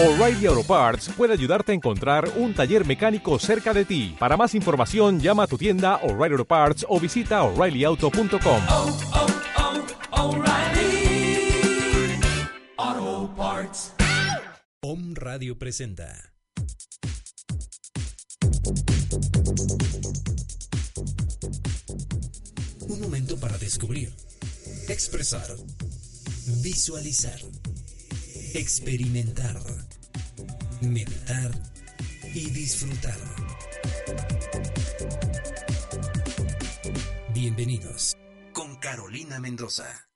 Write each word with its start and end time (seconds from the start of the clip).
O'Reilly 0.00 0.46
Auto 0.46 0.62
Parts 0.62 1.08
puede 1.16 1.32
ayudarte 1.32 1.72
a 1.72 1.74
encontrar 1.74 2.30
un 2.36 2.54
taller 2.54 2.86
mecánico 2.86 3.36
cerca 3.40 3.74
de 3.74 3.84
ti. 3.84 4.14
Para 4.16 4.36
más 4.36 4.54
información, 4.54 5.18
llama 5.18 5.42
a 5.42 5.46
tu 5.48 5.58
tienda 5.58 5.96
O'Reilly 6.04 6.34
Auto 6.34 6.44
Parts 6.44 6.86
o 6.88 7.00
visita 7.00 7.42
oreillyauto.com. 7.42 8.62
oh, 8.68 8.98
oh, 10.12 10.36
O'Reilly 10.36 11.50
Auto 12.76 13.34
Parts. 13.34 13.92
Om 14.82 15.14
Radio 15.16 15.58
presenta. 15.58 16.32
Un 22.82 23.00
momento 23.00 23.36
para 23.40 23.58
descubrir, 23.58 24.12
expresar, 24.88 25.56
visualizar, 26.62 27.40
experimentar, 28.54 29.58
meditar 30.80 31.50
y 32.34 32.50
disfrutar. 32.50 33.18
Bienvenidos 37.34 38.16
con 38.52 38.76
Carolina 38.76 39.38
Mendoza. 39.40 40.07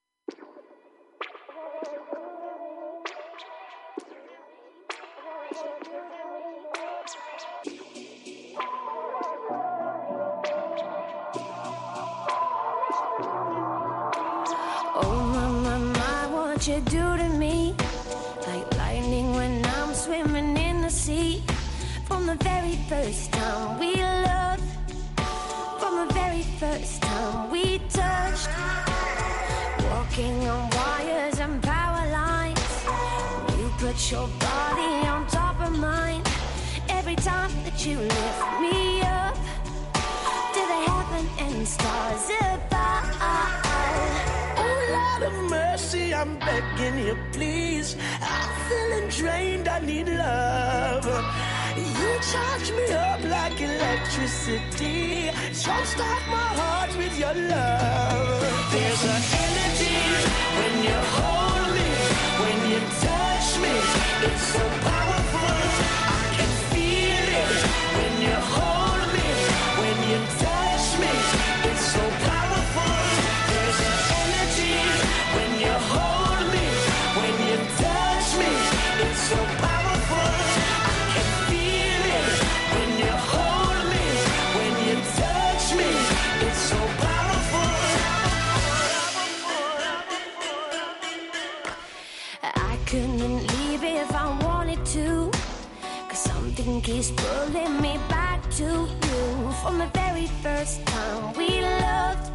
Your 34.13 34.29
body 34.29 35.09
on 35.09 35.27
top 35.27 35.59
of 35.67 35.73
mine 35.79 36.23
Every 36.91 37.17
time 37.17 37.51
that 37.65 37.79
you 37.87 37.97
lift 37.97 38.47
me 38.61 39.01
up 39.01 39.35
To 40.55 40.61
the 40.73 40.79
heaven 40.89 41.25
and 41.45 41.67
stars 41.67 42.27
above 42.53 43.09
Oh, 44.65 44.79
Lord 44.97 45.23
of 45.31 45.51
mercy, 45.51 46.13
I'm 46.15 46.39
begging 46.39 46.99
you, 47.07 47.17
please. 47.33 47.97
I'm 48.21 48.51
feeling 48.69 49.09
drained, 49.09 49.67
I 49.67 49.79
need 49.81 50.09
love. 50.09 51.07
You 51.77 52.11
charge 52.33 52.69
me 52.79 52.93
up 52.93 53.21
like 53.25 53.59
electricity. 53.61 55.31
Jumpstart 55.63 56.23
my 56.37 56.49
heart 56.61 56.93
with 56.99 57.19
your 57.19 57.35
love. 57.35 58.41
There's 58.73 59.05
an 59.05 59.42
to 98.62 98.73
you. 99.09 99.53
From 99.62 99.78
the 99.78 99.91
very 100.03 100.27
first 100.45 100.84
time 100.87 101.33
we 101.39 101.49
loved. 101.84 102.27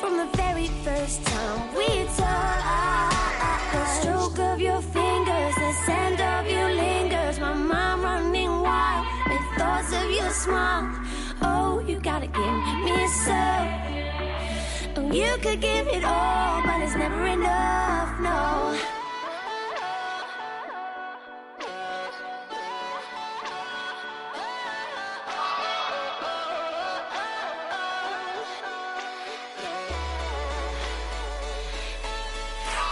From 0.00 0.12
the 0.22 0.28
very 0.42 0.68
first 0.84 1.18
time 1.24 1.60
we 1.78 1.88
touched. 2.18 3.72
The 3.74 3.84
stroke 3.96 4.38
of 4.50 4.60
your 4.60 4.82
fingers, 4.96 5.54
the 5.64 5.72
scent 5.84 6.20
of 6.20 6.42
you 6.54 6.64
lingers. 6.82 7.40
My 7.40 7.54
mind 7.54 8.02
running 8.02 8.54
wild 8.66 9.06
with 9.30 9.46
thoughts 9.58 9.90
of 10.00 10.08
your 10.18 10.30
smile. 10.42 10.86
Oh, 11.40 11.82
you 11.88 11.96
gotta 12.10 12.28
give 12.38 12.58
me 12.86 12.98
some. 13.24 13.68
Oh, 14.96 15.10
you 15.20 15.32
could 15.44 15.60
give 15.60 15.86
it 15.96 16.04
all, 16.04 16.62
but 16.66 16.78
it's 16.84 16.96
never 16.96 17.26
enough, 17.26 18.10
no. 18.20 19.01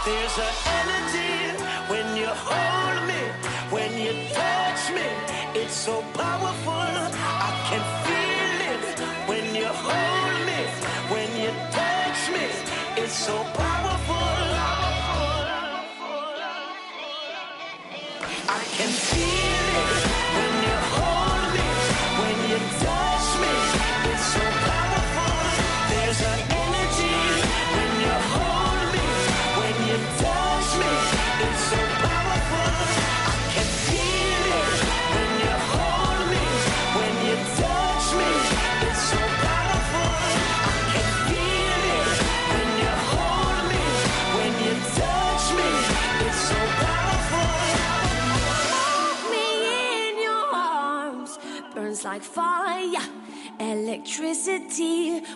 There's 0.03 0.39
an 0.39 1.00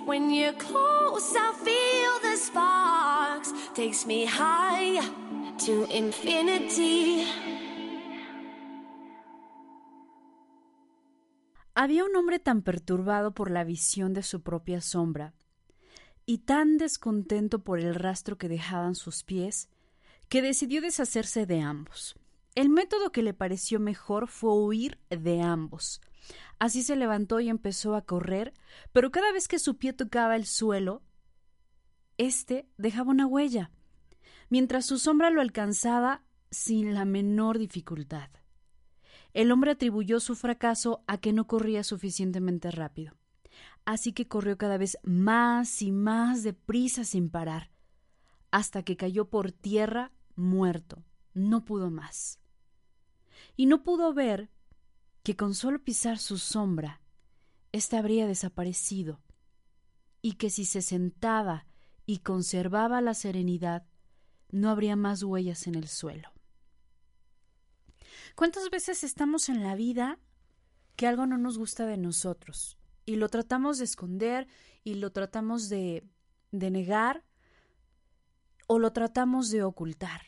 when 0.06 0.53
close 0.58 1.34
feel 1.63 2.19
the 2.22 2.38
sparks 2.38 3.53
takes 3.74 4.06
me 4.06 4.25
higher 4.25 5.03
to 5.58 5.86
infinity 5.90 7.25
Había 11.78 12.06
un 12.06 12.16
hombre 12.16 12.40
tan 12.40 12.62
perturbado 12.62 13.34
por 13.34 13.52
la 13.52 13.66
visión 13.66 14.14
de 14.14 14.24
su 14.24 14.41
propia 14.41 14.80
sombra 14.80 15.34
y 16.25 16.40
tan 16.40 16.78
descontento 16.78 17.59
por 17.66 17.80
el 17.80 17.96
rastro 17.96 18.38
que 18.38 18.47
dejaban 18.47 18.96
sus 18.96 19.24
pies 19.24 19.68
que 20.30 20.41
decidió 20.41 20.81
deshacerse 20.81 21.46
de 21.46 21.59
ambos. 21.59 22.16
El 22.56 22.69
método 22.69 23.12
que 23.12 23.22
le 23.22 23.34
pareció 23.34 23.82
mejor 23.82 24.29
fue 24.29 24.53
huir 24.53 24.97
de 25.09 25.41
ambos. 25.41 26.02
Así 26.60 26.84
se 26.84 26.96
levantó 26.96 27.40
y 27.40 27.50
empezó 27.50 27.96
a 27.96 28.06
correr, 28.06 28.54
pero 28.94 29.12
cada 29.12 29.32
vez 29.32 29.48
que 29.48 29.60
su 29.60 29.78
pie 29.78 29.94
tocaba 29.94 30.36
el 30.36 30.46
suelo, 30.46 31.04
éste 32.18 32.68
dejaba 32.78 33.12
una 33.12 33.28
huella, 33.28 33.72
mientras 34.50 34.86
su 34.86 34.98
sombra 34.98 35.30
lo 35.30 35.42
alcanzaba 35.42 36.24
sin 36.50 36.94
la 36.94 37.06
menor 37.06 37.60
dificultad. 37.60 38.30
El 39.34 39.52
hombre 39.52 39.72
atribuyó 39.72 40.22
su 40.22 40.36
fracaso 40.36 41.04
a 41.08 41.18
que 41.18 41.34
no 41.34 41.46
corría 41.46 41.84
suficientemente 41.84 42.72
rápido. 42.72 43.14
Así 43.84 44.14
que 44.14 44.28
corrió 44.28 44.58
cada 44.58 44.78
vez 44.78 44.98
más 45.04 45.82
y 45.82 45.92
más 45.92 46.42
deprisa 46.44 47.04
sin 47.04 47.30
parar, 47.30 47.70
hasta 48.50 48.84
que 48.84 48.96
cayó 48.96 49.30
por 49.30 49.52
tierra 49.52 50.12
muerto. 50.36 51.04
No 51.34 51.66
pudo 51.66 51.92
más. 51.92 52.40
Y 53.58 53.66
no 53.66 53.84
pudo 53.84 54.14
ver 54.14 54.50
que 55.26 55.36
con 55.36 55.56
solo 55.56 55.84
pisar 55.84 56.20
su 56.20 56.38
sombra, 56.38 57.02
ésta 57.72 57.98
habría 57.98 58.28
desaparecido, 58.28 59.24
y 60.22 60.34
que 60.34 60.52
si 60.52 60.66
se 60.66 60.84
sentaba 60.84 61.66
y 62.06 62.20
conservaba 62.20 63.02
la 63.02 63.16
serenidad, 63.16 63.88
no 64.52 64.70
habría 64.70 64.96
más 64.96 65.24
huellas 65.24 65.66
en 65.66 65.74
el 65.74 65.88
suelo. 65.88 66.32
¿Cuántas 68.36 68.70
veces 68.70 69.04
estamos 69.04 69.50
en 69.50 69.64
la 69.64 69.74
vida 69.74 70.20
que 70.96 71.08
algo 71.08 71.26
no 71.26 71.40
nos 71.40 71.58
gusta 71.58 71.88
de 71.88 71.98
nosotros 71.98 72.78
y 73.04 73.16
lo 73.16 73.28
tratamos 73.28 73.80
de 73.80 73.86
esconder 73.86 74.48
y 74.84 74.94
lo 74.94 75.12
tratamos 75.12 75.70
de, 75.70 76.08
de 76.52 76.70
negar 76.70 77.26
o 78.68 78.78
lo 78.78 78.94
tratamos 78.94 79.50
de 79.50 79.64
ocultar? 79.64 80.22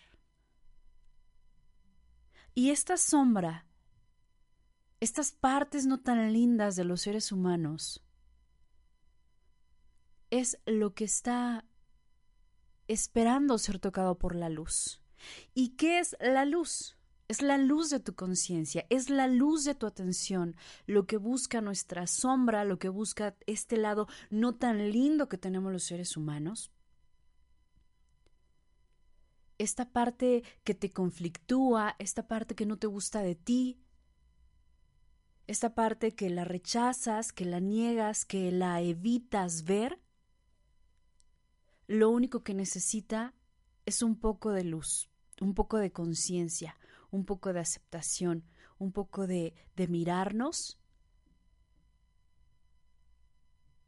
Y 2.55 2.71
esta 2.71 2.97
sombra, 2.97 3.67
estas 4.99 5.31
partes 5.31 5.85
no 5.85 5.99
tan 5.99 6.33
lindas 6.33 6.75
de 6.75 6.83
los 6.83 7.01
seres 7.01 7.31
humanos, 7.31 8.03
es 10.29 10.59
lo 10.65 10.93
que 10.93 11.05
está 11.05 11.65
esperando 12.87 13.57
ser 13.57 13.79
tocado 13.79 14.17
por 14.17 14.35
la 14.35 14.49
luz. 14.49 15.01
¿Y 15.53 15.69
qué 15.69 15.99
es 15.99 16.15
la 16.19 16.45
luz? 16.45 16.97
Es 17.27 17.41
la 17.41 17.57
luz 17.57 17.89
de 17.89 17.99
tu 17.99 18.15
conciencia, 18.15 18.85
es 18.89 19.09
la 19.09 19.27
luz 19.27 19.65
de 19.65 19.75
tu 19.75 19.85
atención, 19.85 20.55
lo 20.85 21.05
que 21.05 21.17
busca 21.17 21.59
nuestra 21.59 22.07
sombra, 22.07 22.63
lo 22.63 22.79
que 22.79 22.87
busca 22.87 23.35
este 23.47 23.75
lado 23.75 24.07
no 24.29 24.55
tan 24.55 24.91
lindo 24.91 25.27
que 25.27 25.37
tenemos 25.37 25.73
los 25.73 25.83
seres 25.83 26.15
humanos. 26.15 26.71
Esta 29.57 29.91
parte 29.91 30.43
que 30.63 30.73
te 30.73 30.91
conflictúa, 30.91 31.95
esta 31.99 32.27
parte 32.27 32.55
que 32.55 32.65
no 32.65 32.77
te 32.77 32.87
gusta 32.87 33.21
de 33.21 33.35
ti, 33.35 33.81
esta 35.47 35.73
parte 35.73 36.13
que 36.13 36.29
la 36.29 36.43
rechazas, 36.43 37.31
que 37.31 37.45
la 37.45 37.59
niegas, 37.59 38.25
que 38.25 38.51
la 38.51 38.81
evitas 38.81 39.63
ver, 39.63 39.99
lo 41.87 42.09
único 42.09 42.43
que 42.43 42.53
necesita 42.53 43.33
es 43.85 44.01
un 44.01 44.19
poco 44.19 44.51
de 44.51 44.65
luz, 44.65 45.09
un 45.39 45.53
poco 45.53 45.77
de 45.77 45.91
conciencia, 45.91 46.77
un 47.11 47.25
poco 47.25 47.53
de 47.53 47.61
aceptación, 47.61 48.43
un 48.77 48.91
poco 48.91 49.25
de, 49.25 49.53
de 49.75 49.87
mirarnos 49.87 50.77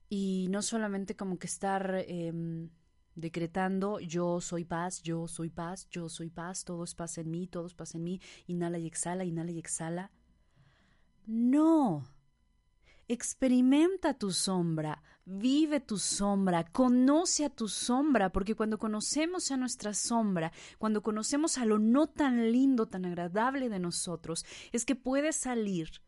y 0.09 0.47
no 0.49 0.61
solamente 0.61 1.15
como 1.15 1.37
que 1.37 1.47
estar 1.47 2.03
em, 2.07 2.69
decretando 3.15 3.99
yo 3.99 4.41
soy 4.41 4.65
paz, 4.65 5.01
yo 5.03 5.27
soy 5.27 5.49
paz, 5.49 5.87
yo 5.89 6.09
soy 6.09 6.29
paz, 6.29 6.63
todo 6.63 6.83
es 6.83 6.95
paz 6.95 7.17
en 7.17 7.29
mí, 7.29 7.47
todo 7.47 7.67
es 7.67 7.75
paz 7.75 7.93
en 7.95 8.03
mí, 8.03 8.19
inhala 8.47 8.79
y 8.79 8.87
exhala, 8.87 9.23
inhala 9.25 9.51
y 9.51 9.59
exhala. 9.59 10.11
No. 11.29 12.07
Experimenta 13.07 14.15
tu 14.15 14.31
sombra, 14.31 15.03
vive 15.25 15.79
tu 15.79 15.99
sombra, 15.99 16.63
conoce 16.63 17.45
a 17.45 17.51
tu 17.51 17.67
sombra, 17.67 18.31
porque 18.31 18.55
cuando 18.55 18.79
conocemos 18.79 19.51
a 19.51 19.57
nuestra 19.57 19.93
sombra, 19.93 20.51
cuando 20.79 21.03
conocemos 21.03 21.59
a 21.59 21.65
lo 21.65 21.77
no 21.77 22.07
tan 22.07 22.51
lindo, 22.51 22.87
tan 22.87 23.05
agradable 23.05 23.69
de 23.69 23.77
nosotros, 23.77 24.43
es 24.71 24.85
que 24.85 24.95
puede 24.95 25.31
salir 25.31 26.01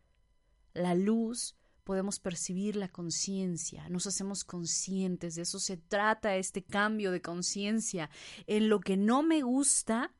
la 0.74 0.96
luz, 0.96 1.54
podemos 1.84 2.18
percibir 2.18 2.74
la 2.74 2.88
conciencia, 2.88 3.88
nos 3.90 4.08
hacemos 4.08 4.42
conscientes, 4.42 5.36
de 5.36 5.42
eso 5.42 5.60
se 5.60 5.76
trata 5.76 6.34
este 6.34 6.64
cambio 6.64 7.12
de 7.12 7.22
conciencia. 7.22 8.10
En 8.48 8.68
lo 8.68 8.80
que 8.80 8.96
no 8.96 9.22
me 9.22 9.42
gusta, 9.42 10.12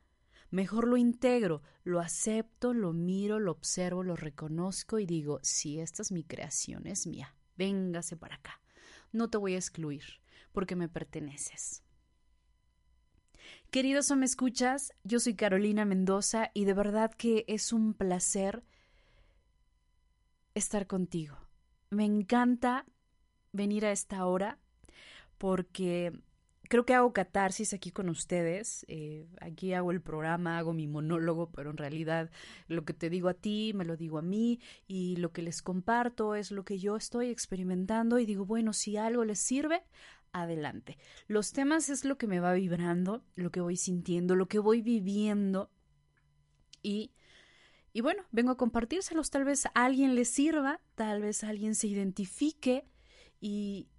Mejor 0.53 0.87
lo 0.87 0.99
integro, 0.99 1.63
lo 1.83 1.99
acepto, 1.99 2.75
lo 2.75 2.93
miro, 2.93 3.41
lo 3.41 3.53
observo, 3.53 4.03
lo 4.03 4.17
reconozco 4.17 4.99
y 4.99 5.07
digo, 5.07 5.41
sí, 5.43 5.81
esta 5.81 6.03
es 6.03 6.13
mi 6.13 6.25
creación, 6.25 6.87
es 6.87 7.07
mía. 7.07 7.35
Véngase 7.57 8.19
para 8.19 8.35
acá. 8.35 8.61
No 9.13 9.31
te 9.31 9.39
voy 9.39 9.55
a 9.55 9.57
excluir, 9.57 10.05
porque 10.53 10.77
me 10.77 10.91
perteneces. 10.91 11.83
Queridos 13.71 14.11
o 14.11 14.17
me 14.17 14.27
escuchas, 14.27 14.93
yo 15.05 15.21
soy 15.21 15.37
Carolina 15.37 15.87
Mendoza 15.87 16.51
y 16.53 16.67
de 16.67 16.75
verdad 16.75 17.13
que 17.15 17.47
es 17.49 17.73
un 17.73 17.95
placer 17.95 18.63
estar 20.53 20.87
contigo. 20.87 21.39
Me 21.89 22.05
encanta 22.05 22.85
venir 23.53 23.87
a 23.87 23.93
esta 23.93 24.27
hora 24.27 24.59
porque 25.39 26.13
creo 26.73 26.87
que 26.87 26.95
hago 26.95 27.13
catarsis 27.13 27.75
aquí 27.75 27.91
con 27.91 28.09
ustedes. 28.09 28.87
Eh, 28.89 29.29
aquí 29.43 29.75
hago 29.75 29.91
el 29.91 30.01
programa, 30.01 30.57
hago 30.57 30.73
mi 30.73 30.87
monólogo, 30.87 31.51
pero 31.51 31.69
en 31.69 31.77
realidad 31.77 32.31
lo 32.67 32.87
que 32.87 32.95
te 32.95 33.11
digo 33.11 33.29
a 33.29 33.35
ti, 33.35 33.73
me 33.75 33.85
lo 33.85 33.99
digo 33.99 34.17
a 34.17 34.23
mí 34.23 34.59
y 34.87 35.17
lo 35.17 35.33
que 35.33 35.43
les 35.43 35.61
comparto 35.61 36.35
es 36.35 36.51
lo 36.51 36.65
que 36.65 36.79
yo 36.79 36.97
estoy 36.97 37.29
experimentando 37.29 38.19
y 38.19 38.25
digo, 38.25 38.47
bueno, 38.47 38.73
si 38.73 38.97
algo 38.97 39.23
les 39.27 39.39
sirve, 39.39 39.83
adelante. 40.33 40.97
Los 41.27 41.53
temas 41.53 41.91
es 41.91 42.07
lo 42.07 42.17
que 42.17 42.27
me 42.27 42.41
va 42.41 42.55
vibrando, 42.55 43.23
lo 43.35 43.51
que 43.51 43.61
voy 43.61 43.77
sintiendo, 43.77 44.35
lo 44.35 44.49
que 44.49 44.59
voy 44.59 44.81
viviendo 44.81 45.71
y... 46.83 47.13
Y 47.95 48.01
bueno, 48.01 48.23
vengo 48.31 48.53
a 48.53 48.57
compartírselos, 48.57 49.29
tal 49.29 49.45
vez 49.45 49.67
a 49.67 49.73
alguien 49.75 50.15
les 50.15 50.31
sirva, 50.31 50.81
tal 50.95 51.21
vez 51.21 51.45
alguien 51.45 51.75
se 51.75 51.89
identifique 51.89 52.87
y, 53.43 53.92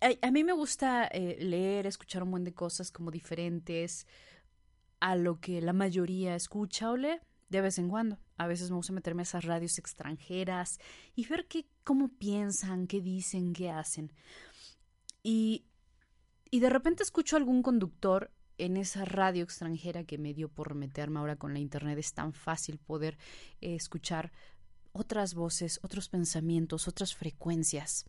a, 0.00 0.30
mí 0.30 0.44
me 0.44 0.52
gusta 0.52 1.06
eh, 1.06 1.36
leer, 1.40 1.86
escuchar 1.86 2.22
un 2.22 2.30
montón 2.30 2.44
de 2.44 2.54
cosas 2.54 2.90
como 2.90 3.10
diferentes 3.10 4.06
a 5.00 5.16
lo 5.16 5.40
que 5.40 5.60
la 5.60 5.72
mayoría 5.72 6.34
escucha 6.34 6.90
o 6.90 6.96
lee 6.96 7.18
de 7.48 7.60
vez 7.60 7.78
en 7.78 7.88
cuando. 7.88 8.18
A 8.36 8.46
veces 8.46 8.70
me 8.70 8.76
gusta 8.76 8.92
meterme 8.92 9.22
a 9.22 9.24
esas 9.24 9.44
radios 9.44 9.78
extranjeras 9.78 10.78
y 11.14 11.26
ver 11.26 11.46
qué, 11.46 11.66
cómo 11.84 12.08
piensan, 12.08 12.86
qué 12.86 13.00
dicen, 13.00 13.52
qué 13.52 13.70
hacen. 13.70 14.12
Y, 15.22 15.66
y 16.50 16.60
de 16.60 16.70
repente 16.70 17.02
escucho 17.02 17.36
algún 17.36 17.62
conductor 17.62 18.30
en 18.58 18.76
esa 18.76 19.04
radio 19.04 19.44
extranjera 19.44 20.04
que 20.04 20.18
me 20.18 20.34
dio 20.34 20.48
por 20.48 20.74
meterme 20.74 21.18
ahora 21.18 21.36
con 21.36 21.52
la 21.52 21.58
internet. 21.60 21.98
Es 21.98 22.12
tan 22.12 22.32
fácil 22.32 22.78
poder 22.78 23.18
eh, 23.60 23.74
escuchar 23.74 24.32
otras 24.92 25.34
voces, 25.34 25.78
otros 25.82 26.08
pensamientos, 26.08 26.88
otras 26.88 27.14
frecuencias. 27.14 28.06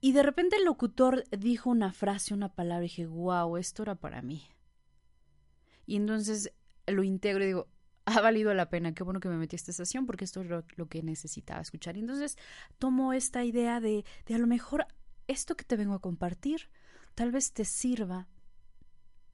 Y 0.00 0.12
de 0.12 0.22
repente 0.22 0.56
el 0.56 0.64
locutor 0.64 1.24
dijo 1.36 1.70
una 1.70 1.92
frase, 1.92 2.34
una 2.34 2.54
palabra, 2.54 2.84
y 2.84 2.88
dije, 2.88 3.06
wow, 3.06 3.56
esto 3.56 3.82
era 3.82 3.94
para 3.96 4.22
mí. 4.22 4.48
Y 5.86 5.96
entonces 5.96 6.52
lo 6.86 7.02
integro 7.02 7.42
y 7.42 7.48
digo, 7.48 7.68
ha 8.04 8.20
valido 8.20 8.54
la 8.54 8.70
pena, 8.70 8.94
qué 8.94 9.02
bueno 9.02 9.20
que 9.20 9.28
me 9.28 9.36
metí 9.36 9.54
a 9.54 9.58
esta 9.58 9.70
estación 9.70 10.06
porque 10.06 10.24
esto 10.24 10.40
es 10.40 10.48
lo, 10.48 10.88
que 10.88 11.02
necesitaba 11.02 11.60
escuchar. 11.60 11.96
Y 11.96 12.00
entonces 12.00 12.38
tomo 12.78 13.12
esta 13.12 13.44
idea 13.44 13.80
de, 13.80 14.04
de 14.26 14.34
a 14.34 14.38
lo 14.38 14.46
mejor 14.46 14.86
esto 15.26 15.56
que 15.56 15.64
te 15.64 15.76
vengo 15.76 15.94
a 15.94 16.00
compartir 16.00 16.70
tal 17.14 17.32
vez 17.32 17.52
te 17.52 17.64
sirva, 17.64 18.28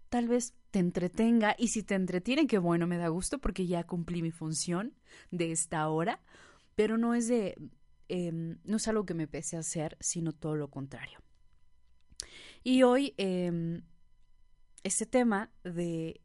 tal 0.09 0.27
vez 0.27 0.55
te 0.71 0.79
entretenga 0.79 1.55
y 1.59 1.69
si 1.69 1.83
te 1.83 1.95
entretiene, 1.95 2.47
qué 2.47 2.57
bueno, 2.57 2.87
me 2.87 2.97
da 2.97 3.09
gusto 3.09 3.39
porque 3.39 3.67
ya 3.67 3.85
cumplí 3.85 4.23
mi 4.23 4.31
función 4.31 4.95
de 5.31 5.53
esta 5.53 5.87
hora, 5.89 6.23
pero 6.75 6.97
no 6.97 7.15
es 7.15 7.29
de 7.29 7.57
Em, 8.09 8.59
no 8.65 8.77
es 8.77 8.89
algo 8.89 9.07
que 9.07 9.15
me 9.15 9.27
pese 9.27 9.57
a 9.57 9.61
hacer, 9.61 9.97
sino 10.01 10.33
todo 10.33 10.57
lo 10.57 10.69
contrario. 10.69 11.19
Y 12.63 12.83
hoy 12.83 13.15
eh, 13.19 13.83
este 14.83 15.07
tema 15.07 15.51
de, 15.65 16.21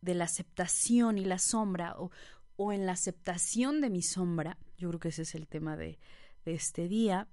de, 0.00 0.14
la 0.14 0.24
aceptación 0.24 1.18
y 1.18 1.24
la 1.24 1.38
sombra, 1.38 1.96
o, 1.98 2.10
o, 2.56 2.72
en 2.72 2.86
la 2.86 2.92
aceptación 2.92 3.80
de 3.80 3.90
mi 3.90 4.02
sombra, 4.02 4.58
yo 4.76 4.88
creo 4.88 5.00
que 5.00 5.08
ese 5.08 5.22
es 5.22 5.34
el 5.34 5.46
tema 5.46 5.76
de, 5.76 5.98
de 6.44 6.54
este 6.54 6.88
día, 6.88 7.28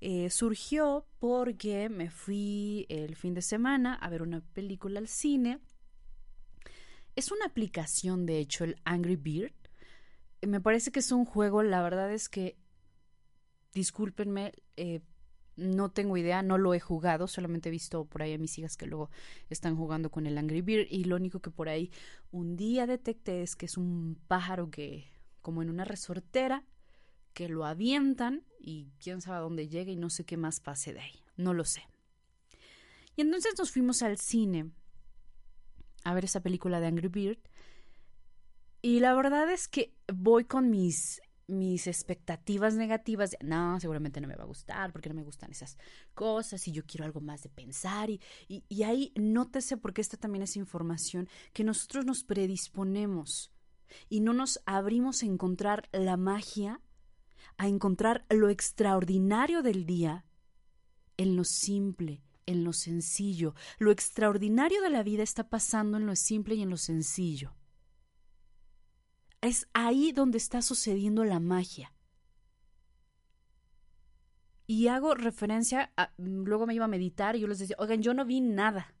eh, 0.00 0.30
surgió 0.30 1.06
porque 1.18 1.88
me 1.90 2.10
fui 2.10 2.86
el 2.88 3.16
fin 3.16 3.34
de 3.34 3.42
semana 3.42 3.94
a 3.94 4.08
ver 4.08 4.22
una 4.22 4.40
película 4.40 4.98
al 4.98 5.08
cine. 5.08 5.60
Es 7.16 7.30
una 7.30 7.46
aplicación, 7.46 8.24
de 8.24 8.38
hecho, 8.38 8.64
el 8.64 8.76
Angry 8.84 9.16
Bird. 9.16 9.52
Me 10.40 10.60
parece 10.60 10.90
que 10.90 11.00
es 11.00 11.12
un 11.12 11.26
juego, 11.26 11.62
la 11.62 11.82
verdad 11.82 12.10
es 12.12 12.30
que 12.30 12.56
discúlpenme, 13.72 14.52
eh, 14.76 15.00
no 15.56 15.90
tengo 15.90 16.16
idea, 16.16 16.42
no 16.42 16.58
lo 16.58 16.74
he 16.74 16.80
jugado, 16.80 17.26
solamente 17.26 17.68
he 17.68 17.72
visto 17.72 18.04
por 18.06 18.22
ahí 18.22 18.32
a 18.32 18.38
mis 18.38 18.58
hijas 18.58 18.76
que 18.76 18.86
luego 18.86 19.10
están 19.50 19.76
jugando 19.76 20.10
con 20.10 20.26
el 20.26 20.38
Angry 20.38 20.62
Bird 20.62 20.86
y 20.90 21.04
lo 21.04 21.16
único 21.16 21.40
que 21.40 21.50
por 21.50 21.68
ahí 21.68 21.90
un 22.30 22.56
día 22.56 22.86
detecté 22.86 23.42
es 23.42 23.56
que 23.56 23.66
es 23.66 23.76
un 23.76 24.18
pájaro 24.26 24.70
que, 24.70 25.06
como 25.42 25.62
en 25.62 25.70
una 25.70 25.84
resortera, 25.84 26.64
que 27.34 27.48
lo 27.48 27.64
avientan 27.66 28.44
y 28.58 28.88
quién 29.00 29.20
sabe 29.20 29.36
a 29.36 29.40
dónde 29.40 29.68
llega 29.68 29.92
y 29.92 29.96
no 29.96 30.10
sé 30.10 30.24
qué 30.24 30.36
más 30.36 30.60
pase 30.60 30.92
de 30.92 31.00
ahí, 31.00 31.22
no 31.36 31.52
lo 31.52 31.64
sé. 31.64 31.82
Y 33.16 33.20
entonces 33.20 33.54
nos 33.58 33.70
fuimos 33.70 34.02
al 34.02 34.18
cine 34.18 34.70
a 36.04 36.14
ver 36.14 36.24
esa 36.24 36.40
película 36.40 36.80
de 36.80 36.86
Angry 36.86 37.08
Bird 37.08 37.38
y 38.82 39.00
la 39.00 39.14
verdad 39.14 39.50
es 39.50 39.68
que 39.68 39.94
voy 40.12 40.44
con 40.44 40.70
mis 40.70 41.20
mis 41.50 41.86
expectativas 41.86 42.74
negativas, 42.74 43.36
no, 43.42 43.78
seguramente 43.80 44.20
no 44.20 44.28
me 44.28 44.36
va 44.36 44.44
a 44.44 44.46
gustar 44.46 44.92
porque 44.92 45.08
no 45.08 45.14
me 45.14 45.22
gustan 45.22 45.50
esas 45.50 45.76
cosas 46.14 46.66
y 46.68 46.72
yo 46.72 46.84
quiero 46.86 47.04
algo 47.04 47.20
más 47.20 47.42
de 47.42 47.48
pensar 47.48 48.10
y, 48.10 48.20
y, 48.48 48.64
y 48.68 48.82
ahí 48.84 49.12
nótese 49.16 49.76
porque 49.76 50.00
esta 50.00 50.16
también 50.16 50.42
es 50.42 50.56
información 50.56 51.28
que 51.52 51.64
nosotros 51.64 52.04
nos 52.04 52.24
predisponemos 52.24 53.52
y 54.08 54.20
no 54.20 54.32
nos 54.32 54.60
abrimos 54.66 55.22
a 55.22 55.26
encontrar 55.26 55.88
la 55.92 56.16
magia, 56.16 56.80
a 57.56 57.68
encontrar 57.68 58.24
lo 58.30 58.48
extraordinario 58.48 59.62
del 59.62 59.86
día 59.86 60.24
en 61.16 61.36
lo 61.36 61.44
simple, 61.44 62.22
en 62.46 62.64
lo 62.64 62.72
sencillo. 62.72 63.54
Lo 63.78 63.90
extraordinario 63.90 64.80
de 64.80 64.90
la 64.90 65.02
vida 65.02 65.22
está 65.22 65.48
pasando 65.48 65.98
en 65.98 66.06
lo 66.06 66.16
simple 66.16 66.54
y 66.54 66.62
en 66.62 66.70
lo 66.70 66.76
sencillo. 66.76 67.54
Es 69.40 69.68
ahí 69.72 70.12
donde 70.12 70.38
está 70.38 70.62
sucediendo 70.62 71.24
la 71.24 71.40
magia. 71.40 71.92
Y 74.66 74.86
hago 74.86 75.14
referencia, 75.14 75.92
a, 75.96 76.12
luego 76.18 76.66
me 76.66 76.74
iba 76.74 76.84
a 76.84 76.88
meditar 76.88 77.34
y 77.34 77.40
yo 77.40 77.48
les 77.48 77.58
decía, 77.58 77.76
oigan, 77.78 78.02
yo 78.02 78.14
no 78.14 78.24
vi 78.24 78.40
nada. 78.40 78.94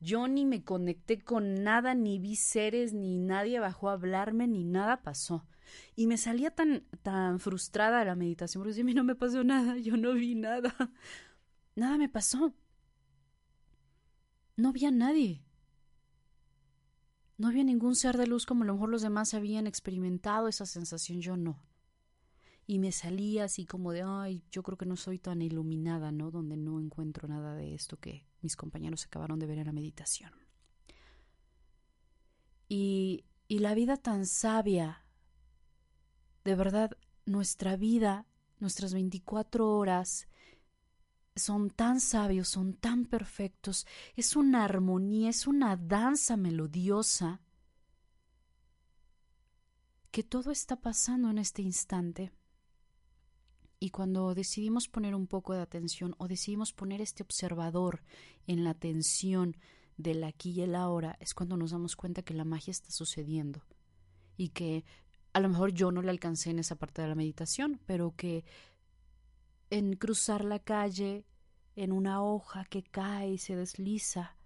Yo 0.00 0.28
ni 0.28 0.44
me 0.44 0.62
conecté 0.62 1.20
con 1.20 1.64
nada, 1.64 1.94
ni 1.94 2.18
vi 2.18 2.36
seres, 2.36 2.92
ni 2.92 3.18
nadie 3.18 3.58
bajó 3.58 3.88
a 3.88 3.94
hablarme, 3.94 4.46
ni 4.46 4.64
nada 4.64 5.02
pasó. 5.02 5.46
Y 5.96 6.06
me 6.06 6.18
salía 6.18 6.50
tan, 6.50 6.84
tan 7.02 7.40
frustrada 7.40 8.04
la 8.04 8.14
meditación, 8.14 8.62
porque 8.62 8.80
a 8.80 8.84
mí 8.84 8.94
no 8.94 9.02
me 9.02 9.14
pasó 9.14 9.42
nada, 9.42 9.76
yo 9.78 9.96
no 9.96 10.12
vi 10.12 10.34
nada. 10.34 10.74
Nada 11.74 11.98
me 11.98 12.08
pasó. 12.08 12.54
No 14.56 14.72
vi 14.72 14.84
a 14.84 14.90
nadie. 14.90 15.42
No 17.36 17.48
había 17.48 17.64
ningún 17.64 17.96
ser 17.96 18.16
de 18.16 18.26
luz 18.26 18.46
como 18.46 18.62
a 18.62 18.66
lo 18.66 18.74
mejor 18.74 18.88
los 18.88 19.02
demás 19.02 19.34
habían 19.34 19.66
experimentado 19.66 20.48
esa 20.48 20.66
sensación, 20.66 21.20
yo 21.20 21.36
no. 21.36 21.60
Y 22.66 22.78
me 22.78 22.92
salía 22.92 23.44
así 23.44 23.66
como 23.66 23.92
de, 23.92 24.02
ay, 24.02 24.44
yo 24.50 24.62
creo 24.62 24.78
que 24.78 24.86
no 24.86 24.96
soy 24.96 25.18
tan 25.18 25.42
iluminada, 25.42 26.12
¿no? 26.12 26.30
Donde 26.30 26.56
no 26.56 26.80
encuentro 26.80 27.28
nada 27.28 27.54
de 27.54 27.74
esto 27.74 27.98
que 27.98 28.26
mis 28.40 28.56
compañeros 28.56 29.04
acabaron 29.04 29.38
de 29.38 29.46
ver 29.46 29.58
en 29.58 29.66
la 29.66 29.72
meditación. 29.72 30.32
Y, 32.68 33.24
y 33.48 33.58
la 33.58 33.74
vida 33.74 33.96
tan 33.96 34.26
sabia, 34.26 35.04
de 36.44 36.54
verdad, 36.54 36.96
nuestra 37.26 37.76
vida, 37.76 38.26
nuestras 38.60 38.94
24 38.94 39.76
horas, 39.76 40.26
son 41.36 41.70
tan 41.70 42.00
sabios, 42.00 42.48
son 42.48 42.74
tan 42.74 43.06
perfectos, 43.06 43.86
es 44.16 44.36
una 44.36 44.64
armonía, 44.64 45.30
es 45.30 45.46
una 45.46 45.76
danza 45.76 46.36
melodiosa, 46.36 47.40
que 50.10 50.22
todo 50.22 50.52
está 50.52 50.76
pasando 50.76 51.28
en 51.28 51.38
este 51.38 51.62
instante. 51.62 52.30
Y 53.80 53.90
cuando 53.90 54.34
decidimos 54.34 54.88
poner 54.88 55.14
un 55.14 55.26
poco 55.26 55.54
de 55.54 55.60
atención 55.60 56.14
o 56.18 56.28
decidimos 56.28 56.72
poner 56.72 57.00
este 57.00 57.24
observador 57.24 58.04
en 58.46 58.62
la 58.62 58.70
atención 58.70 59.56
del 59.96 60.22
aquí 60.22 60.52
y 60.52 60.62
el 60.62 60.76
ahora, 60.76 61.16
es 61.18 61.34
cuando 61.34 61.56
nos 61.56 61.72
damos 61.72 61.96
cuenta 61.96 62.22
que 62.22 62.32
la 62.32 62.44
magia 62.44 62.70
está 62.70 62.90
sucediendo 62.90 63.64
y 64.36 64.50
que 64.50 64.84
a 65.32 65.40
lo 65.40 65.48
mejor 65.48 65.72
yo 65.72 65.90
no 65.90 66.00
le 66.00 66.10
alcancé 66.10 66.50
en 66.50 66.60
esa 66.60 66.76
parte 66.76 67.02
de 67.02 67.08
la 67.08 67.16
meditación, 67.16 67.80
pero 67.84 68.14
que 68.16 68.44
en 69.74 69.96
cruzar 69.96 70.44
la 70.44 70.60
calle, 70.60 71.26
en 71.74 71.90
una 71.90 72.22
hoja 72.22 72.64
que 72.64 72.84
cae 72.84 73.32
y 73.32 73.38
se 73.38 73.56
desliza 73.56 74.36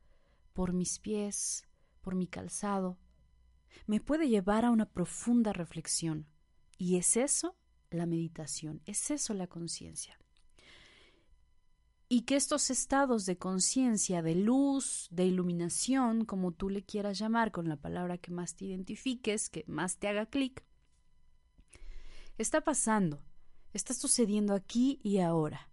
por 0.55 0.73
mis 0.73 0.99
pies, 0.99 1.69
por 2.01 2.15
mi 2.15 2.27
calzado, 2.27 2.97
me 3.87 4.01
puede 4.01 4.31
llevar 4.31 4.65
a 4.65 4.71
una 4.71 4.87
profunda 4.87 5.53
reflexión. 5.53 6.27
Y 6.79 6.97
es 6.97 7.19
eso 7.19 7.59
la 7.91 8.07
meditación, 8.07 8.81
es 8.87 9.11
eso 9.11 9.35
la 9.35 9.47
conciencia. 9.47 10.19
Y 12.09 12.23
que 12.23 12.37
estos 12.37 12.71
estados 12.71 13.27
de 13.27 13.37
conciencia, 13.37 14.23
de 14.23 14.35
luz, 14.35 15.09
de 15.11 15.27
iluminación, 15.27 16.25
como 16.25 16.53
tú 16.53 16.71
le 16.71 16.87
quieras 16.87 17.19
llamar, 17.19 17.53
con 17.53 17.69
la 17.69 17.77
palabra 17.77 18.17
que 18.17 18.31
más 18.31 18.57
te 18.57 18.65
identifiques, 18.65 19.51
que 19.51 19.65
más 19.67 19.99
te 19.99 20.09
haga 20.09 20.25
clic, 20.25 20.65
está 22.39 22.63
pasando, 22.63 23.23
está 23.73 23.95
sucediendo 23.95 24.55
aquí 24.55 25.01
y 25.03 25.19
ahora. 25.19 25.71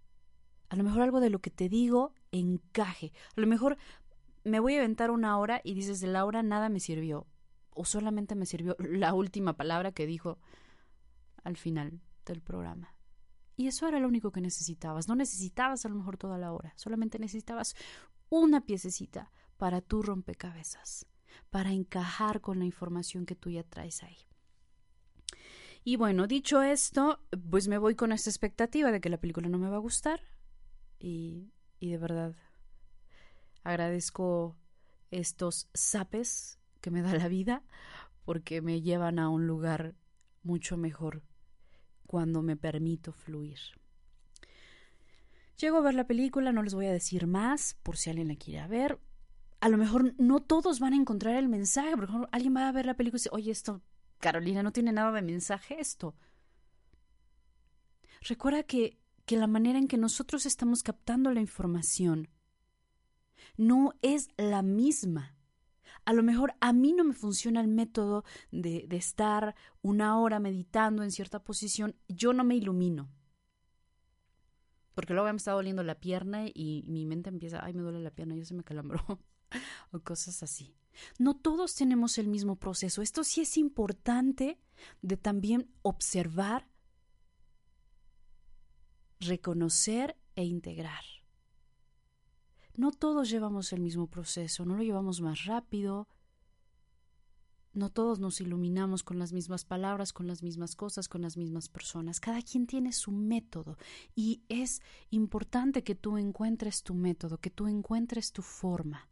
A 0.69 0.75
lo 0.75 0.83
mejor 0.83 1.01
algo 1.01 1.19
de 1.19 1.29
lo 1.29 1.39
que 1.39 1.51
te 1.51 1.69
digo 1.69 2.13
encaje. 2.31 3.13
A 3.35 3.41
lo 3.41 3.47
mejor 3.47 3.77
me 4.43 4.59
voy 4.59 4.75
a 4.75 4.79
aventar 4.79 5.11
una 5.11 5.37
hora 5.37 5.61
y 5.63 5.73
dices 5.73 5.99
de 5.99 6.07
la 6.07 6.25
hora 6.25 6.43
nada 6.43 6.69
me 6.69 6.79
sirvió. 6.79 7.27
O 7.71 7.85
solamente 7.85 8.35
me 8.35 8.45
sirvió 8.45 8.75
la 8.79 9.13
última 9.13 9.53
palabra 9.53 9.91
que 9.91 10.05
dijo 10.05 10.39
al 11.43 11.57
final 11.57 12.01
del 12.25 12.41
programa. 12.41 12.95
Y 13.57 13.67
eso 13.67 13.87
era 13.87 13.99
lo 13.99 14.07
único 14.07 14.31
que 14.31 14.41
necesitabas. 14.41 15.07
No 15.07 15.15
necesitabas 15.15 15.85
a 15.85 15.89
lo 15.89 15.95
mejor 15.95 16.17
toda 16.17 16.37
la 16.37 16.51
hora. 16.51 16.73
Solamente 16.75 17.19
necesitabas 17.19 17.75
una 18.29 18.65
piececita 18.65 19.31
para 19.57 19.81
tu 19.81 20.01
rompecabezas. 20.01 21.05
Para 21.49 21.71
encajar 21.71 22.41
con 22.41 22.59
la 22.59 22.65
información 22.65 23.25
que 23.25 23.35
tú 23.35 23.49
ya 23.49 23.63
traes 23.63 24.03
ahí. 24.03 24.17
Y 25.87 25.97
bueno, 25.97 26.25
dicho 26.25 26.63
esto, 26.63 27.19
pues 27.51 27.67
me 27.67 27.77
voy 27.77 27.93
con 27.93 28.11
esta 28.11 28.31
expectativa 28.31 28.91
de 28.91 28.99
que 28.99 29.09
la 29.09 29.19
película 29.19 29.47
no 29.49 29.59
me 29.59 29.69
va 29.69 29.75
a 29.75 29.79
gustar. 29.79 30.19
Y, 30.99 31.53
y 31.79 31.91
de 31.91 31.99
verdad 31.99 32.35
agradezco 33.63 34.57
estos 35.11 35.69
zapes 35.77 36.57
que 36.81 36.89
me 36.89 37.03
da 37.03 37.13
la 37.13 37.27
vida 37.27 37.61
porque 38.25 38.63
me 38.63 38.81
llevan 38.81 39.19
a 39.19 39.29
un 39.29 39.45
lugar 39.45 39.93
mucho 40.41 40.75
mejor 40.75 41.21
cuando 42.07 42.41
me 42.41 42.57
permito 42.57 43.13
fluir. 43.13 43.59
Llego 45.59 45.77
a 45.77 45.81
ver 45.81 45.93
la 45.93 46.07
película, 46.07 46.51
no 46.51 46.63
les 46.63 46.73
voy 46.73 46.87
a 46.87 46.93
decir 46.93 47.27
más 47.27 47.75
por 47.83 47.97
si 47.97 48.09
alguien 48.09 48.29
la 48.29 48.35
quiere 48.37 48.67
ver. 48.67 48.99
A 49.59 49.69
lo 49.69 49.77
mejor 49.77 50.15
no 50.17 50.41
todos 50.41 50.79
van 50.79 50.93
a 50.93 50.97
encontrar 50.97 51.35
el 51.35 51.47
mensaje, 51.47 51.95
por 51.95 52.05
ejemplo, 52.05 52.27
alguien 52.31 52.55
va 52.55 52.67
a 52.67 52.71
ver 52.71 52.87
la 52.87 52.95
película 52.95 53.17
y 53.17 53.21
dice, 53.21 53.29
oye, 53.31 53.51
esto 53.51 53.83
Carolina, 54.19 54.63
no 54.63 54.71
tiene 54.71 54.91
nada 54.91 55.11
de 55.11 55.21
mensaje 55.21 55.79
esto. 55.79 56.15
Recuerda 58.21 58.63
que, 58.63 58.97
que 59.25 59.37
la 59.37 59.47
manera 59.47 59.77
en 59.77 59.87
que 59.87 59.97
nosotros 59.97 60.45
estamos 60.45 60.83
captando 60.83 61.31
la 61.31 61.41
información 61.41 62.29
no 63.57 63.93
es 64.01 64.29
la 64.37 64.61
misma. 64.61 65.35
A 66.05 66.13
lo 66.13 66.23
mejor 66.23 66.53
a 66.59 66.73
mí 66.73 66.93
no 66.93 67.03
me 67.03 67.13
funciona 67.13 67.61
el 67.61 67.67
método 67.67 68.23
de, 68.51 68.85
de 68.87 68.97
estar 68.97 69.55
una 69.81 70.19
hora 70.19 70.39
meditando 70.39 71.03
en 71.03 71.11
cierta 71.11 71.43
posición, 71.43 71.95
yo 72.07 72.33
no 72.33 72.43
me 72.43 72.55
ilumino. 72.55 73.09
Porque 74.93 75.13
luego 75.13 75.29
me 75.29 75.37
está 75.37 75.51
doliendo 75.51 75.83
la 75.83 75.99
pierna 75.99 76.45
y 76.47 76.83
mi 76.87 77.05
mente 77.05 77.29
empieza, 77.29 77.63
ay, 77.63 77.73
me 77.73 77.81
duele 77.81 77.99
la 77.99 78.11
pierna, 78.11 78.35
ya 78.35 78.45
se 78.45 78.53
me 78.53 78.63
calambró. 78.63 79.03
o 79.91 79.99
cosas 79.99 80.41
así. 80.41 80.75
No 81.17 81.35
todos 81.35 81.75
tenemos 81.75 82.17
el 82.17 82.27
mismo 82.27 82.55
proceso. 82.55 83.01
Esto 83.01 83.23
sí 83.23 83.41
es 83.41 83.57
importante 83.57 84.59
de 85.01 85.17
también 85.17 85.71
observar, 85.81 86.69
reconocer 89.19 90.17
e 90.35 90.43
integrar. 90.43 91.03
No 92.75 92.91
todos 92.91 93.29
llevamos 93.29 93.71
el 93.71 93.81
mismo 93.81 94.07
proceso, 94.07 94.65
no 94.65 94.75
lo 94.75 94.83
llevamos 94.83 95.21
más 95.21 95.45
rápido, 95.45 96.09
no 97.75 97.89
todos 97.89 98.19
nos 98.19 98.39
iluminamos 98.41 99.03
con 99.03 99.19
las 99.19 99.33
mismas 99.33 99.65
palabras, 99.65 100.13
con 100.13 100.27
las 100.27 100.43
mismas 100.43 100.75
cosas, 100.75 101.07
con 101.07 101.21
las 101.21 101.35
mismas 101.37 101.69
personas. 101.69 102.19
Cada 102.19 102.41
quien 102.41 102.67
tiene 102.67 102.93
su 102.93 103.11
método 103.11 103.77
y 104.15 104.43
es 104.49 104.81
importante 105.09 105.83
que 105.83 105.95
tú 105.95 106.17
encuentres 106.17 106.83
tu 106.83 106.93
método, 106.93 107.37
que 107.37 107.49
tú 107.49 107.67
encuentres 107.67 108.31
tu 108.31 108.41
forma 108.41 109.09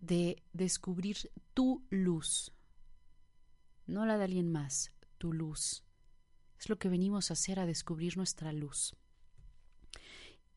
de 0.00 0.42
descubrir 0.52 1.30
tu 1.54 1.86
luz, 1.90 2.52
no 3.86 4.06
la 4.06 4.16
de 4.16 4.24
alguien 4.24 4.50
más, 4.50 4.90
tu 5.18 5.32
luz. 5.32 5.84
Es 6.58 6.68
lo 6.68 6.78
que 6.78 6.88
venimos 6.88 7.30
a 7.30 7.34
hacer, 7.34 7.58
a 7.60 7.66
descubrir 7.66 8.16
nuestra 8.16 8.52
luz. 8.52 8.96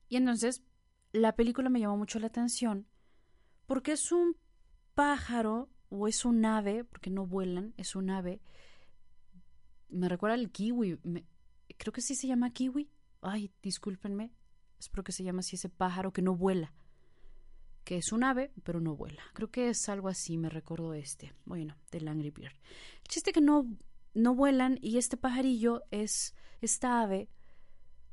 Y 0.09 0.17
entonces, 0.17 0.63
la 1.12 1.35
película 1.35 1.69
me 1.69 1.79
llamó 1.79 1.97
mucho 1.97 2.19
la 2.19 2.27
atención 2.27 2.88
porque 3.65 3.93
es 3.93 4.12
un 4.12 4.38
pájaro 4.93 5.69
o 5.89 6.07
es 6.07 6.25
un 6.25 6.43
ave, 6.45 6.83
porque 6.83 7.09
no 7.09 7.25
vuelan, 7.25 7.73
es 7.77 7.95
un 7.95 8.09
ave. 8.09 8.41
Me 9.89 10.09
recuerda 10.09 10.35
al 10.35 10.51
kiwi, 10.51 11.00
creo 11.77 11.93
que 11.93 12.01
sí 12.01 12.15
se 12.15 12.27
llama 12.27 12.51
kiwi. 12.51 12.89
Ay, 13.21 13.53
discúlpenme, 13.62 14.33
espero 14.79 15.03
que 15.03 15.12
se 15.12 15.23
llama 15.23 15.39
así 15.39 15.55
ese 15.55 15.69
pájaro 15.69 16.12
que 16.12 16.21
no 16.21 16.35
vuela 16.35 16.73
que 17.84 17.98
es 17.98 18.12
un 18.12 18.24
ave, 18.24 18.52
pero 18.63 18.80
no 18.80 18.96
vuela. 18.96 19.24
Creo 19.34 19.52
que 19.52 19.70
es 19.70 19.90
algo 19.90 20.08
así, 20.08 20.38
me 20.38 20.50
recuerdo 20.50 20.94
este. 20.94 21.34
Bueno, 21.46 21.75
del 21.92 22.08
Angry 22.08 22.32
Bird. 22.32 22.54
El 23.04 23.08
chiste 23.10 23.32
que 23.34 23.42
no, 23.42 23.68
no 24.13 24.36
vuelan 24.36 24.80
y 24.82 24.98
este 24.98 25.18
pajarillo 25.18 25.84
es, 25.92 26.36
esta 26.62 27.02
ave, 27.02 27.30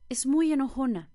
es 0.09 0.27
muy 0.27 0.53
enojona. 0.53 1.11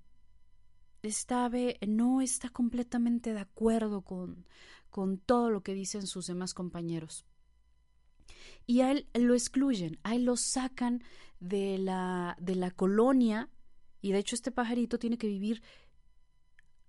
Esta 1.01 1.45
ave 1.45 1.77
no 1.87 2.21
está 2.21 2.49
completamente 2.49 3.33
de 3.33 3.39
acuerdo 3.39 4.01
con, 4.01 4.47
con 4.89 5.17
todo 5.17 5.49
lo 5.49 5.61
que 5.61 5.73
dicen 5.73 6.07
sus 6.07 6.27
demás 6.27 6.53
compañeros. 6.53 7.25
Y 8.65 8.81
a 8.81 8.91
él 8.91 9.07
lo 9.13 9.33
excluyen, 9.35 9.99
a 10.03 10.15
él 10.15 10.25
lo 10.25 10.37
sacan 10.37 11.03
de 11.39 11.77
la, 11.77 12.35
de 12.39 12.55
la 12.55 12.71
colonia 12.71 13.49
y 14.01 14.11
de 14.11 14.19
hecho 14.19 14.35
este 14.35 14.51
pajarito 14.51 14.97
tiene 14.97 15.17
que 15.17 15.27
vivir 15.27 15.61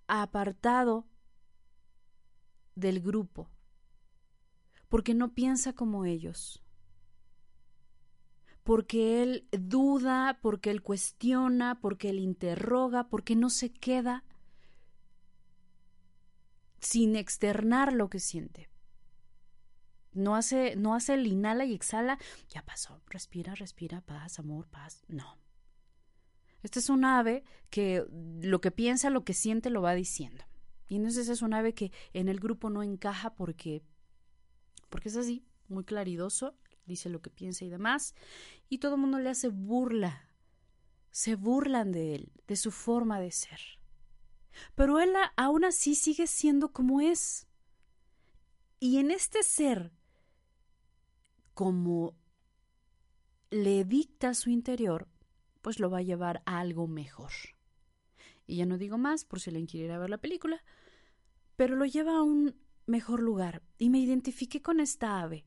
apartado 0.06 1.06
del 2.76 3.00
grupo, 3.00 3.50
porque 4.88 5.14
no 5.14 5.34
piensa 5.34 5.72
como 5.72 6.04
ellos, 6.04 6.62
porque 8.62 9.22
él 9.22 9.48
duda, 9.50 10.38
porque 10.40 10.70
él 10.70 10.82
cuestiona, 10.82 11.80
porque 11.80 12.10
él 12.10 12.20
interroga, 12.20 13.08
porque 13.08 13.34
no 13.34 13.50
se 13.50 13.72
queda 13.72 14.24
sin 16.80 17.16
externar 17.16 17.92
lo 17.92 18.08
que 18.08 18.20
siente. 18.20 18.68
No 20.12 20.34
hace, 20.34 20.76
no 20.76 20.94
hace 20.94 21.14
el 21.14 21.26
inhala 21.26 21.64
y 21.64 21.74
exhala, 21.74 22.18
ya 22.48 22.62
pasó, 22.62 23.02
respira, 23.06 23.54
respira, 23.54 24.00
paz, 24.00 24.38
amor, 24.38 24.66
paz. 24.68 25.04
No. 25.08 25.38
Este 26.62 26.78
es 26.78 26.88
un 26.88 27.04
ave 27.04 27.44
que 27.70 28.04
lo 28.40 28.60
que 28.60 28.70
piensa, 28.70 29.10
lo 29.10 29.24
que 29.24 29.34
siente, 29.34 29.70
lo 29.70 29.82
va 29.82 29.94
diciendo. 29.94 30.44
Y 30.88 30.96
entonces 30.96 31.28
es 31.28 31.42
un 31.42 31.54
ave 31.54 31.74
que 31.74 31.92
en 32.12 32.28
el 32.28 32.40
grupo 32.40 32.70
no 32.70 32.82
encaja 32.82 33.34
porque, 33.34 33.82
porque 34.88 35.08
es 35.08 35.16
así, 35.16 35.44
muy 35.68 35.84
claridoso, 35.84 36.56
dice 36.86 37.08
lo 37.08 37.20
que 37.20 37.30
piensa 37.30 37.64
y 37.64 37.68
demás, 37.68 38.14
y 38.68 38.78
todo 38.78 38.94
el 38.94 39.00
mundo 39.00 39.18
le 39.18 39.30
hace 39.30 39.48
burla. 39.48 40.30
Se 41.10 41.34
burlan 41.34 41.92
de 41.92 42.14
él, 42.14 42.32
de 42.46 42.56
su 42.56 42.70
forma 42.70 43.20
de 43.20 43.30
ser. 43.30 43.60
Pero 44.74 45.00
él 45.00 45.12
aún 45.36 45.64
así 45.64 45.94
sigue 45.94 46.26
siendo 46.26 46.72
como 46.72 47.00
es. 47.00 47.46
Y 48.78 48.98
en 48.98 49.10
este 49.10 49.42
ser, 49.42 49.92
como 51.54 52.14
le 53.50 53.84
dicta 53.84 54.34
su 54.34 54.50
interior, 54.50 55.08
pues 55.62 55.80
lo 55.80 55.90
va 55.90 55.98
a 55.98 56.02
llevar 56.02 56.42
a 56.44 56.60
algo 56.60 56.86
mejor. 56.86 57.32
Y 58.46 58.56
ya 58.56 58.66
no 58.66 58.78
digo 58.78 58.98
más 58.98 59.24
por 59.24 59.40
si 59.40 59.50
alguien 59.50 59.66
quiere 59.66 59.86
ir 59.86 59.92
a 59.92 59.98
ver 59.98 60.10
la 60.10 60.18
película, 60.18 60.62
pero 61.56 61.76
lo 61.76 61.84
lleva 61.84 62.16
a 62.16 62.22
un 62.22 62.54
mejor 62.86 63.20
lugar. 63.20 63.62
Y 63.78 63.90
me 63.90 63.98
identifiqué 63.98 64.62
con 64.62 64.80
esta 64.80 65.20
ave. 65.20 65.44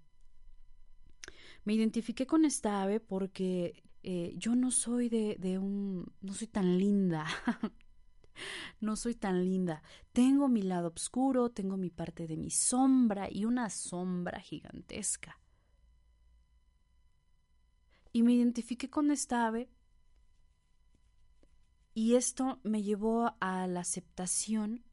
Me 1.63 1.74
identifiqué 1.74 2.25
con 2.25 2.46
esta 2.46 2.82
ave 2.82 3.00
porque 3.00 3.84
eh, 4.03 4.34
yo 4.38 4.56
no 4.56 4.72
soy 4.72 5.10
de, 5.10 5.38
de 5.39 5.58
un... 5.58 6.12
no 6.22 6.34
soy 6.34 6.48
tan 6.48 6.77
linda. 6.77 7.25
no 8.79 8.96
soy 8.96 9.15
tan 9.15 9.44
linda. 9.44 9.84
Tengo 10.12 10.48
mi 10.48 10.62
lado 10.62 10.91
oscuro, 10.96 11.50
tengo 11.50 11.77
mi 11.77 11.89
parte 11.89 12.27
de 12.27 12.38
mi 12.38 12.50
sombra 12.50 13.29
y 13.32 13.46
una 13.46 13.70
sombra 13.70 14.39
gigantesca. 14.39 15.39
Y 18.12 18.24
me 18.24 18.34
identifiqué 18.34 18.89
con 18.89 19.12
esta 19.12 19.48
ave 19.48 19.70
y 22.00 22.15
esto 22.15 22.62
me 22.63 22.82
llevó 22.82 23.36
a 23.41 23.68
la 23.68 23.82
aceptación 23.82 24.86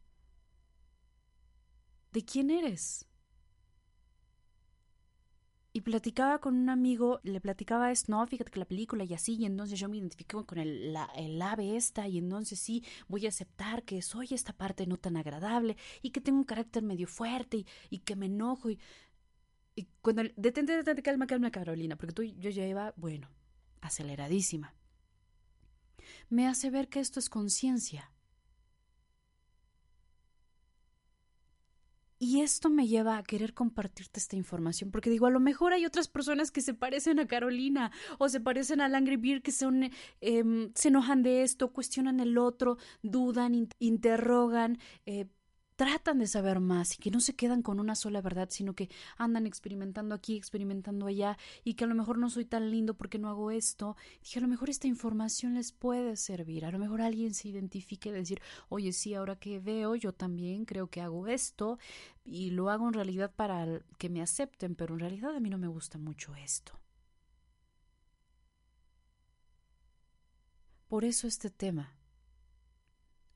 de 2.10 2.24
quién 2.24 2.50
eres. 2.50 3.06
Y 5.72 5.82
platicaba 5.82 6.40
con 6.40 6.56
un 6.56 6.68
amigo, 6.68 7.20
le 7.22 7.40
platicaba 7.40 7.92
esto, 7.92 8.10
no, 8.10 8.26
fíjate 8.26 8.50
que 8.50 8.58
la 8.58 8.64
película 8.64 9.04
y 9.04 9.14
así, 9.14 9.36
y 9.36 9.44
entonces 9.44 9.78
yo 9.78 9.88
me 9.88 9.98
identifico 9.98 10.44
con 10.46 10.58
el, 10.58 10.92
la, 10.92 11.04
el 11.14 11.40
ave 11.40 11.76
esta, 11.76 12.08
y 12.08 12.18
entonces 12.18 12.58
sí, 12.58 12.82
voy 13.06 13.26
a 13.26 13.28
aceptar 13.28 13.84
que 13.84 14.02
soy 14.02 14.26
esta 14.32 14.52
parte 14.52 14.84
no 14.88 14.96
tan 14.96 15.16
agradable, 15.16 15.76
y 16.02 16.10
que 16.10 16.20
tengo 16.20 16.38
un 16.38 16.44
carácter 16.44 16.82
medio 16.82 17.06
fuerte, 17.06 17.66
y, 17.88 17.98
que 18.00 18.16
me 18.16 18.26
enojo, 18.26 18.68
y, 18.68 18.80
y 19.76 19.86
cuando, 20.02 20.24
detente, 20.36 20.76
detente, 20.76 21.04
calma, 21.04 21.28
calma, 21.28 21.52
Carolina, 21.52 21.94
porque 21.94 22.14
tú, 22.14 22.24
yo 22.24 22.50
ya 22.50 22.66
iba, 22.66 22.94
bueno, 22.96 23.30
aceleradísima. 23.80 24.74
Me 26.28 26.46
hace 26.46 26.70
ver 26.70 26.88
que 26.88 27.00
esto 27.00 27.20
es 27.20 27.28
conciencia. 27.28 28.12
Y 32.18 32.40
esto 32.40 32.70
me 32.70 32.86
lleva 32.88 33.18
a 33.18 33.22
querer 33.22 33.52
compartirte 33.52 34.18
esta 34.18 34.36
información, 34.36 34.90
porque 34.90 35.10
digo, 35.10 35.26
a 35.26 35.30
lo 35.30 35.38
mejor 35.38 35.74
hay 35.74 35.84
otras 35.84 36.08
personas 36.08 36.50
que 36.50 36.62
se 36.62 36.72
parecen 36.72 37.18
a 37.18 37.26
Carolina 37.26 37.92
o 38.18 38.30
se 38.30 38.40
parecen 38.40 38.80
a 38.80 38.88
Langry 38.88 39.16
Beer 39.16 39.42
que 39.42 39.52
eh, 40.22 40.70
se 40.74 40.88
enojan 40.88 41.22
de 41.22 41.42
esto, 41.42 41.74
cuestionan 41.74 42.20
el 42.20 42.38
otro, 42.38 42.78
dudan, 43.02 43.68
interrogan, 43.78 44.78
eh, 45.04 45.26
tratan 45.76 46.18
de 46.18 46.26
saber 46.26 46.60
más 46.60 46.94
y 46.94 46.98
que 46.98 47.10
no 47.10 47.20
se 47.20 47.36
quedan 47.36 47.62
con 47.62 47.78
una 47.78 47.94
sola 47.94 48.20
verdad, 48.22 48.48
sino 48.50 48.74
que 48.74 48.88
andan 49.18 49.46
experimentando 49.46 50.14
aquí, 50.14 50.36
experimentando 50.36 51.06
allá 51.06 51.38
y 51.64 51.74
que 51.74 51.84
a 51.84 51.86
lo 51.86 51.94
mejor 51.94 52.18
no 52.18 52.30
soy 52.30 52.46
tan 52.46 52.70
lindo 52.70 52.94
porque 52.94 53.18
no 53.18 53.28
hago 53.28 53.50
esto. 53.50 53.96
Dije, 54.22 54.38
a 54.38 54.42
lo 54.42 54.48
mejor 54.48 54.70
esta 54.70 54.86
información 54.88 55.54
les 55.54 55.72
puede 55.72 56.16
servir, 56.16 56.64
a 56.64 56.72
lo 56.72 56.78
mejor 56.78 57.02
alguien 57.02 57.34
se 57.34 57.48
identifique 57.48 58.08
y 58.08 58.12
decir, 58.12 58.40
oye, 58.68 58.92
sí, 58.92 59.14
ahora 59.14 59.36
que 59.36 59.60
veo, 59.60 59.94
yo 59.94 60.12
también 60.12 60.64
creo 60.64 60.88
que 60.88 61.02
hago 61.02 61.26
esto 61.26 61.78
y 62.24 62.50
lo 62.50 62.70
hago 62.70 62.88
en 62.88 62.94
realidad 62.94 63.32
para 63.34 63.80
que 63.98 64.08
me 64.08 64.22
acepten, 64.22 64.74
pero 64.74 64.94
en 64.94 65.00
realidad 65.00 65.36
a 65.36 65.40
mí 65.40 65.50
no 65.50 65.58
me 65.58 65.68
gusta 65.68 65.98
mucho 65.98 66.34
esto. 66.34 66.72
Por 70.88 71.04
eso 71.04 71.26
este 71.26 71.50
tema 71.50 71.95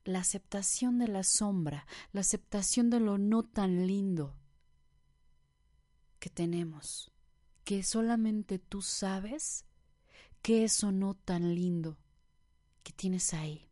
la 0.03 0.19
aceptación 0.19 0.97
de 0.97 1.07
la 1.07 1.23
sombra, 1.23 1.85
la 2.11 2.21
aceptación 2.21 2.89
de 2.89 2.99
lo 2.99 3.17
no 3.17 3.43
tan 3.43 3.87
lindo 3.87 4.37
que 6.19 6.29
tenemos, 6.29 7.11
que 7.63 7.83
solamente 7.83 8.59
tú 8.59 8.81
sabes 8.81 9.65
que 10.41 10.63
eso 10.63 10.91
no 10.91 11.13
tan 11.13 11.55
lindo 11.55 11.97
que 12.83 12.93
tienes 12.93 13.33
ahí. 13.33 13.69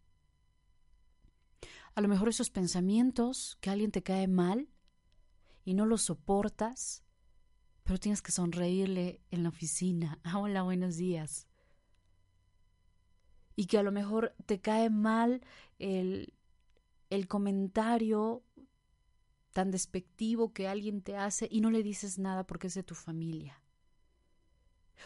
A 1.95 2.01
lo 2.01 2.07
mejor 2.07 2.29
esos 2.29 2.49
pensamientos 2.49 3.57
que 3.61 3.69
alguien 3.69 3.91
te 3.91 4.03
cae 4.03 4.27
mal 4.27 4.69
y 5.65 5.73
no 5.73 5.85
los 5.85 6.03
soportas, 6.03 7.03
pero 7.83 7.99
tienes 7.99 8.21
que 8.21 8.31
sonreírle 8.31 9.21
en 9.31 9.43
la 9.43 9.49
oficina. 9.49 10.19
Hola, 10.35 10.61
buenos 10.61 10.95
días 10.95 11.48
y 13.59 13.65
que 13.65 13.77
a 13.77 13.83
lo 13.83 13.91
mejor 13.91 14.33
te 14.45 14.61
cae 14.61 14.89
mal 14.89 15.41
el, 15.79 16.33
el 17.09 17.27
comentario 17.27 18.41
tan 19.51 19.69
despectivo 19.69 20.53
que 20.53 20.69
alguien 20.69 21.01
te 21.01 21.17
hace 21.17 21.45
y 21.51 21.59
no 21.59 21.69
le 21.69 21.83
dices 21.83 22.19
nada 22.19 22.47
porque 22.47 22.67
es 22.67 22.73
de 22.73 22.83
tu 22.83 22.95
familia. 22.95 23.61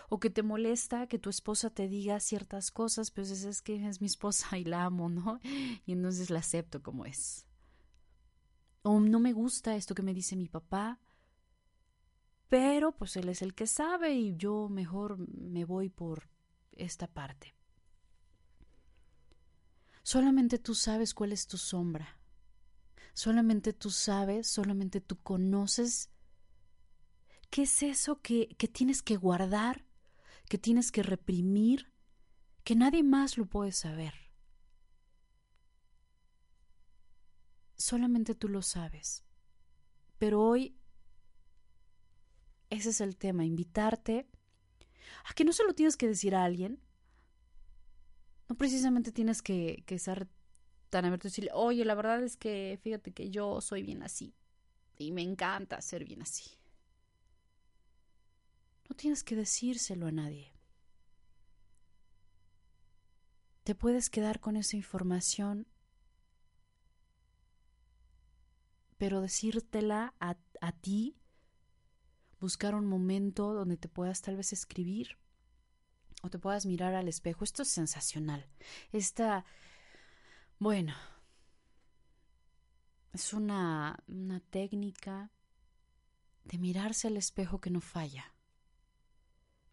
O 0.08 0.20
que 0.20 0.30
te 0.30 0.44
molesta 0.44 1.08
que 1.08 1.18
tu 1.18 1.32
esposa 1.32 1.72
te 1.72 1.88
diga 1.88 2.20
ciertas 2.20 2.70
cosas, 2.70 3.10
pues 3.10 3.32
es 3.32 3.64
que 3.64 3.88
es 3.88 4.02
mi 4.02 4.06
esposa 4.06 4.56
y 4.60 4.66
la 4.66 4.84
amo, 4.84 5.10
¿no? 5.10 5.40
Y 5.88 5.94
entonces 5.94 6.30
la 6.30 6.38
acepto 6.38 6.84
como 6.84 7.08
es. 7.08 7.48
O 8.84 9.00
no 9.00 9.20
me 9.20 9.34
gusta 9.34 9.76
esto 9.76 9.96
que 9.96 10.04
me 10.04 10.14
dice 10.14 10.36
mi 10.36 10.48
papá, 10.48 11.00
pero 12.50 12.92
pues 12.92 13.18
él 13.18 13.30
es 13.30 13.42
el 13.42 13.56
que 13.56 13.66
sabe 13.66 14.14
y 14.14 14.36
yo 14.36 14.70
mejor 14.70 15.18
me 15.18 15.66
voy 15.66 15.90
por 15.90 16.30
esta 16.72 17.08
parte. 17.08 17.56
Solamente 20.04 20.60
tú 20.60 20.76
sabes 20.76 21.14
cuál 21.14 21.32
es 21.32 21.48
tu 21.48 21.58
sombra. 21.58 22.20
Solamente 23.14 23.74
tú 23.74 23.90
sabes, 23.90 24.48
solamente 24.48 25.02
tú 25.02 25.18
conoces 25.22 26.10
qué 27.50 27.64
es 27.64 27.84
eso 27.84 28.22
que, 28.22 28.50
que 28.58 28.68
tienes 28.68 29.02
que 29.02 29.16
guardar, 29.16 29.86
que 30.50 30.58
tienes 30.58 30.92
que 30.92 31.04
reprimir, 31.04 31.92
que 32.64 32.76
nadie 32.76 33.04
más 33.04 33.38
lo 33.38 33.46
puede 33.46 33.72
saber. 33.72 34.14
Solamente 37.76 38.36
tú 38.36 38.50
lo 38.50 38.62
sabes. 38.62 39.24
Pero 40.18 40.42
hoy 40.42 40.78
ese 42.70 42.90
es 42.90 43.02
el 43.02 43.16
tema, 43.16 43.46
invitarte 43.46 44.28
a 45.26 45.34
que 45.34 45.46
no 45.46 45.54
se 45.54 45.64
lo 45.64 45.74
tienes 45.74 45.96
que 45.96 46.08
decir 46.08 46.36
a 46.36 46.44
alguien, 46.44 46.83
no 48.50 48.56
precisamente 48.56 49.12
tienes 49.12 49.42
que, 49.42 49.84
que 49.86 50.00
ser 50.00 50.28
tan 50.90 51.06
abierto 51.06 51.28
y 51.28 51.32
decirle, 51.32 51.52
oye, 51.54 51.86
la 51.86 51.96
verdad 51.96 52.24
es 52.24 52.38
que 52.38 52.80
fíjate 52.84 53.14
que 53.14 53.30
yo 53.30 53.62
soy 53.62 53.84
bien 53.84 54.04
así 54.04 54.36
y 54.98 55.12
me 55.12 55.22
encanta 55.22 55.82
ser 55.82 56.06
bien 56.06 56.22
así. 56.22 56.52
No 58.90 58.96
tienes 58.96 59.24
que 59.24 59.36
decírselo 59.36 60.08
a 60.08 60.12
nadie. 60.12 60.54
Te 63.64 63.76
puedes 63.76 64.10
quedar 64.10 64.40
con 64.40 64.58
esa 64.58 64.76
información, 64.76 65.68
pero 68.98 69.22
decírtela 69.22 70.14
a, 70.20 70.38
a 70.62 70.72
ti, 70.74 71.18
buscar 72.40 72.76
un 72.76 72.86
momento 72.86 73.54
donde 73.54 73.78
te 73.78 73.88
puedas 73.88 74.22
tal 74.22 74.36
vez 74.36 74.52
escribir 74.52 75.18
o 76.24 76.30
te 76.30 76.40
puedas 76.40 76.66
mirar 76.66 76.96
al 76.96 77.08
espejo. 77.08 77.44
Esto 77.44 77.62
es 77.62 77.68
sensacional. 77.68 78.48
Esta, 78.94 79.46
bueno, 80.58 80.96
es 83.12 83.34
una, 83.34 84.02
una 84.08 84.40
técnica 84.40 85.32
de 86.46 86.58
mirarse 86.58 87.08
al 87.08 87.18
espejo 87.18 87.60
que 87.60 87.70
no 87.70 87.82
falla. 87.82 88.34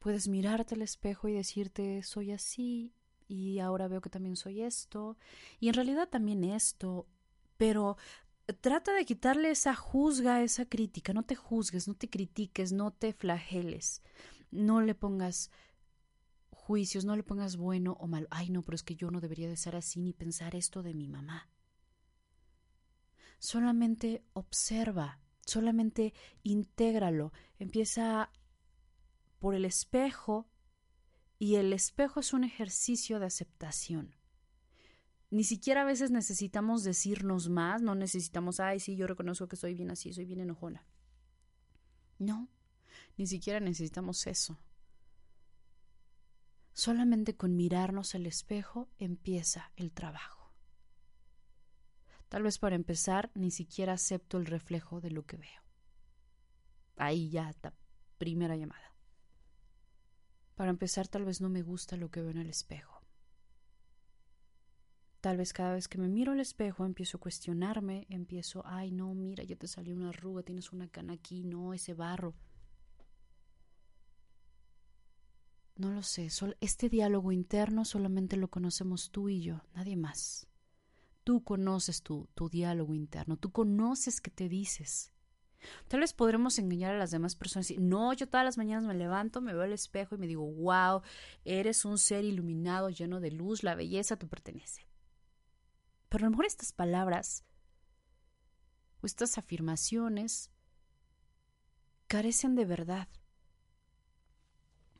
Puedes 0.00 0.28
mirarte 0.28 0.74
al 0.74 0.82
espejo 0.82 1.28
y 1.28 1.34
decirte 1.34 2.02
soy 2.02 2.32
así 2.32 2.94
y 3.28 3.60
ahora 3.60 3.86
veo 3.86 4.00
que 4.00 4.10
también 4.10 4.34
soy 4.34 4.62
esto 4.62 5.16
y 5.60 5.68
en 5.68 5.74
realidad 5.74 6.08
también 6.08 6.42
esto, 6.42 7.06
pero 7.58 7.96
trata 8.60 8.92
de 8.92 9.04
quitarle 9.04 9.50
esa 9.50 9.76
juzga, 9.76 10.42
esa 10.42 10.64
crítica, 10.64 11.12
no 11.12 11.22
te 11.22 11.36
juzgues, 11.36 11.86
no 11.86 11.94
te 11.94 12.10
critiques, 12.10 12.72
no 12.72 12.90
te 12.90 13.12
flageles, 13.12 14.02
no 14.50 14.80
le 14.80 14.94
pongas 14.94 15.50
juicios, 16.70 17.04
no 17.04 17.16
le 17.16 17.24
pongas 17.24 17.56
bueno 17.56 17.96
o 17.98 18.06
malo. 18.06 18.28
Ay, 18.30 18.48
no, 18.48 18.62
pero 18.62 18.76
es 18.76 18.84
que 18.84 18.94
yo 18.94 19.10
no 19.10 19.20
debería 19.20 19.48
de 19.48 19.56
ser 19.56 19.74
así 19.74 19.98
ni 19.98 20.12
pensar 20.12 20.54
esto 20.54 20.84
de 20.84 20.94
mi 20.94 21.08
mamá. 21.08 21.50
Solamente 23.40 24.22
observa, 24.34 25.18
solamente 25.44 26.14
intégralo. 26.44 27.32
Empieza 27.58 28.30
por 29.40 29.56
el 29.56 29.64
espejo 29.64 30.48
y 31.40 31.56
el 31.56 31.72
espejo 31.72 32.20
es 32.20 32.32
un 32.32 32.44
ejercicio 32.44 33.18
de 33.18 33.26
aceptación. 33.26 34.14
Ni 35.28 35.42
siquiera 35.42 35.82
a 35.82 35.86
veces 35.86 36.12
necesitamos 36.12 36.84
decirnos 36.84 37.48
más, 37.48 37.82
no 37.82 37.96
necesitamos, 37.96 38.60
ay, 38.60 38.78
sí, 38.78 38.94
yo 38.94 39.08
reconozco 39.08 39.48
que 39.48 39.56
soy 39.56 39.74
bien 39.74 39.90
así, 39.90 40.12
soy 40.12 40.24
bien 40.24 40.38
enojona. 40.38 40.86
No, 42.20 42.48
ni 43.16 43.26
siquiera 43.26 43.58
necesitamos 43.58 44.24
eso. 44.28 44.56
Solamente 46.72 47.36
con 47.36 47.56
mirarnos 47.56 48.14
al 48.14 48.26
espejo 48.26 48.88
empieza 48.98 49.72
el 49.76 49.92
trabajo. 49.92 50.52
Tal 52.28 52.44
vez 52.44 52.58
para 52.58 52.76
empezar 52.76 53.30
ni 53.34 53.50
siquiera 53.50 53.94
acepto 53.94 54.38
el 54.38 54.46
reflejo 54.46 55.00
de 55.00 55.10
lo 55.10 55.26
que 55.26 55.36
veo. 55.36 55.62
Ahí 56.96 57.28
ya 57.28 57.50
está, 57.50 57.74
primera 58.18 58.56
llamada. 58.56 58.94
Para 60.54 60.70
empezar 60.70 61.08
tal 61.08 61.24
vez 61.24 61.40
no 61.40 61.48
me 61.48 61.62
gusta 61.62 61.96
lo 61.96 62.10
que 62.10 62.20
veo 62.20 62.30
en 62.30 62.38
el 62.38 62.50
espejo. 62.50 63.00
Tal 65.20 65.36
vez 65.36 65.52
cada 65.52 65.74
vez 65.74 65.88
que 65.88 65.98
me 65.98 66.08
miro 66.08 66.32
al 66.32 66.40
espejo 66.40 66.86
empiezo 66.86 67.18
a 67.18 67.20
cuestionarme, 67.20 68.06
empiezo, 68.08 68.62
ay 68.64 68.90
no, 68.90 69.12
mira, 69.14 69.44
ya 69.44 69.56
te 69.56 69.66
salió 69.66 69.94
una 69.94 70.10
arruga, 70.10 70.42
tienes 70.42 70.72
una 70.72 70.88
cana 70.88 71.14
aquí, 71.14 71.44
no, 71.44 71.74
ese 71.74 71.94
barro. 71.94 72.34
No 75.80 75.88
lo 75.88 76.02
sé, 76.02 76.28
este 76.60 76.90
diálogo 76.90 77.32
interno 77.32 77.86
solamente 77.86 78.36
lo 78.36 78.50
conocemos 78.50 79.10
tú 79.10 79.30
y 79.30 79.40
yo, 79.40 79.62
nadie 79.74 79.96
más. 79.96 80.46
Tú 81.24 81.42
conoces 81.42 82.02
tu, 82.02 82.28
tu 82.34 82.50
diálogo 82.50 82.94
interno, 82.94 83.38
tú 83.38 83.50
conoces 83.50 84.20
qué 84.20 84.30
te 84.30 84.50
dices. 84.50 85.14
Tal 85.88 86.00
vez 86.00 86.12
podremos 86.12 86.58
engañar 86.58 86.94
a 86.94 86.98
las 86.98 87.10
demás 87.10 87.34
personas 87.34 87.70
y 87.70 87.78
no, 87.78 88.12
yo 88.12 88.28
todas 88.28 88.44
las 88.44 88.58
mañanas 88.58 88.84
me 88.84 88.92
levanto, 88.92 89.40
me 89.40 89.54
veo 89.54 89.62
al 89.62 89.72
espejo 89.72 90.16
y 90.16 90.18
me 90.18 90.26
digo, 90.26 90.44
wow, 90.44 91.00
eres 91.46 91.86
un 91.86 91.96
ser 91.96 92.26
iluminado, 92.26 92.90
lleno 92.90 93.18
de 93.18 93.30
luz, 93.30 93.62
la 93.62 93.74
belleza 93.74 94.18
te 94.18 94.26
pertenece. 94.26 94.86
Pero 96.10 96.24
a 96.24 96.26
lo 96.26 96.32
mejor 96.32 96.44
estas 96.44 96.74
palabras 96.74 97.42
o 99.00 99.06
estas 99.06 99.38
afirmaciones 99.38 100.50
carecen 102.06 102.54
de 102.54 102.66
verdad. 102.66 103.08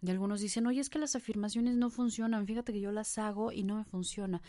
Y 0.03 0.11
algunos 0.11 0.41
dicen, 0.41 0.67
oye, 0.67 0.81
es 0.81 0.89
que 0.89 0.99
las 0.99 1.15
afirmaciones 1.15 1.77
no 1.77 1.91
funcionan, 1.91 2.47
fíjate 2.47 2.73
que 2.73 2.81
yo 2.81 2.91
las 2.91 3.19
hago 3.19 3.53
y 3.53 3.65
no 3.65 3.77
me 3.77 3.85
funciona. 3.85 4.41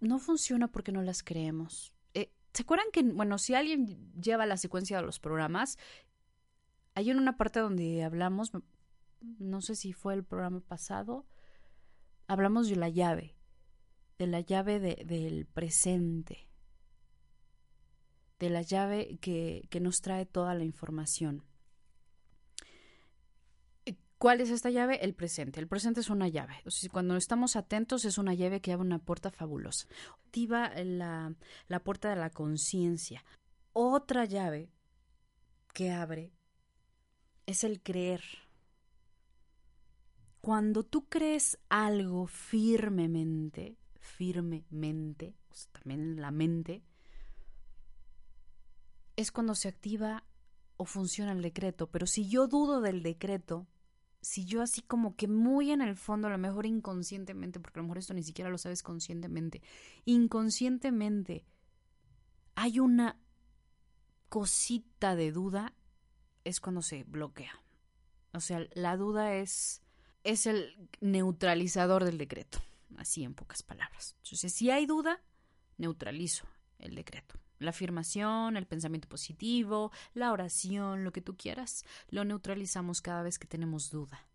No 0.00 0.18
funciona 0.18 0.68
porque 0.68 0.92
no 0.92 1.02
las 1.02 1.22
creemos. 1.22 1.92
Eh, 2.14 2.32
¿Se 2.54 2.62
acuerdan 2.62 2.86
que, 2.92 3.02
bueno, 3.02 3.38
si 3.38 3.54
alguien 3.54 4.12
lleva 4.20 4.46
la 4.46 4.56
secuencia 4.56 4.96
de 4.96 5.04
los 5.04 5.20
programas, 5.20 5.78
hay 6.94 7.10
en 7.10 7.18
una 7.18 7.36
parte 7.36 7.60
donde 7.60 8.02
hablamos, 8.04 8.52
no 9.20 9.60
sé 9.60 9.76
si 9.76 9.92
fue 9.92 10.14
el 10.14 10.24
programa 10.24 10.60
pasado, 10.60 11.26
hablamos 12.26 12.68
de 12.68 12.76
la 12.76 12.88
llave, 12.88 13.36
de 14.18 14.26
la 14.26 14.40
llave 14.40 14.80
del 14.80 15.46
presente, 15.46 16.48
de 18.38 18.48
la 18.48 18.62
llave 18.62 19.18
que, 19.20 19.66
que 19.68 19.80
nos 19.80 20.00
trae 20.00 20.24
toda 20.24 20.54
la 20.54 20.64
información. 20.64 21.44
¿Cuál 24.18 24.40
es 24.40 24.50
esta 24.50 24.70
llave? 24.70 25.04
El 25.04 25.14
presente. 25.14 25.60
El 25.60 25.68
presente 25.68 26.00
es 26.00 26.08
una 26.08 26.28
llave. 26.28 26.62
O 26.64 26.70
sea, 26.70 26.88
cuando 26.90 27.16
estamos 27.16 27.54
atentos 27.54 28.04
es 28.06 28.16
una 28.16 28.32
llave 28.34 28.60
que 28.60 28.72
abre 28.72 28.86
una 28.86 28.98
puerta 28.98 29.30
fabulosa. 29.30 29.86
Activa 30.24 30.72
la, 30.84 31.34
la 31.68 31.84
puerta 31.84 32.08
de 32.08 32.16
la 32.16 32.30
conciencia. 32.30 33.24
Otra 33.72 34.24
llave 34.24 34.70
que 35.74 35.90
abre 35.90 36.32
es 37.44 37.62
el 37.62 37.82
creer. 37.82 38.22
Cuando 40.40 40.82
tú 40.82 41.08
crees 41.08 41.58
algo 41.68 42.26
firmemente, 42.26 43.76
firmemente, 44.00 45.34
o 45.50 45.54
sea, 45.54 45.72
también 45.72 46.20
la 46.20 46.30
mente, 46.30 46.84
es 49.16 49.30
cuando 49.30 49.54
se 49.54 49.68
activa 49.68 50.24
o 50.78 50.86
funciona 50.86 51.32
el 51.32 51.42
decreto. 51.42 51.90
Pero 51.90 52.06
si 52.06 52.28
yo 52.28 52.46
dudo 52.46 52.80
del 52.80 53.02
decreto, 53.02 53.66
si 54.20 54.44
yo 54.44 54.62
así 54.62 54.82
como 54.82 55.16
que 55.16 55.28
muy 55.28 55.70
en 55.70 55.80
el 55.80 55.96
fondo, 55.96 56.28
a 56.28 56.30
lo 56.30 56.38
mejor 56.38 56.66
inconscientemente, 56.66 57.60
porque 57.60 57.78
a 57.78 57.82
lo 57.82 57.84
mejor 57.84 57.98
esto 57.98 58.14
ni 58.14 58.22
siquiera 58.22 58.50
lo 58.50 58.58
sabes 58.58 58.82
conscientemente, 58.82 59.62
inconscientemente 60.04 61.44
hay 62.54 62.80
una 62.80 63.20
cosita 64.28 65.14
de 65.14 65.30
duda, 65.30 65.74
es 66.44 66.60
cuando 66.60 66.82
se 66.82 67.04
bloquea. 67.04 67.62
O 68.32 68.40
sea, 68.40 68.66
la 68.74 68.96
duda 68.96 69.34
es, 69.34 69.82
es 70.24 70.46
el 70.46 70.88
neutralizador 71.00 72.04
del 72.04 72.18
decreto, 72.18 72.62
así 72.96 73.24
en 73.24 73.34
pocas 73.34 73.62
palabras. 73.62 74.16
Entonces, 74.22 74.52
si 74.52 74.70
hay 74.70 74.86
duda, 74.86 75.22
neutralizo 75.78 76.46
el 76.78 76.94
decreto. 76.94 77.38
La 77.58 77.70
afirmación, 77.70 78.56
el 78.56 78.66
pensamiento 78.66 79.08
positivo, 79.08 79.90
la 80.14 80.32
oración, 80.32 81.04
lo 81.04 81.12
que 81.12 81.22
tú 81.22 81.36
quieras, 81.36 81.84
lo 82.08 82.24
neutralizamos 82.24 83.00
cada 83.00 83.22
vez 83.22 83.38
que 83.38 83.46
tenemos 83.46 83.90
duda. 83.90 84.26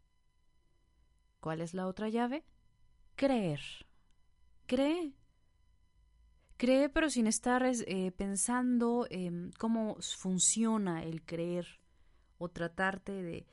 ¿Cuál 1.39 1.61
es 1.61 1.73
la 1.73 1.87
otra 1.87 2.09
llave? 2.09 2.43
Creer. 3.15 3.61
Cree. 4.67 5.13
Cree 6.57 6.89
pero 6.89 7.09
sin 7.09 7.27
estar 7.27 7.63
eh, 7.65 8.11
pensando 8.11 9.07
en 9.09 9.51
cómo 9.57 9.97
funciona 9.99 11.03
el 11.03 11.23
creer 11.23 11.67
o 12.37 12.49
tratarte 12.49 13.11
de, 13.23 13.47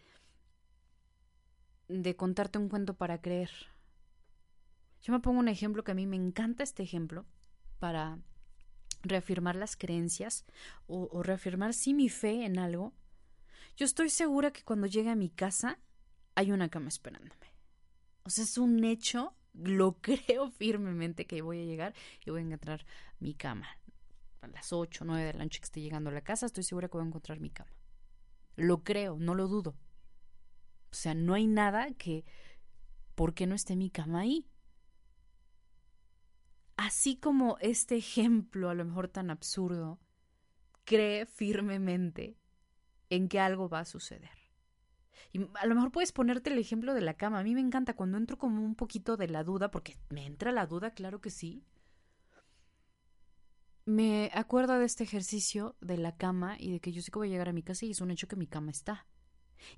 de 1.88 2.16
contarte 2.16 2.58
un 2.58 2.68
cuento 2.68 2.94
para 2.94 3.20
creer. 3.20 3.50
Yo 5.02 5.12
me 5.12 5.20
pongo 5.20 5.38
un 5.38 5.48
ejemplo 5.48 5.84
que 5.84 5.92
a 5.92 5.94
mí 5.94 6.06
me 6.06 6.16
encanta 6.16 6.62
este 6.62 6.82
ejemplo 6.82 7.24
para 7.78 8.18
reafirmar 9.02 9.56
las 9.56 9.76
creencias 9.76 10.44
o, 10.86 11.22
reafirmar 11.22 11.74
sí 11.74 11.94
mi 11.94 12.08
fe 12.08 12.44
en 12.44 12.58
algo, 12.58 12.92
yo 13.76 13.84
estoy 13.84 14.10
segura 14.10 14.52
que 14.52 14.64
cuando 14.64 14.86
llegue 14.86 15.10
a 15.10 15.16
mi 15.16 15.30
casa 15.30 15.78
hay 16.34 16.52
una 16.52 16.68
cama 16.68 16.88
esperándome. 16.88 17.46
O 18.24 18.30
sea, 18.30 18.44
es 18.44 18.58
un 18.58 18.84
hecho, 18.84 19.34
lo 19.54 19.92
creo 20.00 20.50
firmemente 20.50 21.26
que 21.26 21.42
voy 21.42 21.62
a 21.62 21.64
llegar 21.64 21.94
y 22.24 22.30
voy 22.30 22.40
a 22.40 22.44
encontrar 22.44 22.84
mi 23.20 23.34
cama. 23.34 23.68
A 24.40 24.46
las 24.48 24.72
8, 24.72 25.04
9 25.04 25.24
de 25.24 25.32
la 25.32 25.44
noche 25.44 25.60
que 25.60 25.64
esté 25.64 25.80
llegando 25.80 26.10
a 26.10 26.12
la 26.12 26.20
casa, 26.20 26.46
estoy 26.46 26.62
segura 26.62 26.88
que 26.88 26.96
voy 26.96 27.04
a 27.04 27.08
encontrar 27.08 27.40
mi 27.40 27.50
cama. 27.50 27.70
Lo 28.56 28.82
creo, 28.82 29.16
no 29.18 29.34
lo 29.34 29.48
dudo. 29.48 29.76
O 30.90 30.94
sea, 30.94 31.14
no 31.14 31.34
hay 31.34 31.46
nada 31.46 31.90
que... 31.92 32.24
¿Por 33.14 33.34
qué 33.34 33.46
no 33.46 33.54
esté 33.54 33.74
mi 33.74 33.90
cama 33.90 34.20
ahí? 34.20 34.46
Así 36.78 37.16
como 37.16 37.58
este 37.60 37.96
ejemplo, 37.96 38.70
a 38.70 38.74
lo 38.74 38.84
mejor 38.84 39.08
tan 39.08 39.30
absurdo, 39.30 39.98
cree 40.84 41.26
firmemente 41.26 42.38
en 43.10 43.28
que 43.28 43.40
algo 43.40 43.68
va 43.68 43.80
a 43.80 43.84
suceder. 43.84 44.30
Y 45.32 45.40
a 45.60 45.66
lo 45.66 45.74
mejor 45.74 45.90
puedes 45.90 46.12
ponerte 46.12 46.50
el 46.50 46.58
ejemplo 46.58 46.94
de 46.94 47.00
la 47.00 47.14
cama. 47.14 47.40
A 47.40 47.42
mí 47.42 47.52
me 47.54 47.60
encanta 47.60 47.94
cuando 47.94 48.16
entro 48.16 48.38
como 48.38 48.64
un 48.64 48.76
poquito 48.76 49.16
de 49.16 49.28
la 49.28 49.42
duda, 49.42 49.70
porque 49.70 49.98
me 50.08 50.24
entra 50.24 50.52
la 50.52 50.66
duda, 50.66 50.92
claro 50.92 51.20
que 51.20 51.30
sí. 51.30 51.64
Me 53.84 54.30
acuerdo 54.32 54.78
de 54.78 54.84
este 54.84 55.02
ejercicio 55.02 55.74
de 55.80 55.98
la 55.98 56.16
cama 56.16 56.56
y 56.58 56.70
de 56.70 56.80
que 56.80 56.92
yo 56.92 57.02
sé 57.02 57.10
que 57.10 57.18
voy 57.18 57.28
a 57.28 57.32
llegar 57.32 57.48
a 57.48 57.52
mi 57.52 57.64
casa 57.64 57.86
y 57.86 57.90
es 57.90 58.00
un 58.00 58.12
hecho 58.12 58.28
que 58.28 58.36
mi 58.36 58.46
cama 58.46 58.70
está. 58.70 59.04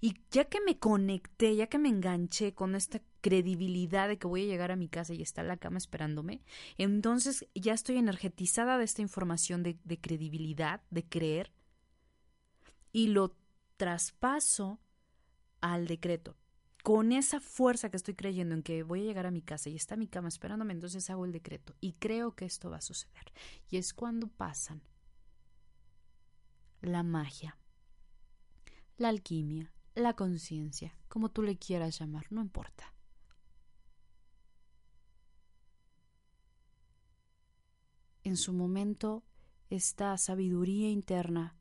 Y 0.01 0.15
ya 0.31 0.45
que 0.45 0.61
me 0.61 0.79
conecté, 0.79 1.57
ya 1.57 1.67
que 1.67 1.79
me 1.79 1.89
enganché 1.89 2.55
con 2.55 2.75
esta 2.75 3.01
credibilidad 3.21 4.09
de 4.09 4.19
que 4.19 4.27
voy 4.27 4.43
a 4.43 4.47
llegar 4.47 4.71
a 4.71 4.77
mi 4.77 4.89
casa 4.89 5.15
y 5.15 5.23
está 5.23 5.43
la 5.43 5.57
cama 5.57 5.79
esperándome, 5.79 6.43
entonces 6.79 7.47
ya 7.55 7.73
estoy 7.73 7.99
energetizada 7.99 8.79
de 8.79 8.85
esta 8.85 9.03
información 9.03 9.63
de, 9.63 9.79
de 9.85 10.01
credibilidad, 10.01 10.83
de 10.91 11.05
creer, 11.05 11.53
y 12.93 13.09
lo 13.09 13.37
traspaso 13.77 14.81
al 15.61 15.87
decreto. 15.87 16.37
Con 16.83 17.13
esa 17.13 17.41
fuerza 17.41 17.91
que 17.91 17.99
estoy 17.99 18.15
creyendo 18.15 18.55
en 18.55 18.63
que 18.63 18.83
voy 18.83 19.03
a 19.03 19.05
llegar 19.05 19.27
a 19.27 19.31
mi 19.31 19.43
casa 19.43 19.69
y 19.69 19.77
está 19.77 19.97
mi 19.97 20.09
cama 20.09 20.29
esperándome, 20.29 20.73
entonces 20.73 21.11
hago 21.11 21.27
el 21.27 21.33
decreto 21.33 21.75
y 21.81 21.93
creo 21.93 22.35
que 22.35 22.47
esto 22.47 22.71
va 22.71 22.79
a 22.79 22.83
suceder. 22.83 23.33
Y 23.69 23.77
es 23.77 23.93
cuando 23.93 24.29
pasan 24.29 24.83
la 26.81 27.03
magia 27.03 27.59
la 29.01 29.09
alquimia, 29.09 29.73
la 29.95 30.15
conciencia, 30.15 30.95
como 31.09 31.31
tú 31.31 31.43
le 31.43 31.57
quieras 31.57 31.99
llamar, 31.99 32.27
no 32.31 32.43
importa. 32.43 32.93
En 38.25 38.37
su 38.37 38.53
momento, 38.53 39.25
esta 39.71 40.19
sabiduría 40.19 40.91
interna 40.91 41.57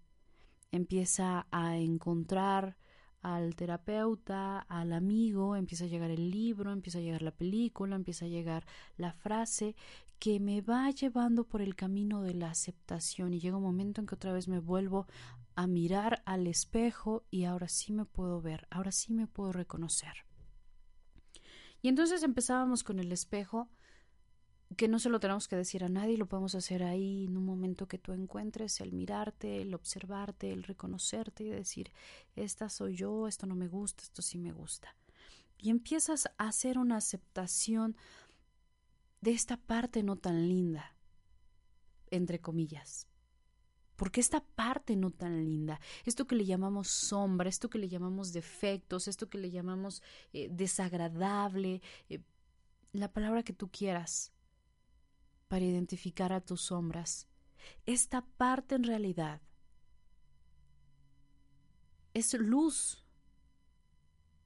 empieza 0.71 1.47
a 1.49 1.77
encontrar 1.77 2.75
al 3.21 3.55
terapeuta, 3.55 4.59
al 4.59 4.91
amigo, 4.91 5.55
empieza 5.55 5.85
a 5.85 5.87
llegar 5.87 6.11
el 6.11 6.29
libro, 6.31 6.73
empieza 6.73 6.97
a 6.99 7.01
llegar 7.01 7.21
la 7.21 7.31
película, 7.31 7.95
empieza 7.95 8.25
a 8.25 8.29
llegar 8.29 8.65
la 8.97 9.13
frase 9.13 9.77
que 10.19 10.41
me 10.41 10.59
va 10.59 10.91
llevando 10.91 11.45
por 11.45 11.61
el 11.61 11.75
camino 11.75 12.21
de 12.21 12.33
la 12.33 12.49
aceptación 12.49 13.33
y 13.33 13.39
llega 13.39 13.55
un 13.55 13.63
momento 13.63 14.01
en 14.01 14.07
que 14.07 14.15
otra 14.15 14.33
vez 14.33 14.49
me 14.49 14.59
vuelvo 14.59 15.07
a 15.59 15.67
mirar 15.67 16.23
al 16.23 16.47
espejo 16.47 17.25
y 17.29 17.43
ahora 17.43 17.67
sí 17.67 17.91
me 17.91 18.05
puedo 18.05 18.39
ver, 18.39 18.65
ahora 18.71 18.93
sí 18.93 19.11
me 19.11 19.27
puedo 19.27 19.51
reconocer. 19.51 20.13
Y 21.81 21.89
entonces 21.89 22.23
empezábamos 22.23 22.81
con 22.81 22.97
el 22.97 23.11
espejo 23.11 23.67
que 24.77 24.87
no 24.87 24.99
se 24.99 25.09
lo 25.09 25.19
tenemos 25.19 25.49
que 25.49 25.57
decir 25.57 25.83
a 25.83 25.89
nadie, 25.89 26.17
lo 26.17 26.29
podemos 26.29 26.55
hacer 26.55 26.81
ahí 26.81 27.25
en 27.25 27.35
un 27.35 27.43
momento 27.43 27.89
que 27.89 27.97
tú 27.97 28.13
encuentres, 28.13 28.79
el 28.79 28.93
mirarte, 28.93 29.61
el 29.61 29.73
observarte, 29.73 30.53
el 30.53 30.63
reconocerte 30.63 31.43
y 31.43 31.49
decir, 31.49 31.91
esta 32.37 32.69
soy 32.69 32.95
yo, 32.95 33.27
esto 33.27 33.45
no 33.45 33.55
me 33.55 33.67
gusta, 33.67 34.03
esto 34.03 34.21
sí 34.21 34.37
me 34.37 34.53
gusta. 34.53 34.95
Y 35.57 35.71
empiezas 35.71 36.27
a 36.37 36.47
hacer 36.47 36.77
una 36.77 36.95
aceptación 36.95 37.97
de 39.19 39.31
esta 39.31 39.57
parte 39.57 40.03
no 40.03 40.15
tan 40.15 40.47
linda, 40.47 40.95
entre 42.11 42.39
comillas. 42.39 43.08
Porque 43.99 44.21
esta 44.21 44.39
parte 44.39 44.95
no 44.95 45.11
tan 45.11 45.43
linda, 45.43 45.81
esto 46.05 46.25
que 46.25 46.37
le 46.37 46.45
llamamos 46.45 46.87
sombra, 46.87 47.49
esto 47.49 47.69
que 47.69 47.77
le 47.77 47.89
llamamos 47.89 48.31
defectos, 48.31 49.09
esto 49.09 49.29
que 49.29 49.37
le 49.37 49.51
llamamos 49.51 50.01
eh, 50.31 50.47
desagradable, 50.49 51.81
eh, 52.07 52.21
la 52.93 53.11
palabra 53.11 53.43
que 53.43 53.51
tú 53.51 53.69
quieras, 53.69 54.31
para 55.49 55.65
identificar 55.65 56.31
a 56.31 56.39
tus 56.39 56.61
sombras. 56.61 57.27
Esta 57.85 58.21
parte 58.21 58.75
en 58.75 58.85
realidad 58.85 59.41
es 62.13 62.33
luz, 62.35 63.03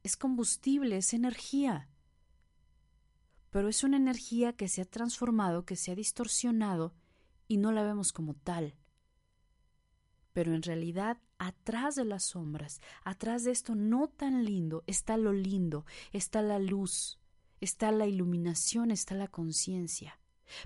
es 0.02 0.18
combustible, 0.18 0.98
es 0.98 1.14
energía. 1.14 1.92
Pero 3.52 3.70
es 3.70 3.84
una 3.84 3.98
energía 3.98 4.54
que 4.54 4.68
se 4.68 4.82
ha 4.82 4.86
transformado, 4.86 5.64
que 5.64 5.76
se 5.76 5.92
ha 5.92 5.96
distorsionado 5.96 6.96
y 7.48 7.58
no 7.58 7.72
la 7.72 7.84
vemos 7.84 8.12
como 8.12 8.34
tal. 8.34 8.74
Pero 10.34 10.54
en 10.54 10.64
realidad, 10.64 11.20
atrás 11.38 11.96
de 11.96 12.06
las 12.06 12.24
sombras, 12.24 12.82
atrás 13.04 13.44
de 13.44 13.52
esto 13.52 13.76
no 13.76 14.10
tan 14.10 14.44
lindo, 14.44 14.84
está 14.88 15.16
lo 15.16 15.32
lindo, 15.32 15.86
está 16.12 16.42
la 16.42 16.60
luz, 16.60 17.20
está 17.62 17.92
la 17.92 18.08
iluminación, 18.08 18.92
está 18.92 19.16
la 19.16 19.28
conciencia. 19.28 20.20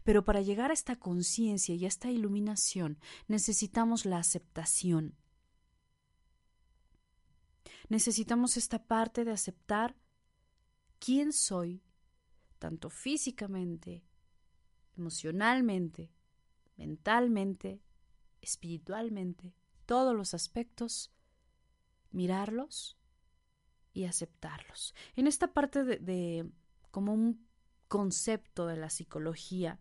Pero 0.04 0.26
para 0.26 0.42
llegar 0.42 0.72
a 0.72 0.74
esta 0.74 0.96
conciencia 0.96 1.76
y 1.76 1.86
a 1.86 1.88
esta 1.88 2.10
iluminación 2.10 2.98
necesitamos 3.28 4.06
la 4.06 4.18
aceptación. 4.18 5.16
Necesitamos 7.90 8.58
esta 8.58 8.84
parte 8.84 9.24
de 9.24 9.32
aceptar 9.32 9.96
quién 11.00 11.32
soy, 11.32 11.82
tanto 12.60 12.90
físicamente, 12.90 14.04
emocionalmente, 14.98 16.12
mentalmente, 16.76 17.82
espiritualmente, 18.48 19.54
todos 19.86 20.16
los 20.16 20.34
aspectos, 20.34 21.12
mirarlos 22.12 22.98
y 23.94 24.06
aceptarlos. 24.06 24.96
En 25.16 25.28
esta 25.28 25.54
parte 25.54 25.84
de, 25.84 25.98
de 25.98 26.50
como 26.92 27.14
un 27.14 27.48
concepto 27.88 28.66
de 28.68 28.78
la 28.78 28.90
psicología, 28.90 29.80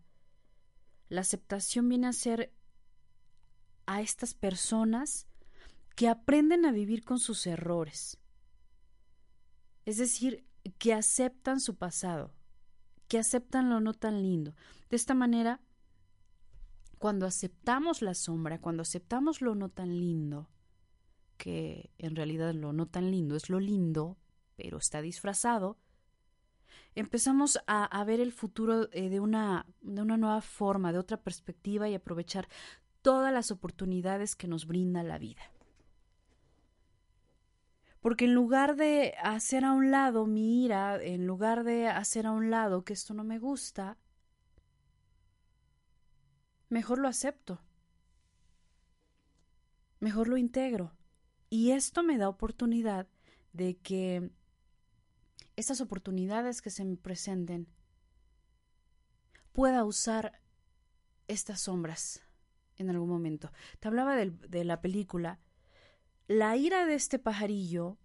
la 1.09 1.21
aceptación 1.21 1.87
viene 1.87 2.07
a 2.07 2.13
ser 2.13 2.53
a 3.85 4.01
estas 4.01 4.33
personas 4.33 5.27
que 5.95 6.09
aprenden 6.09 6.65
a 6.65 6.71
vivir 6.71 7.03
con 7.03 7.19
sus 7.19 7.47
errores. 7.47 8.19
Es 9.85 9.97
decir, 9.97 10.45
que 10.77 10.93
aceptan 10.93 11.61
su 11.61 11.75
pasado, 11.75 12.33
que 13.07 13.17
aceptan 13.17 13.69
lo 13.69 13.79
no 13.79 13.93
tan 13.93 14.21
lindo. 14.21 14.53
De 14.89 14.97
esta 14.97 15.13
manera, 15.13 15.61
cuando 16.97 17.25
aceptamos 17.25 18.01
la 18.01 18.13
sombra, 18.13 18.59
cuando 18.59 18.81
aceptamos 18.81 19.41
lo 19.41 19.55
no 19.55 19.69
tan 19.69 19.99
lindo, 19.99 20.49
que 21.37 21.91
en 21.97 22.15
realidad 22.15 22.53
lo 22.53 22.73
no 22.73 22.87
tan 22.87 23.11
lindo 23.11 23.35
es 23.35 23.49
lo 23.49 23.59
lindo, 23.59 24.17
pero 24.55 24.77
está 24.77 25.01
disfrazado, 25.01 25.77
empezamos 26.95 27.59
a, 27.67 28.03
ver 28.05 28.19
el 28.19 28.31
futuro 28.31 28.89
eh, 28.91 29.09
de, 29.09 29.19
una, 29.19 29.67
de 29.81 30.01
una 30.01 30.17
nueva 30.17 30.41
forma, 30.41 30.91
de 30.91 30.97
otra 30.97 31.17
perspectiva 31.17 31.87
y 31.87 31.93
aprovechar 31.93 32.47
todas 33.03 33.31
las 33.31 33.51
oportunidades 33.51 34.35
que 34.35 34.47
nos 34.47 34.65
brinda 34.65 35.03
la 35.03 35.19
vida. 35.19 35.43
Porque 38.01 38.25
en 38.25 38.33
lugar 38.33 38.75
de 38.75 39.13
hacer 39.21 39.65
a 39.65 39.73
un 39.73 39.91
lado 39.91 40.25
mi 40.25 40.63
ira, 40.63 41.01
en 41.01 41.27
lugar 41.27 41.63
de 41.63 41.87
hacer 41.87 42.25
a 42.25 42.31
un 42.31 42.49
lado 42.49 42.83
que 42.83 42.93
esto 42.93 43.13
no 43.13 43.23
me 43.23 43.37
gusta, 43.37 43.97
mejor 46.69 46.99
lo 46.99 47.07
acepto. 47.07 47.61
Mejor 49.99 50.27
lo 50.27 50.37
integro. 50.37 50.93
Y 51.49 51.71
esto 51.71 52.03
me 52.03 52.17
da 52.17 52.29
oportunidad 52.29 53.07
de 53.53 53.77
que 53.77 54.31
esas 55.57 55.81
oportunidades 55.81 56.61
que 56.61 56.69
se 56.69 56.85
me 56.85 56.95
presenten, 56.97 57.67
pueda 59.51 59.83
usar 59.83 60.39
estas 61.27 61.61
sombras 61.61 62.21
en 62.77 62.91
algún 62.91 63.09
momento. 63.09 63.51
Te 63.79 63.87
hablaba 63.87 64.15
de, 64.15 64.63
la 64.63 64.81
película. 64.81 65.39
La 66.27 66.55
ira 66.55 66.85
de 66.85 66.93
este 66.93 67.17
pajarillo, 67.17 67.97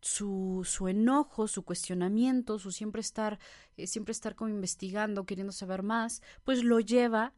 su, 0.00 0.62
su 0.64 0.88
enojo, 0.88 1.48
su 1.48 1.64
cuestionamiento, 1.64 2.58
su 2.58 2.72
siempre 2.72 3.00
estar, 3.00 3.38
eh, 3.76 3.86
siempre 3.86 4.12
estar 4.12 4.34
como 4.34 4.50
investigando, 4.50 5.26
queriendo 5.26 5.52
saber 5.52 5.82
más, 5.82 6.22
pues 6.44 6.64
lo 6.64 6.80
lleva 6.80 7.34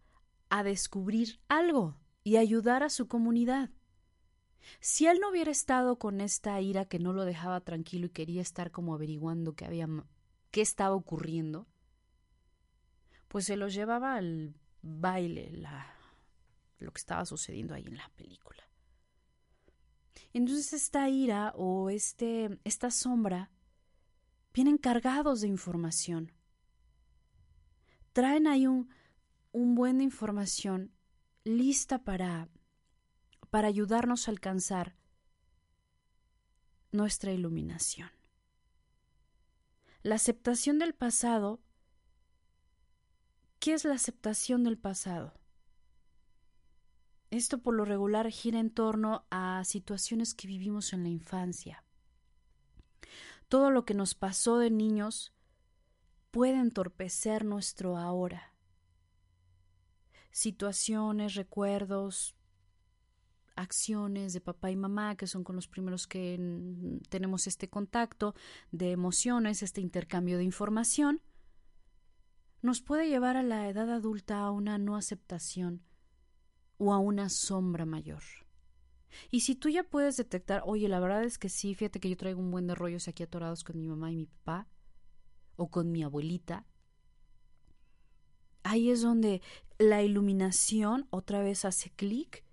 a 0.49 0.63
descubrir 0.63 1.41
algo 1.49 1.97
y 2.25 2.37
ayudar 2.37 2.83
a 2.83 2.91
su 2.91 3.09
comunidad. 3.09 3.71
Si 4.81 5.07
él 5.07 5.19
no 5.21 5.31
hubiera 5.31 5.51
estado 5.51 5.99
con 5.99 6.21
esta 6.21 6.61
ira 6.61 6.85
que 6.85 6.99
no 6.99 7.13
lo 7.13 7.25
dejaba 7.25 7.61
tranquilo 7.61 8.07
y 8.07 8.11
quería 8.11 8.43
estar 8.43 8.71
como 8.71 8.95
averiguando 8.95 9.55
qué 9.55 9.65
había 9.65 9.89
qué 10.53 10.61
estaba 10.61 10.95
ocurriendo, 10.95 11.67
pues 13.29 13.47
se 13.47 13.57
lo 13.57 13.69
llevaba 13.69 14.17
al 14.17 14.55
baile, 14.83 15.51
la, 15.53 15.97
lo 16.79 16.93
que 16.93 16.99
estaba 16.99 17.25
sucediendo 17.25 17.75
ahí 17.75 17.87
en 17.87 17.97
la 17.97 18.09
película. 18.11 18.63
Entonces 20.33 20.73
esta 20.73 21.09
ira 21.09 21.53
o 21.57 21.91
este, 21.91 22.59
esta 22.65 22.91
sombra 22.91 23.51
vienen 24.55 24.79
cargados 24.79 25.41
de 25.41 25.49
información. 25.49 26.33
Traen 28.13 28.47
ahí 28.47 28.67
un, 28.67 28.89
un 29.53 29.75
buen 29.75 29.99
de 29.99 30.05
información 30.05 30.93
lista 31.45 32.05
para 32.05 32.49
para 33.53 33.69
ayudarnos 33.69 34.27
a 34.27 34.31
alcanzar 34.31 34.97
nuestra 36.91 37.33
iluminación. 37.33 38.11
La 40.03 40.15
aceptación 40.15 40.79
del 40.79 40.95
pasado. 40.95 41.61
¿Qué 43.59 43.75
es 43.75 43.85
la 43.85 43.93
aceptación 43.93 44.65
del 44.65 44.79
pasado? 44.79 45.35
Esto 47.33 47.63
por 47.63 47.73
lo 47.73 47.87
regular 47.87 48.31
gira 48.31 48.61
en 48.61 48.69
torno 48.69 49.25
a 49.31 49.65
situaciones 49.65 50.35
que 50.35 50.47
vivimos 50.47 50.93
en 50.93 51.03
la 51.03 51.09
infancia. 51.09 51.83
Todo 53.49 53.71
lo 53.71 53.87
que 53.87 53.95
nos 53.95 54.15
pasó 54.15 54.59
de 54.59 54.69
niños 54.69 55.33
puede 56.31 56.59
entorpecer 56.59 57.47
nuestro 57.47 57.97
ahora. 57.97 58.53
Situaciones, 60.31 61.35
recuerdos, 61.35 62.37
acciones 63.57 64.35
de 64.35 64.43
papá 64.43 64.71
y 64.71 64.77
mamá, 64.77 65.17
que 65.17 65.27
son 65.27 65.43
con 65.43 65.57
los 65.57 65.69
primeros 65.69 66.07
que 66.07 66.39
tenemos 67.09 67.47
este 67.47 67.71
contacto 67.71 68.35
de 68.73 68.91
emociones, 68.91 69.63
este 69.63 69.81
intercambio 69.81 70.37
de 70.37 70.45
información, 70.45 71.23
nos 72.61 72.83
puede 72.83 73.09
llevar 73.09 73.39
a 73.39 73.43
la 73.43 73.71
edad 73.71 73.91
adulta 73.91 74.41
a 74.41 74.51
una 74.51 74.77
no 74.77 74.97
aceptación 74.97 75.83
o 76.83 76.93
a 76.93 76.99
una 76.99 77.29
sombra 77.29 77.87
mayor. 77.87 78.25
Y 79.31 79.41
si 79.41 79.55
tú 79.55 79.69
ya 79.69 79.85
puedes 79.85 80.17
detectar, 80.17 80.63
oye, 80.67 80.89
la 80.89 80.99
verdad 80.99 81.23
es 81.23 81.39
que 81.39 81.49
sí, 81.49 81.77
fíjate 81.77 82.01
que 82.01 82.11
yo 82.11 82.17
traigo 82.17 82.41
un 82.41 82.51
buen 82.51 82.67
de 82.67 82.75
rollos 82.75 83.07
aquí 83.07 83.23
atorados 83.23 83.63
con 83.63 83.79
mi 83.79 83.87
mamá 83.87 84.11
y 84.11 84.17
mi 84.17 84.27
papá, 84.27 84.67
o 85.55 85.71
con 85.71 85.93
mi 85.93 86.03
abuelita, 86.03 86.67
ahí 88.65 88.91
es 88.91 89.03
donde 89.03 89.43
la 89.79 90.03
iluminación 90.03 91.07
otra 91.11 91.41
vez 91.41 91.65
hace 91.65 91.91
clic 91.91 92.45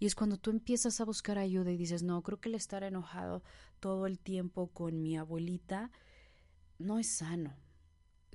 y 0.00 0.06
es 0.06 0.16
cuando 0.16 0.36
tú 0.36 0.50
empiezas 0.50 1.00
a 1.00 1.04
buscar 1.04 1.38
ayuda 1.38 1.70
y 1.70 1.76
dices, 1.76 2.02
no, 2.02 2.22
creo 2.22 2.40
que 2.40 2.48
el 2.48 2.56
estar 2.56 2.82
enojado 2.82 3.44
todo 3.78 4.06
el 4.06 4.18
tiempo 4.18 4.66
con 4.72 5.00
mi 5.00 5.16
abuelita 5.16 5.92
no 6.78 6.98
es 6.98 7.06
sano. 7.08 7.54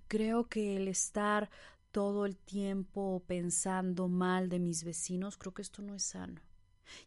Creo 0.07 0.47
que 0.47 0.77
el 0.77 0.87
estar 0.87 1.49
todo 1.91 2.25
el 2.25 2.37
tiempo 2.37 3.23
pensando 3.27 4.07
mal 4.07 4.49
de 4.49 4.59
mis 4.59 4.83
vecinos, 4.83 5.37
creo 5.37 5.53
que 5.53 5.61
esto 5.61 5.81
no 5.81 5.95
es 5.95 6.03
sano. 6.03 6.41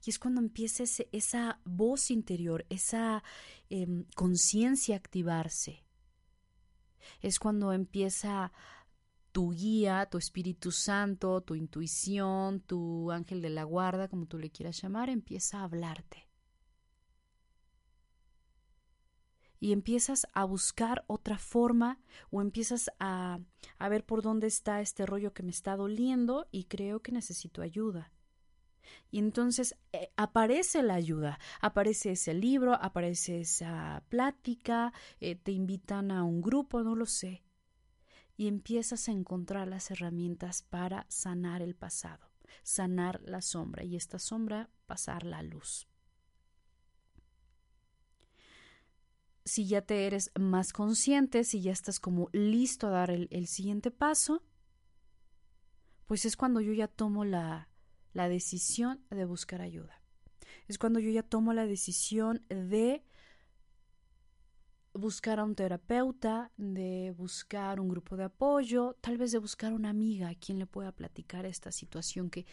Y 0.04 0.10
es 0.10 0.18
cuando 0.18 0.40
empieza 0.40 0.84
esa 1.10 1.60
voz 1.64 2.10
interior, 2.10 2.64
esa 2.68 3.22
em, 3.68 4.04
conciencia 4.14 4.94
a 4.94 4.98
activarse. 4.98 5.84
Es 7.20 7.38
cuando 7.38 7.72
empieza 7.72 8.52
tu 9.32 9.50
guía, 9.50 10.06
tu 10.10 10.18
Espíritu 10.18 10.70
Santo, 10.70 11.40
tu 11.40 11.54
intuición, 11.54 12.60
tu 12.60 13.10
ángel 13.10 13.40
de 13.42 13.50
la 13.50 13.64
guarda, 13.64 14.08
como 14.08 14.26
tú 14.26 14.38
le 14.38 14.50
quieras 14.50 14.80
llamar, 14.80 15.08
empieza 15.08 15.60
a 15.60 15.64
hablarte. 15.64 16.28
Y 19.62 19.72
empiezas 19.72 20.26
a 20.32 20.42
buscar 20.42 21.04
otra 21.06 21.38
forma 21.38 22.00
o 22.30 22.42
empiezas 22.42 22.90
a, 22.98 23.38
a 23.78 23.88
ver 23.88 24.04
por 24.04 24.20
dónde 24.20 24.48
está 24.48 24.80
este 24.80 25.06
rollo 25.06 25.32
que 25.32 25.44
me 25.44 25.52
está 25.52 25.76
doliendo 25.76 26.48
y 26.50 26.64
creo 26.64 27.00
que 27.00 27.12
necesito 27.12 27.62
ayuda. 27.62 28.10
Y 29.12 29.20
entonces 29.20 29.76
eh, 29.92 30.10
aparece 30.16 30.82
la 30.82 30.94
ayuda, 30.94 31.38
aparece 31.60 32.10
ese 32.10 32.34
libro, 32.34 32.74
aparece 32.74 33.42
esa 33.42 34.02
plática, 34.08 34.92
eh, 35.20 35.36
te 35.36 35.52
invitan 35.52 36.10
a 36.10 36.24
un 36.24 36.42
grupo, 36.42 36.82
no 36.82 36.96
lo 36.96 37.06
sé 37.06 37.44
y 38.36 38.48
empiezas 38.48 39.08
a 39.08 39.12
encontrar 39.12 39.68
las 39.68 39.92
herramientas 39.92 40.62
para 40.62 41.06
sanar 41.08 41.62
el 41.62 41.76
pasado, 41.76 42.32
sanar 42.64 43.20
la 43.22 43.40
sombra 43.40 43.84
y 43.84 43.94
esta 43.94 44.18
sombra 44.18 44.68
pasar 44.86 45.22
la 45.22 45.44
luz. 45.44 45.86
Si 49.44 49.66
ya 49.66 49.82
te 49.82 50.06
eres 50.06 50.30
más 50.38 50.72
consciente, 50.72 51.44
si 51.44 51.60
ya 51.60 51.72
estás 51.72 51.98
como 51.98 52.28
listo 52.32 52.86
a 52.86 52.90
dar 52.90 53.10
el, 53.10 53.28
el 53.30 53.46
siguiente 53.46 53.90
paso, 53.90 54.42
pues 56.06 56.24
es 56.24 56.36
cuando 56.36 56.60
yo 56.60 56.72
ya 56.72 56.88
tomo 56.88 57.24
la, 57.24 57.68
la 58.12 58.28
decisión 58.28 59.00
de 59.10 59.24
buscar 59.24 59.60
ayuda. 59.62 60.00
Es 60.68 60.78
cuando 60.78 61.00
yo 61.00 61.10
ya 61.10 61.22
tomo 61.22 61.52
la 61.52 61.66
decisión 61.66 62.44
de 62.48 63.04
buscar 64.94 65.40
a 65.40 65.44
un 65.44 65.54
terapeuta, 65.54 66.50
de 66.56 67.14
buscar 67.16 67.80
un 67.80 67.88
grupo 67.88 68.16
de 68.16 68.24
apoyo, 68.24 68.96
tal 69.00 69.16
vez 69.16 69.32
de 69.32 69.38
buscar 69.38 69.72
una 69.72 69.90
amiga 69.90 70.28
a 70.28 70.34
quien 70.34 70.58
le 70.58 70.66
pueda 70.66 70.92
platicar 70.92 71.46
esta 71.46 71.72
situación 71.72 72.30
que, 72.30 72.46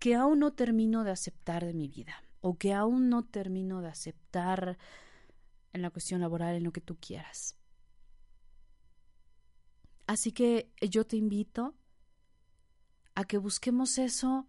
que 0.00 0.14
aún 0.14 0.40
no 0.40 0.52
termino 0.52 1.04
de 1.04 1.12
aceptar 1.12 1.64
de 1.64 1.74
mi 1.74 1.88
vida 1.88 2.22
o 2.40 2.56
que 2.56 2.74
aún 2.74 3.08
no 3.08 3.24
termino 3.24 3.80
de 3.80 3.88
aceptar 3.88 4.78
en 5.72 5.82
la 5.82 5.90
cuestión 5.90 6.20
laboral, 6.20 6.56
en 6.56 6.64
lo 6.64 6.72
que 6.72 6.80
tú 6.80 6.96
quieras. 6.96 7.56
Así 10.06 10.32
que 10.32 10.72
yo 10.80 11.06
te 11.06 11.16
invito 11.16 11.74
a 13.14 13.24
que 13.24 13.36
busquemos 13.36 13.98
eso, 13.98 14.46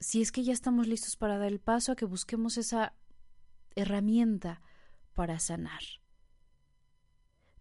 si 0.00 0.22
es 0.22 0.32
que 0.32 0.44
ya 0.44 0.52
estamos 0.52 0.86
listos 0.86 1.16
para 1.16 1.36
dar 1.36 1.48
el 1.48 1.60
paso, 1.60 1.92
a 1.92 1.96
que 1.96 2.04
busquemos 2.04 2.56
esa 2.56 2.94
herramienta 3.74 4.62
para 5.14 5.38
sanar. 5.40 5.82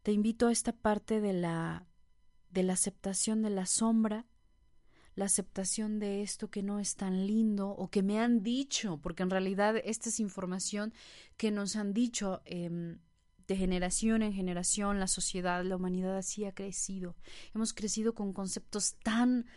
Te 0.04 0.12
invito 0.12 0.48
a 0.48 0.52
esta 0.52 0.72
parte 0.72 1.20
de 1.20 1.34
la 1.34 1.88
de 2.50 2.64
la 2.64 2.74
aceptación 2.74 3.42
de 3.42 3.50
la 3.50 3.66
sombra, 3.66 4.26
la 5.18 5.26
aceptación 5.26 5.98
de 5.98 6.22
esto 6.22 6.52
que 6.52 6.62
no 6.62 6.80
es 6.80 6.96
tan 6.96 7.26
lindo 7.26 7.70
o 7.70 7.90
que 7.90 8.04
me 8.04 8.20
han 8.20 8.44
dicho, 8.44 9.00
porque 9.02 9.24
en 9.24 9.32
realidad 9.32 9.76
esta 9.84 10.10
es 10.10 10.20
información 10.20 10.94
que 11.38 11.50
nos 11.50 11.76
han 11.76 11.92
dicho 11.92 12.44
em, 12.46 13.00
de 13.48 13.56
generación 13.56 14.22
en 14.22 14.32
generación, 14.32 15.00
la 15.00 15.08
sociedad, 15.08 15.66
la 15.66 15.76
humanidad 15.76 16.16
así 16.16 16.46
ha 16.46 16.54
crecido. 16.54 17.16
Hemos 17.56 17.74
crecido 17.74 18.14
con 18.14 18.32
conceptos 18.32 18.96
tan, 19.02 19.48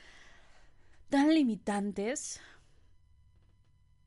tan 1.11 1.35
limitantes. 1.35 2.41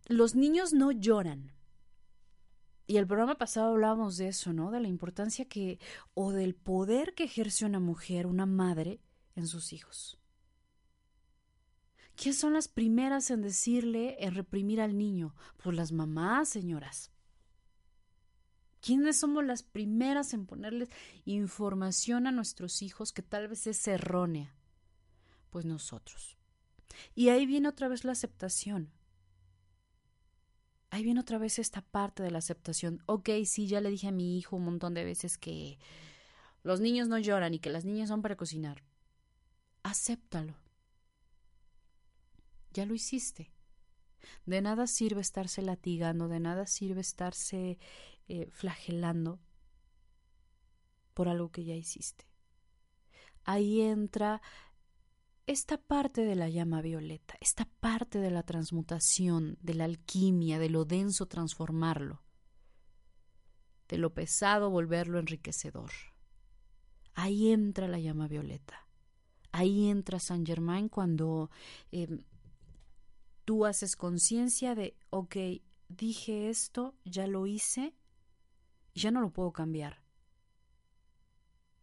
Los 0.08 0.34
niños 0.34 0.74
no 0.74 0.92
lloran. 0.92 1.52
Y 2.88 2.98
el 2.98 3.06
programa 3.06 3.38
pasado 3.38 3.74
hablábamos 3.74 4.18
de 4.18 4.30
eso, 4.30 4.54
¿no? 4.54 4.72
De 4.72 4.80
la 4.80 4.88
importancia 4.88 5.46
que, 5.46 5.78
o 6.16 6.32
del 6.32 6.56
poder 6.56 7.14
que 7.14 7.26
ejerce 7.26 7.64
una 7.64 7.80
mujer, 7.80 8.26
una 8.26 8.48
madre, 8.48 9.00
en 9.36 9.48
sus 9.48 9.72
hijos. 9.72 10.23
¿Quiénes 12.24 12.40
son 12.40 12.54
las 12.54 12.70
primeras 12.70 13.30
en 13.32 13.42
decirle, 13.42 14.16
en 14.24 14.34
reprimir 14.34 14.80
al 14.80 14.98
niño? 14.98 15.36
Pues 15.62 15.76
las 15.76 15.92
mamás, 15.92 16.48
señoras. 16.48 17.12
¿Quiénes 18.80 19.18
somos 19.18 19.44
las 19.44 19.62
primeras 19.62 20.34
en 20.34 20.46
ponerles 20.46 20.88
información 21.26 22.26
a 22.26 22.32
nuestros 22.32 22.82
hijos 22.82 23.12
que 23.12 23.24
tal 23.24 23.50
vez 23.50 23.68
es 23.68 23.86
errónea? 23.90 24.56
Pues 25.50 25.66
nosotros. 25.66 26.38
Y 27.14 27.28
ahí 27.28 27.46
viene 27.46 27.68
otra 27.68 27.90
vez 27.90 28.06
la 28.06 28.14
aceptación 28.14 28.94
ahí 30.92 31.04
viene 31.04 31.20
otra 31.20 31.40
vez 31.40 31.58
esta 31.58 31.82
parte 31.82 32.24
de 32.24 32.32
la 32.32 32.38
aceptación. 32.38 33.02
Ok, 33.08 33.30
sí, 33.46 33.68
ya 33.68 33.82
le 33.82 33.90
dije 33.90 34.08
a 34.08 34.12
mi 34.12 34.38
hijo 34.38 34.56
un 34.56 34.66
montón 34.66 34.94
de 34.94 35.04
veces 35.04 35.40
que 35.40 35.80
los 36.62 36.80
niños 36.80 37.08
no 37.08 37.18
lloran 37.18 37.56
y 37.56 37.60
que 37.60 37.72
las 37.72 37.84
niñas 37.84 38.08
son 38.10 38.22
para 38.22 38.38
cocinar. 38.38 38.84
Acéptalo. 39.82 40.63
Ya 42.74 42.86
lo 42.86 42.94
hiciste. 42.94 43.52
De 44.46 44.62
nada 44.62 44.88
sirve 44.88 45.22
estarse 45.22 45.62
latigando, 45.62 46.28
de 46.28 46.40
nada 46.40 46.66
sirve 46.66 47.02
estarse 47.02 47.78
eh, 48.28 48.50
flagelando 48.52 49.40
por 51.14 51.28
algo 51.28 51.52
que 51.52 51.64
ya 51.64 51.76
hiciste. 51.76 52.26
Ahí 53.44 53.82
entra 53.82 54.42
esta 55.46 55.78
parte 55.78 56.24
de 56.24 56.36
la 56.36 56.50
llama 56.50 56.82
violeta, 56.82 57.36
esta 57.42 57.66
parte 57.80 58.20
de 58.20 58.32
la 58.32 58.44
transmutación, 58.44 59.58
de 59.62 59.74
la 59.74 59.84
alquimia, 59.84 60.58
de 60.58 60.70
lo 60.70 60.86
denso 60.86 61.26
transformarlo, 61.26 62.24
de 63.90 63.98
lo 63.98 64.14
pesado 64.14 64.70
volverlo 64.70 65.20
enriquecedor. 65.20 65.92
Ahí 67.14 67.52
entra 67.52 67.88
la 67.88 68.00
llama 68.00 68.28
violeta. 68.28 68.88
Ahí 69.52 69.90
entra 69.90 70.20
Saint 70.20 70.48
Germain 70.48 70.90
cuando 70.90 71.52
em, 71.92 72.24
tú 73.46 73.66
haces 73.66 73.96
conciencia 73.96 74.76
de, 74.76 74.98
ok, 75.10 75.36
dije 75.90 76.50
esto, 76.50 76.96
ya 77.06 77.28
lo 77.28 77.48
hice, 77.48 77.96
ya 78.94 79.12
no 79.12 79.22
lo 79.22 79.32
puedo 79.32 79.52
cambiar. 79.52 80.02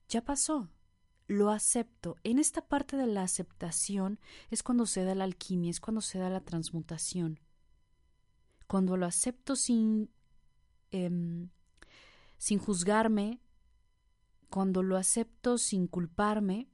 Ya 0.08 0.24
pasó, 0.24 0.68
lo 1.26 1.50
acepto. 1.50 2.16
En 2.24 2.38
esta 2.38 2.66
parte 2.66 2.96
de 2.96 3.06
la 3.06 3.22
aceptación 3.22 4.18
es 4.50 4.62
cuando 4.62 4.86
se 4.86 5.04
da 5.04 5.14
la 5.14 5.24
alquimia, 5.24 5.70
es 5.70 5.80
cuando 5.80 6.00
se 6.00 6.18
da 6.18 6.28
la 6.30 6.40
transmutación. 6.40 7.40
Cuando 8.66 8.96
lo 8.96 9.06
acepto 9.06 9.56
sin, 9.56 10.10
em, 10.90 11.50
sin 12.38 12.58
juzgarme, 12.58 13.40
cuando 14.48 14.82
lo 14.82 14.96
acepto 14.96 15.58
sin 15.58 15.86
culparme, 15.86 16.68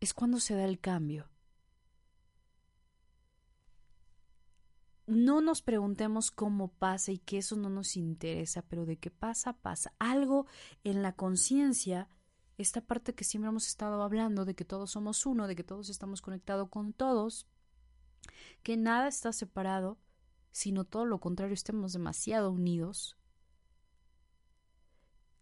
es 0.00 0.14
cuando 0.14 0.40
se 0.40 0.54
da 0.54 0.64
el 0.64 0.80
cambio. 0.80 1.28
No 5.08 5.40
nos 5.40 5.62
preguntemos 5.62 6.30
cómo 6.30 6.68
pasa 6.68 7.12
y 7.12 7.18
que 7.18 7.38
eso 7.38 7.56
no 7.56 7.70
nos 7.70 7.96
interesa, 7.96 8.62
pero 8.62 8.84
de 8.84 8.98
qué 8.98 9.10
pasa, 9.10 9.54
pasa. 9.54 9.94
Algo 9.98 10.46
en 10.84 11.02
la 11.02 11.16
conciencia 11.16 12.08
esta 12.58 12.80
parte 12.80 13.14
que 13.14 13.24
siempre 13.24 13.48
hemos 13.48 13.68
estado 13.68 14.02
hablando 14.02 14.44
de 14.44 14.54
que 14.54 14.64
todos 14.64 14.90
somos 14.90 15.24
uno, 15.24 15.46
de 15.46 15.54
que 15.54 15.62
todos 15.64 15.88
estamos 15.88 16.20
conectados 16.20 16.68
con 16.68 16.92
todos, 16.92 17.46
que 18.64 18.76
nada 18.76 19.06
está 19.08 19.32
separado, 19.32 19.96
sino 20.50 20.84
todo 20.84 21.06
lo 21.06 21.20
contrario, 21.20 21.54
estemos 21.54 21.92
demasiado 21.92 22.50
unidos. 22.50 23.16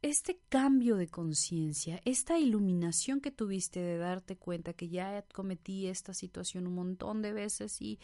Este 0.02 0.38
cambio 0.50 0.96
de 0.96 1.09
conciencia, 1.09 2.02
esta 2.05 2.38
iluminación 2.38 3.22
que 3.22 3.31
tuviste 3.31 3.81
de 3.81 3.96
darte 3.96 4.37
cuenta 4.37 4.74
que 4.74 4.88
ya 4.88 5.24
cometí 5.35 5.87
esta 5.87 6.12
situación 6.12 6.66
un 6.66 6.74
montón 6.74 7.22
de 7.22 7.33
veces 7.33 7.81
y, 7.81 7.98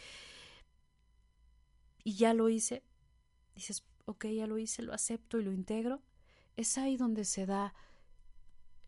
y 2.05 2.15
ya 2.15 2.35
lo 2.35 2.49
hice, 2.49 2.83
dices, 3.55 3.85
ok, 4.07 4.27
ya 4.27 4.47
lo 4.47 4.59
hice, 4.59 4.83
lo 4.83 4.93
acepto 4.93 5.39
y 5.39 5.45
lo 5.45 5.53
integro, 5.53 6.03
es 6.57 6.79
ahí 6.79 6.97
donde 6.97 7.25
se 7.25 7.47
da 7.47 7.75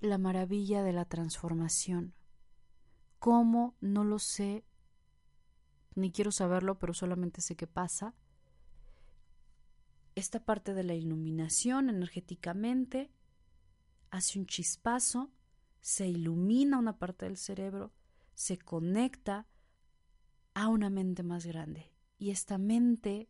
la 0.01 0.19
maravilla 0.19 0.83
de 0.83 0.93
la 0.93 1.05
transformación. 1.05 2.15
¿Cómo? 3.19 3.75
No 3.81 4.05
lo 4.05 4.19
sé, 4.19 4.65
ni 5.95 6.11
quiero 6.11 6.33
saberlo, 6.33 6.79
pero 6.79 6.93
solamente 6.93 7.41
sé 7.41 7.57
que 7.57 7.67
pasa. 7.67 8.15
Esta 10.15 10.45
parte 10.45 10.75
de 10.75 10.85
la 10.85 10.95
iluminación 10.95 11.89
energéticamente 11.89 13.11
hace 14.11 14.39
un 14.39 14.47
chispazo, 14.47 15.31
se 15.81 16.07
ilumina 16.07 16.79
una 16.79 16.99
parte 16.99 17.25
del 17.27 17.37
cerebro, 17.37 17.93
se 18.35 18.59
conecta 18.59 19.47
a 20.55 20.69
una 20.69 20.91
mente 20.91 21.23
más 21.23 21.47
grande. 21.47 21.94
Y 22.19 22.31
esta 22.31 22.59
mente 22.59 23.29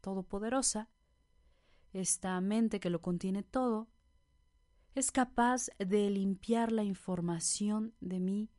todopoderosa, 0.00 0.88
esta 1.92 2.40
mente 2.40 2.80
que 2.80 2.90
lo 2.90 3.00
contiene 3.00 3.42
todo, 3.42 3.88
es 4.94 5.12
capaz 5.12 5.68
de 5.78 6.10
limpiar 6.10 6.72
la 6.72 6.84
información 6.84 7.94
de 8.00 8.20
mí 8.20 8.50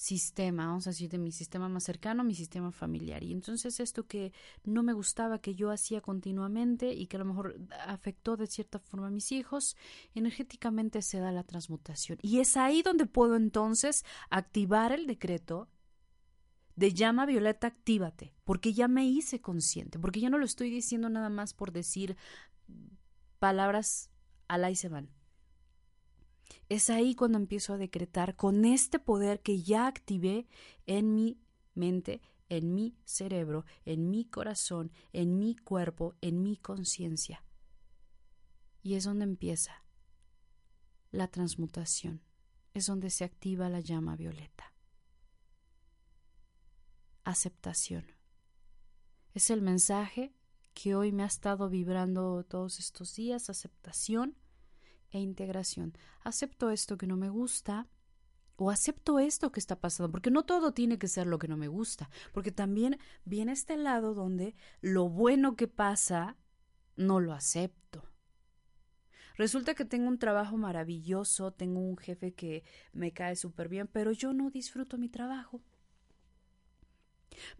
sistema, 0.00 0.66
vamos 0.66 0.86
a 0.86 0.90
decir, 0.90 1.10
de 1.10 1.18
mi 1.18 1.30
sistema 1.30 1.68
más 1.68 1.84
cercano, 1.84 2.24
mi 2.24 2.34
sistema 2.34 2.72
familiar. 2.72 3.22
Y 3.22 3.32
entonces 3.32 3.80
esto 3.80 4.06
que 4.06 4.32
no 4.64 4.82
me 4.82 4.94
gustaba, 4.94 5.42
que 5.42 5.54
yo 5.54 5.70
hacía 5.70 6.00
continuamente 6.00 6.94
y 6.94 7.06
que 7.06 7.16
a 7.16 7.18
lo 7.18 7.26
mejor 7.26 7.60
afectó 7.86 8.38
de 8.38 8.46
cierta 8.46 8.78
forma 8.78 9.08
a 9.08 9.10
mis 9.10 9.30
hijos, 9.30 9.76
energéticamente 10.14 11.02
se 11.02 11.18
da 11.18 11.32
la 11.32 11.44
transmutación. 11.44 12.18
Y 12.22 12.38
es 12.38 12.56
ahí 12.56 12.80
donde 12.80 13.04
puedo 13.04 13.36
entonces 13.36 14.06
activar 14.30 14.92
el 14.92 15.06
decreto 15.06 15.68
de 16.80 16.92
llama 16.92 17.26
violeta, 17.26 17.68
actívate, 17.68 18.34
porque 18.44 18.72
ya 18.72 18.88
me 18.88 19.06
hice 19.06 19.40
consciente, 19.40 19.98
porque 19.98 20.20
ya 20.20 20.30
no 20.30 20.38
lo 20.38 20.44
estoy 20.44 20.70
diciendo 20.70 21.08
nada 21.08 21.28
más 21.28 21.54
por 21.54 21.72
decir 21.72 22.16
palabras 23.38 24.10
al 24.48 24.70
y 24.70 24.74
se 24.74 24.88
van 24.88 25.10
es 26.70 26.88
ahí 26.88 27.14
cuando 27.16 27.36
empiezo 27.36 27.74
a 27.74 27.78
decretar 27.78 28.36
con 28.36 28.64
este 28.64 29.00
poder 29.00 29.40
que 29.40 29.60
ya 29.60 29.88
activé 29.88 30.46
en 30.86 31.14
mi 31.14 31.40
mente, 31.74 32.22
en 32.48 32.74
mi 32.74 32.96
cerebro, 33.04 33.64
en 33.84 34.08
mi 34.08 34.24
corazón, 34.24 34.92
en 35.12 35.38
mi 35.38 35.56
cuerpo, 35.56 36.14
en 36.20 36.42
mi 36.42 36.56
conciencia. 36.56 37.44
Y 38.82 38.94
es 38.94 39.04
donde 39.04 39.24
empieza 39.24 39.84
la 41.10 41.26
transmutación, 41.26 42.22
es 42.72 42.86
donde 42.86 43.10
se 43.10 43.24
activa 43.24 43.68
la 43.68 43.80
llama 43.80 44.14
violeta. 44.14 44.72
Aceptación. 47.30 48.06
Es 49.34 49.50
el 49.50 49.62
mensaje 49.62 50.34
que 50.74 50.96
hoy 50.96 51.12
me 51.12 51.22
ha 51.22 51.26
estado 51.26 51.70
vibrando 51.70 52.42
todos 52.42 52.80
estos 52.80 53.14
días, 53.14 53.48
aceptación 53.48 54.36
e 55.12 55.20
integración. 55.20 55.96
Acepto 56.24 56.70
esto 56.70 56.98
que 56.98 57.06
no 57.06 57.16
me 57.16 57.28
gusta 57.28 57.86
o 58.56 58.68
acepto 58.68 59.20
esto 59.20 59.52
que 59.52 59.60
está 59.60 59.78
pasando, 59.78 60.10
porque 60.10 60.32
no 60.32 60.42
todo 60.42 60.74
tiene 60.74 60.98
que 60.98 61.06
ser 61.06 61.28
lo 61.28 61.38
que 61.38 61.46
no 61.46 61.56
me 61.56 61.68
gusta, 61.68 62.10
porque 62.32 62.50
también 62.50 62.98
viene 63.24 63.52
este 63.52 63.76
lado 63.76 64.12
donde 64.12 64.56
lo 64.80 65.08
bueno 65.08 65.54
que 65.54 65.68
pasa 65.68 66.36
no 66.96 67.20
lo 67.20 67.32
acepto. 67.32 68.10
Resulta 69.36 69.74
que 69.76 69.84
tengo 69.84 70.08
un 70.08 70.18
trabajo 70.18 70.56
maravilloso, 70.56 71.52
tengo 71.52 71.78
un 71.78 71.96
jefe 71.96 72.34
que 72.34 72.64
me 72.92 73.12
cae 73.12 73.36
súper 73.36 73.68
bien, 73.68 73.86
pero 73.86 74.10
yo 74.10 74.32
no 74.32 74.50
disfruto 74.50 74.98
mi 74.98 75.08
trabajo. 75.08 75.62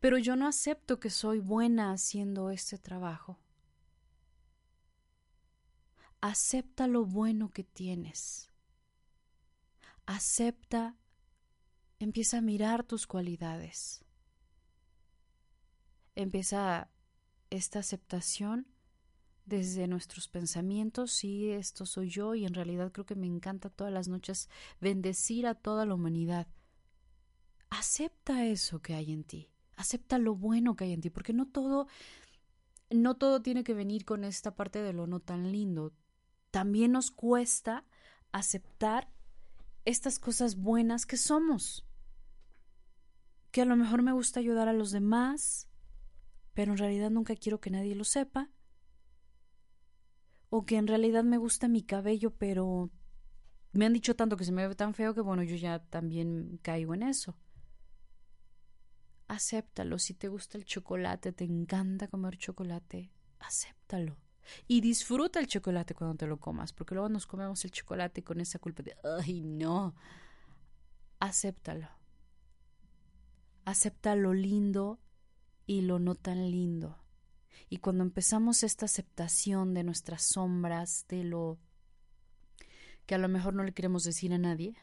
Pero 0.00 0.18
yo 0.18 0.36
no 0.36 0.46
acepto 0.46 1.00
que 1.00 1.10
soy 1.10 1.38
buena 1.38 1.92
haciendo 1.92 2.50
este 2.50 2.78
trabajo. 2.78 3.38
Acepta 6.20 6.86
lo 6.86 7.04
bueno 7.04 7.50
que 7.50 7.64
tienes. 7.64 8.50
Acepta, 10.06 10.96
empieza 11.98 12.38
a 12.38 12.42
mirar 12.42 12.84
tus 12.84 13.06
cualidades. 13.06 14.04
Empieza 16.14 16.90
esta 17.48 17.78
aceptación 17.78 18.66
desde 19.46 19.88
nuestros 19.88 20.28
pensamientos, 20.28 21.12
sí, 21.12 21.50
esto 21.50 21.84
soy 21.84 22.08
yo 22.08 22.34
y 22.34 22.44
en 22.44 22.54
realidad 22.54 22.92
creo 22.92 23.04
que 23.04 23.16
me 23.16 23.26
encanta 23.26 23.68
todas 23.68 23.92
las 23.92 24.06
noches 24.06 24.48
bendecir 24.80 25.46
a 25.46 25.54
toda 25.54 25.86
la 25.86 25.94
humanidad. 25.94 26.46
Acepta 27.68 28.46
eso 28.46 28.80
que 28.80 28.94
hay 28.94 29.12
en 29.12 29.24
ti, 29.24 29.48
acepta 29.80 30.18
lo 30.18 30.34
bueno 30.34 30.76
que 30.76 30.84
hay 30.84 30.92
en 30.92 31.00
ti, 31.00 31.10
porque 31.10 31.32
no 31.32 31.46
todo, 31.46 31.88
no 32.90 33.16
todo 33.16 33.42
tiene 33.42 33.64
que 33.64 33.74
venir 33.74 34.04
con 34.04 34.24
esta 34.24 34.54
parte 34.54 34.82
de 34.82 34.92
lo 34.92 35.06
no 35.06 35.20
tan 35.20 35.50
lindo 35.50 35.92
también 36.50 36.92
nos 36.92 37.10
cuesta 37.10 37.84
aceptar 38.32 39.08
estas 39.84 40.18
cosas 40.18 40.56
buenas 40.56 41.06
que 41.06 41.16
somos. 41.16 41.86
Que 43.50 43.62
a 43.62 43.64
lo 43.64 43.76
mejor 43.76 44.02
me 44.02 44.12
gusta 44.12 44.40
ayudar 44.40 44.68
a 44.68 44.72
los 44.72 44.90
demás, 44.90 45.68
pero 46.54 46.72
en 46.72 46.78
realidad 46.78 47.10
nunca 47.10 47.34
quiero 47.34 47.60
que 47.60 47.70
nadie 47.70 47.94
lo 47.94 48.04
sepa. 48.04 48.50
O 50.50 50.66
que 50.66 50.76
en 50.76 50.86
realidad 50.86 51.24
me 51.24 51.38
gusta 51.38 51.68
mi 51.68 51.82
cabello, 51.82 52.32
pero 52.36 52.90
me 53.72 53.86
han 53.86 53.92
dicho 53.92 54.16
tanto 54.16 54.36
que 54.36 54.44
se 54.44 54.52
me 54.52 54.66
ve 54.66 54.74
tan 54.74 54.94
feo 54.94 55.14
que 55.14 55.20
bueno, 55.20 55.42
yo 55.42 55.56
ya 55.56 55.78
también 55.78 56.58
caigo 56.62 56.94
en 56.94 57.04
eso. 57.04 57.36
Acéptalo. 59.30 60.00
Si 60.00 60.14
te 60.14 60.26
gusta 60.26 60.58
el 60.58 60.64
chocolate, 60.64 61.30
te 61.30 61.44
encanta 61.44 62.08
comer 62.08 62.36
chocolate, 62.36 63.12
acéptalo. 63.38 64.16
Y 64.66 64.80
disfruta 64.80 65.38
el 65.38 65.46
chocolate 65.46 65.94
cuando 65.94 66.16
te 66.16 66.26
lo 66.26 66.40
comas, 66.40 66.72
porque 66.72 66.96
luego 66.96 67.08
nos 67.08 67.28
comemos 67.28 67.64
el 67.64 67.70
chocolate 67.70 68.24
con 68.24 68.40
esa 68.40 68.58
culpa 68.58 68.82
de, 68.82 68.96
ay, 69.04 69.44
no. 69.44 69.94
Acéptalo. 71.20 71.88
Acepta 73.66 74.16
lo 74.16 74.34
lindo 74.34 74.98
y 75.64 75.82
lo 75.82 76.00
no 76.00 76.16
tan 76.16 76.50
lindo. 76.50 76.98
Y 77.68 77.76
cuando 77.76 78.02
empezamos 78.02 78.64
esta 78.64 78.86
aceptación 78.86 79.74
de 79.74 79.84
nuestras 79.84 80.24
sombras, 80.24 81.06
de 81.08 81.22
lo 81.22 81.60
que 83.06 83.14
a 83.14 83.18
lo 83.18 83.28
mejor 83.28 83.54
no 83.54 83.62
le 83.62 83.74
queremos 83.74 84.02
decir 84.02 84.32
a 84.32 84.38
nadie, 84.38 84.74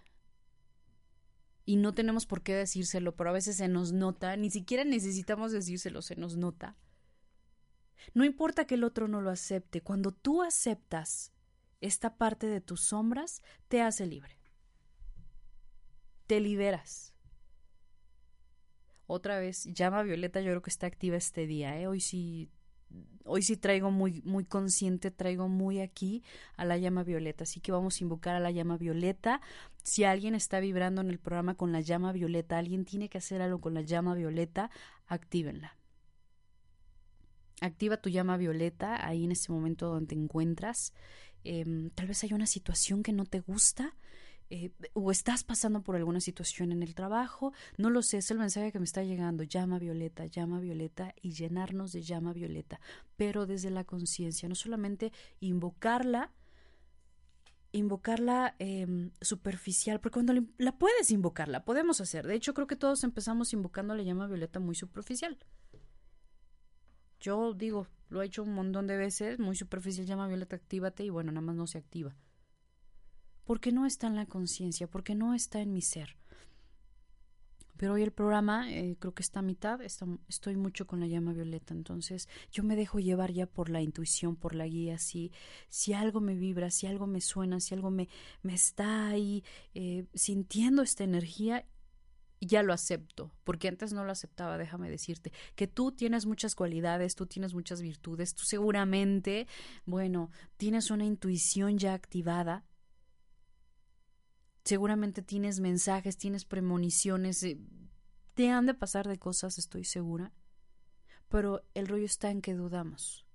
y 1.68 1.76
no 1.76 1.94
tenemos 1.94 2.26
por 2.26 2.42
qué 2.42 2.56
decírselo, 2.56 3.16
pero 3.16 3.30
a 3.30 3.34
veces 3.34 3.58
se 3.58 3.68
nos 3.68 3.92
nota, 3.92 4.36
ni 4.38 4.50
siquiera 4.50 4.84
necesitamos 4.84 5.52
decírselo, 5.52 6.02
se 6.02 6.16
nos 6.16 6.36
nota 6.36 6.76
no 8.14 8.26
importa 8.26 8.66
que 8.66 8.76
el 8.76 8.84
otro 8.84 9.08
no 9.08 9.22
lo 9.22 9.30
acepte, 9.30 9.82
cuando 9.82 10.12
tú 10.12 10.42
aceptas 10.42 11.34
esta 11.82 12.18
parte 12.18 12.48
de 12.48 12.62
tus 12.62 12.82
sombras, 12.82 13.42
te 13.68 13.82
hace 13.82 14.06
libre. 14.06 14.38
Te 16.26 16.40
liberas. 16.40 17.14
Otra 19.06 19.40
vez, 19.40 19.66
llama 19.66 20.04
Violeta, 20.04 20.42
yo 20.42 20.52
creo 20.52 20.62
que 20.62 20.70
está 20.70 20.88
activa 20.88 21.16
este 21.16 21.48
día, 21.48 21.80
¿eh? 21.80 21.88
Hoy 21.88 22.02
sí 22.02 22.52
hoy 23.28 23.42
sí 23.42 23.58
traigo 23.58 23.92
muy, 23.92 24.22
muy 24.26 24.46
consciente, 24.46 25.12
traigo 25.12 25.48
muy 25.48 25.82
aquí 25.82 26.24
a 26.56 26.66
la 26.66 26.78
llama 26.78 27.04
violeta. 27.04 27.44
Así 27.44 27.60
que 27.60 27.72
vamos 27.72 28.00
a 28.00 28.04
invocar 28.04 28.36
a 28.36 28.40
la 28.40 28.52
llama 28.52 28.78
violeta. 28.78 29.42
Si 29.84 30.04
alguien 30.04 30.36
está 30.36 30.60
vibrando 30.60 31.02
en 31.02 31.10
el 31.10 31.20
programa 31.20 31.56
con 31.56 31.72
la 31.72 31.82
llama 31.82 32.12
violeta, 32.12 32.58
alguien 32.58 32.86
tiene 32.86 33.10
que 33.10 33.18
hacer 33.18 33.42
algo 33.42 33.60
con 33.60 33.74
la 33.74 33.82
llama 33.82 34.16
violeta, 34.16 34.72
actívenla. 35.06 35.78
Activa 37.62 37.98
tu 37.98 38.10
llama 38.10 38.38
violeta 38.38 39.06
ahí 39.06 39.26
en 39.26 39.32
ese 39.32 39.52
momento 39.52 39.88
donde 39.88 40.08
te 40.08 40.16
encuentras. 40.16 40.94
Em, 41.44 41.90
tal 41.92 42.08
vez 42.08 42.24
hay 42.24 42.34
una 42.34 42.46
situación 42.46 43.04
que 43.04 43.14
no 43.14 43.26
te 43.26 43.40
gusta 43.40 43.96
eh, 44.50 44.72
o 44.94 45.12
estás 45.12 45.44
pasando 45.44 45.82
por 45.82 45.96
alguna 45.96 46.20
situación 46.20 46.72
en 46.72 46.84
el 46.84 46.96
trabajo. 46.96 47.54
No 47.78 47.90
lo 47.90 48.02
sé, 48.02 48.18
es 48.18 48.32
el 48.32 48.40
mensaje 48.40 48.72
que 48.72 48.80
me 48.80 48.86
está 48.86 49.04
llegando. 49.04 49.44
Llama 49.44 49.80
violeta, 49.80 50.26
llama 50.26 50.60
violeta 50.60 51.14
y 51.22 51.32
llenarnos 51.34 51.92
de 51.92 52.02
llama 52.02 52.34
violeta, 52.34 52.80
pero 53.16 53.46
desde 53.46 53.70
la 53.70 53.84
conciencia, 53.84 54.50
no 54.50 54.56
solamente 54.56 55.12
invocarla 55.40 56.32
invocarla 57.74 58.56
em, 58.60 59.12
superficial, 59.22 60.00
porque 60.00 60.14
cuando 60.14 60.34
la 60.58 60.78
puedes 60.78 61.12
invocar, 61.12 61.48
la 61.48 61.66
podemos 61.66 62.02
hacer. 62.02 62.26
De 62.26 62.34
hecho, 62.34 62.54
creo 62.54 62.66
que 62.66 62.78
todos 62.78 63.04
empezamos 63.04 63.54
invocando 63.54 63.94
la 63.94 64.04
llama 64.04 64.26
violeta 64.26 64.60
muy 64.60 64.74
superficial. 64.74 65.38
Yo 67.20 67.54
digo, 67.54 67.88
lo 68.10 68.22
he 68.22 68.26
hecho 68.26 68.44
un 68.44 68.54
montón 68.54 68.88
de 68.88 68.98
veces, 68.98 69.40
muy 69.40 69.56
superficial, 69.56 70.06
llama 70.06 70.28
Violeta, 70.28 70.56
actívate 70.56 71.04
y 71.04 71.10
bueno, 71.10 71.32
nada 71.32 71.46
más 71.46 71.56
no 71.56 71.68
se 71.68 71.78
activa. 71.78 72.16
Porque 73.48 73.72
no 73.72 73.86
está 73.88 74.06
en 74.06 74.16
la 74.16 74.28
conciencia, 74.28 74.88
porque 74.88 75.16
no 75.16 75.34
está 75.34 75.62
en 75.62 75.74
mi 75.74 75.82
ser. 75.82 76.18
Pero 77.78 77.94
hoy 77.94 78.04
el 78.04 78.12
programa 78.12 78.72
eh, 78.72 78.98
creo 79.00 79.14
que 79.14 79.24
está 79.24 79.40
a 79.40 79.44
mitad, 79.44 79.80
estoy 79.82 80.56
mucho 80.56 80.88
con 80.88 81.00
la 81.00 81.08
llama 81.08 81.32
violeta, 81.32 81.74
entonces 81.74 82.28
yo 82.52 82.64
me 82.64 82.76
dejo 82.76 83.00
llevar 83.00 83.32
ya 83.32 83.46
por 83.46 83.70
la 83.70 83.82
intuición, 83.82 84.36
por 84.36 84.56
la 84.56 84.68
guía, 84.68 84.98
si, 84.98 85.32
algo 85.96 86.20
me 86.20 86.36
vibra, 86.36 86.72
si 86.72 86.88
algo 86.88 87.08
me 87.08 87.22
suena, 87.22 87.60
si 87.60 87.76
algo 87.76 87.92
me, 87.92 88.10
me 88.42 88.56
está 88.56 89.10
ahí 89.10 89.44
eh, 89.76 90.06
sintiendo 90.16 90.82
esta 90.82 91.04
energía, 91.04 91.66
ya 92.42 92.64
lo 92.64 92.74
acepto, 92.74 93.32
porque 93.44 93.68
antes 93.68 93.94
no 93.94 94.04
lo 94.04 94.12
aceptaba, 94.12 94.58
déjame 94.58 94.90
decirte, 94.90 95.32
que 95.56 95.68
tú 95.68 95.92
tienes 95.92 96.26
muchas 96.26 96.56
cualidades, 96.56 97.16
tú 97.16 97.26
tienes 97.26 97.54
muchas 97.54 97.82
virtudes, 97.82 98.36
tú 98.36 98.44
seguramente, 98.44 99.48
bueno, 99.86 100.32
tienes 100.58 100.92
una 100.92 101.06
intuición 101.06 101.78
ya 101.78 101.94
activada, 101.94 102.66
seguramente 104.68 105.22
tienes 105.22 105.60
mensajes, 105.62 106.18
tienes 106.18 106.44
premoniciones, 106.44 107.42
eh, 107.44 107.58
te 108.34 108.50
han 108.50 108.66
de 108.66 108.74
pasar 108.74 109.08
de 109.08 109.18
cosas, 109.18 109.58
estoy 109.58 109.86
segura, 109.86 110.34
pero 111.30 111.64
el 111.74 111.88
rollo 111.88 112.06
está 112.06 112.30
en 112.30 112.42
que 112.42 112.54
dudamos. 112.54 113.26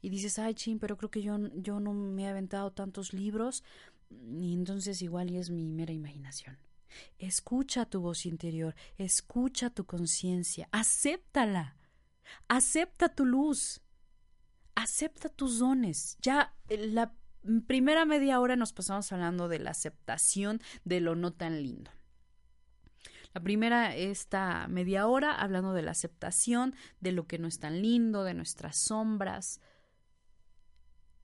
Y 0.00 0.10
dices, 0.10 0.40
ay, 0.40 0.54
chin, 0.54 0.80
pero 0.80 0.96
creo 0.96 1.10
que 1.10 1.22
yo, 1.22 1.38
yo 1.54 1.78
no 1.78 1.94
me 1.94 2.24
he 2.24 2.28
aventado 2.28 2.72
tantos 2.72 3.12
libros, 3.12 3.62
y 4.10 4.52
entonces 4.52 5.00
igual 5.00 5.34
es 5.34 5.48
mi 5.50 5.68
mera 5.68 5.92
imaginación. 5.92 6.58
Escucha 7.18 7.86
tu 7.86 8.00
voz 8.00 8.26
interior, 8.26 8.74
escucha 8.98 9.70
tu 9.70 9.86
conciencia, 9.86 10.68
acéptala, 10.72 11.76
acepta 12.48 13.14
tu 13.14 13.24
luz, 13.24 13.80
acepta 14.74 15.28
tus 15.28 15.60
dones. 15.60 16.18
Ya 16.20 16.54
eh, 16.68 16.88
la 16.88 17.14
primera 17.66 18.04
media 18.04 18.40
hora 18.40 18.56
nos 18.56 18.72
pasamos 18.72 19.12
hablando 19.12 19.48
de 19.48 19.58
la 19.58 19.70
aceptación 19.70 20.60
de 20.84 21.00
lo 21.00 21.14
no 21.14 21.32
tan 21.32 21.62
lindo. 21.62 21.90
La 23.34 23.42
primera, 23.42 23.96
esta 23.96 24.68
media 24.68 25.06
hora, 25.06 25.34
hablando 25.34 25.72
de 25.72 25.82
la 25.82 25.92
aceptación, 25.92 26.74
de 27.00 27.12
lo 27.12 27.26
que 27.26 27.38
no 27.38 27.48
es 27.48 27.58
tan 27.58 27.80
lindo, 27.80 28.24
de 28.24 28.34
nuestras 28.34 28.76
sombras. 28.76 29.60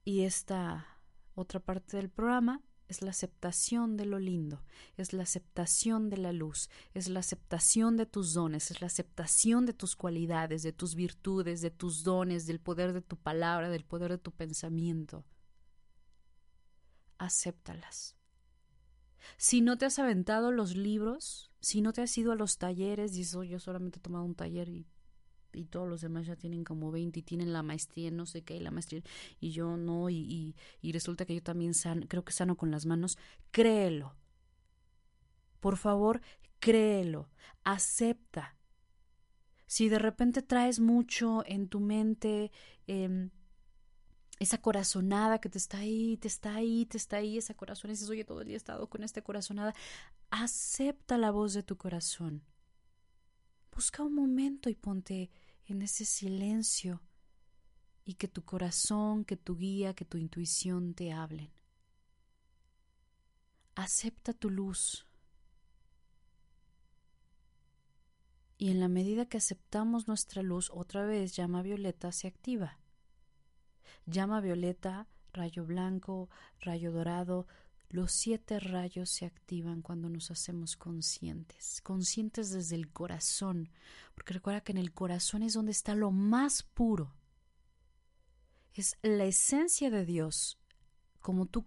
Y 0.03 0.23
esta 0.23 0.87
otra 1.35 1.59
parte 1.59 1.97
del 1.97 2.09
programa 2.09 2.63
es 2.87 3.03
la 3.03 3.11
aceptación 3.11 3.95
de 3.95 4.05
lo 4.05 4.17
lindo, 4.17 4.63
es 4.97 5.13
la 5.13 5.21
aceptación 5.21 6.09
de 6.09 6.17
la 6.17 6.33
luz, 6.33 6.71
es 6.95 7.07
la 7.07 7.19
aceptación 7.19 7.95
de 7.95 8.07
tus 8.07 8.33
dones, 8.33 8.71
es 8.71 8.81
la 8.81 8.87
aceptación 8.87 9.67
de 9.67 9.73
tus 9.73 9.95
cualidades, 9.95 10.63
de 10.63 10.73
tus 10.73 10.95
virtudes, 10.95 11.61
de 11.61 11.69
tus 11.69 12.03
dones, 12.03 12.47
del 12.47 12.59
poder 12.59 12.93
de 12.93 13.01
tu 13.01 13.15
palabra, 13.15 13.69
del 13.69 13.85
poder 13.85 14.09
de 14.09 14.17
tu 14.17 14.31
pensamiento. 14.31 15.23
Acéptalas. 17.19 18.15
Si 19.37 19.61
no 19.61 19.77
te 19.77 19.85
has 19.85 19.99
aventado 19.99 20.51
los 20.51 20.75
libros, 20.75 21.51
si 21.61 21.81
no 21.81 21.93
te 21.93 22.01
has 22.01 22.17
ido 22.17 22.31
a 22.31 22.35
los 22.35 22.57
talleres, 22.57 23.13
dices, 23.13 23.35
oh, 23.35 23.43
yo 23.43 23.59
solamente 23.59 23.99
he 23.99 24.01
tomado 24.01 24.25
un 24.25 24.33
taller 24.33 24.67
y 24.69 24.87
y 25.53 25.65
todos 25.65 25.87
los 25.87 26.01
demás 26.01 26.25
ya 26.27 26.35
tienen 26.35 26.63
como 26.63 26.91
20 26.91 27.19
y 27.19 27.23
tienen 27.23 27.53
la 27.53 27.63
maestría 27.63 28.11
no 28.11 28.25
sé 28.25 28.43
qué, 28.43 28.57
y 28.57 28.59
la 28.59 28.71
maestría, 28.71 29.01
y 29.39 29.51
yo 29.51 29.77
no, 29.77 30.09
y, 30.09 30.55
y, 30.81 30.91
resulta 30.91 31.25
que 31.25 31.35
yo 31.35 31.43
también 31.43 31.73
creo 32.07 32.23
que 32.23 32.33
sano 32.33 32.55
con 32.55 32.71
las 32.71 32.85
manos, 32.85 33.17
créelo. 33.51 34.15
Por 35.59 35.77
favor, 35.77 36.21
créelo, 36.59 37.29
acepta. 37.63 38.55
Si 39.65 39.89
de 39.89 39.99
repente 39.99 40.41
traes 40.41 40.79
mucho 40.79 41.43
en 41.45 41.67
tu 41.67 41.79
mente, 41.79 42.51
eh, 42.87 43.29
esa 44.39 44.57
corazonada 44.61 45.39
que 45.39 45.49
te 45.49 45.57
está 45.57 45.79
ahí, 45.79 46.17
te 46.17 46.29
está 46.29 46.55
ahí, 46.55 46.85
te 46.85 46.97
está 46.97 47.17
ahí, 47.17 47.37
esa 47.37 47.53
corazón, 47.53 47.91
dices, 47.91 48.09
oye, 48.09 48.23
todo 48.23 48.41
el 48.41 48.47
día 48.47 48.55
he 48.55 48.57
estado 48.57 48.89
con 48.89 49.03
esta 49.03 49.21
corazonada, 49.21 49.75
acepta 50.31 51.17
la 51.17 51.31
voz 51.31 51.53
de 51.53 51.63
tu 51.63 51.77
corazón. 51.77 52.41
Busca 53.75 54.01
un 54.01 54.15
momento 54.15 54.69
y 54.69 54.75
ponte 54.75 55.29
en 55.65 55.81
ese 55.81 56.05
silencio 56.05 57.01
y 58.05 58.15
que 58.15 58.27
tu 58.29 58.43
corazón, 58.43 59.25
que 59.25 59.35
tu 59.35 59.57
guía, 59.57 59.93
que 59.93 60.05
tu 60.05 60.17
intuición 60.17 60.93
te 60.93 61.11
hablen. 61.11 61.51
Acepta 63.75 64.33
tu 64.33 64.49
luz. 64.49 65.05
Y 68.57 68.71
en 68.71 68.79
la 68.79 68.87
medida 68.87 69.27
que 69.27 69.37
aceptamos 69.37 70.07
nuestra 70.07 70.41
luz, 70.41 70.69
otra 70.73 71.05
vez 71.05 71.35
llama 71.35 71.61
violeta 71.61 72.11
se 72.11 72.27
activa. 72.27 72.79
Llama 74.05 74.41
violeta, 74.41 75.07
rayo 75.33 75.65
blanco, 75.65 76.29
rayo 76.61 76.91
dorado, 76.91 77.47
los 77.89 78.11
siete 78.11 78.59
rayos 78.59 79.09
se 79.09 79.25
activan 79.25 79.81
cuando 79.81 80.09
nos 80.09 80.29
hacemos 80.29 80.77
conscientes, 80.77 81.81
conscientes 81.81 82.51
desde 82.51 82.75
el 82.75 82.91
corazón, 82.91 83.69
porque 84.13 84.33
recuerda 84.33 84.61
que 84.61 84.73
en 84.73 84.77
el 84.77 84.93
corazón 84.93 85.41
es 85.41 85.53
donde 85.53 85.71
está 85.71 85.95
lo 85.95 86.11
más 86.11 86.61
puro. 86.61 87.15
Es 88.75 88.95
la 89.01 89.25
esencia 89.25 89.89
de 89.89 90.05
Dios, 90.05 90.59
como 91.19 91.47
tú 91.47 91.65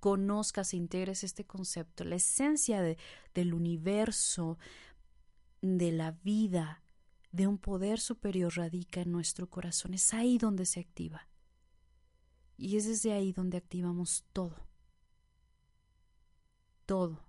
conozcas 0.00 0.72
e 0.72 0.76
integres 0.76 1.22
este 1.22 1.44
concepto, 1.44 2.02
la 2.02 2.16
esencia 2.16 2.82
de, 2.82 2.98
del 3.32 3.54
universo, 3.54 4.58
de 5.62 5.92
la 5.92 6.10
vida, 6.10 6.82
de 7.30 7.46
un 7.46 7.58
poder 7.58 8.00
superior 8.00 8.56
radica 8.56 9.02
en 9.02 9.12
nuestro 9.12 9.48
corazón. 9.48 9.94
Es 9.94 10.12
ahí 10.14 10.36
donde 10.36 10.66
se 10.66 10.80
activa. 10.80 11.28
Y 12.60 12.76
es 12.76 12.86
desde 12.86 13.12
ahí 13.12 13.32
donde 13.32 13.56
activamos 13.58 14.24
todo 14.32 14.70
todo. 16.90 17.22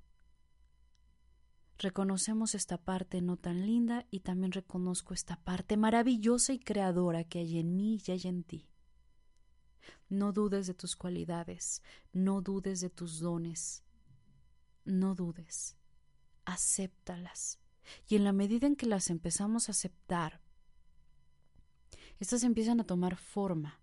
Reconocemos 1.77 2.55
esta 2.55 2.79
parte 2.79 3.21
no 3.21 3.38
tan 3.38 3.67
linda 3.67 4.07
y 4.09 4.21
también 4.21 4.53
reconozco 4.53 5.13
esta 5.13 5.36
parte 5.36 5.77
maravillosa 5.77 6.51
y 6.53 6.59
creadora 6.59 7.25
que 7.25 7.38
hay 7.38 7.59
en 7.59 7.75
mí 7.75 8.01
y 8.03 8.11
hay 8.11 8.21
en 8.23 8.43
ti. 8.43 8.67
No 10.09 10.34
dudes 10.34 10.65
de 10.65 10.73
tus 10.73 10.95
cualidades, 10.95 11.84
no 12.11 12.41
dudes 12.41 12.82
de 12.82 12.89
tus 12.89 13.19
dones, 13.19 13.84
no 14.84 15.13
dudes, 15.13 15.77
acéptalas. 16.43 17.59
Y 18.07 18.15
en 18.15 18.23
la 18.23 18.34
medida 18.34 18.65
en 18.65 18.75
que 18.75 18.88
las 18.88 19.11
empezamos 19.11 19.69
a 19.69 19.73
aceptar, 19.73 20.41
estas 22.19 22.43
empiezan 22.43 22.79
a 22.79 22.88
tomar 22.88 23.15
forma 23.15 23.80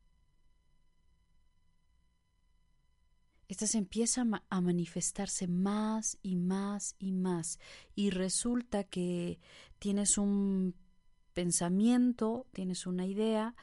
estas 3.59 3.75
empiezan 3.75 4.41
a 4.49 4.61
manifestarse 4.61 5.49
más 5.49 6.17
y 6.23 6.37
más 6.37 6.95
y 6.97 7.11
más 7.11 7.59
y 7.97 8.11
resulta 8.11 8.85
que 8.85 9.41
tienes 9.81 10.17
un 10.17 10.77
pensamiento, 11.35 12.47
tienes 12.53 12.87
una 12.87 13.05
idea 13.05 13.57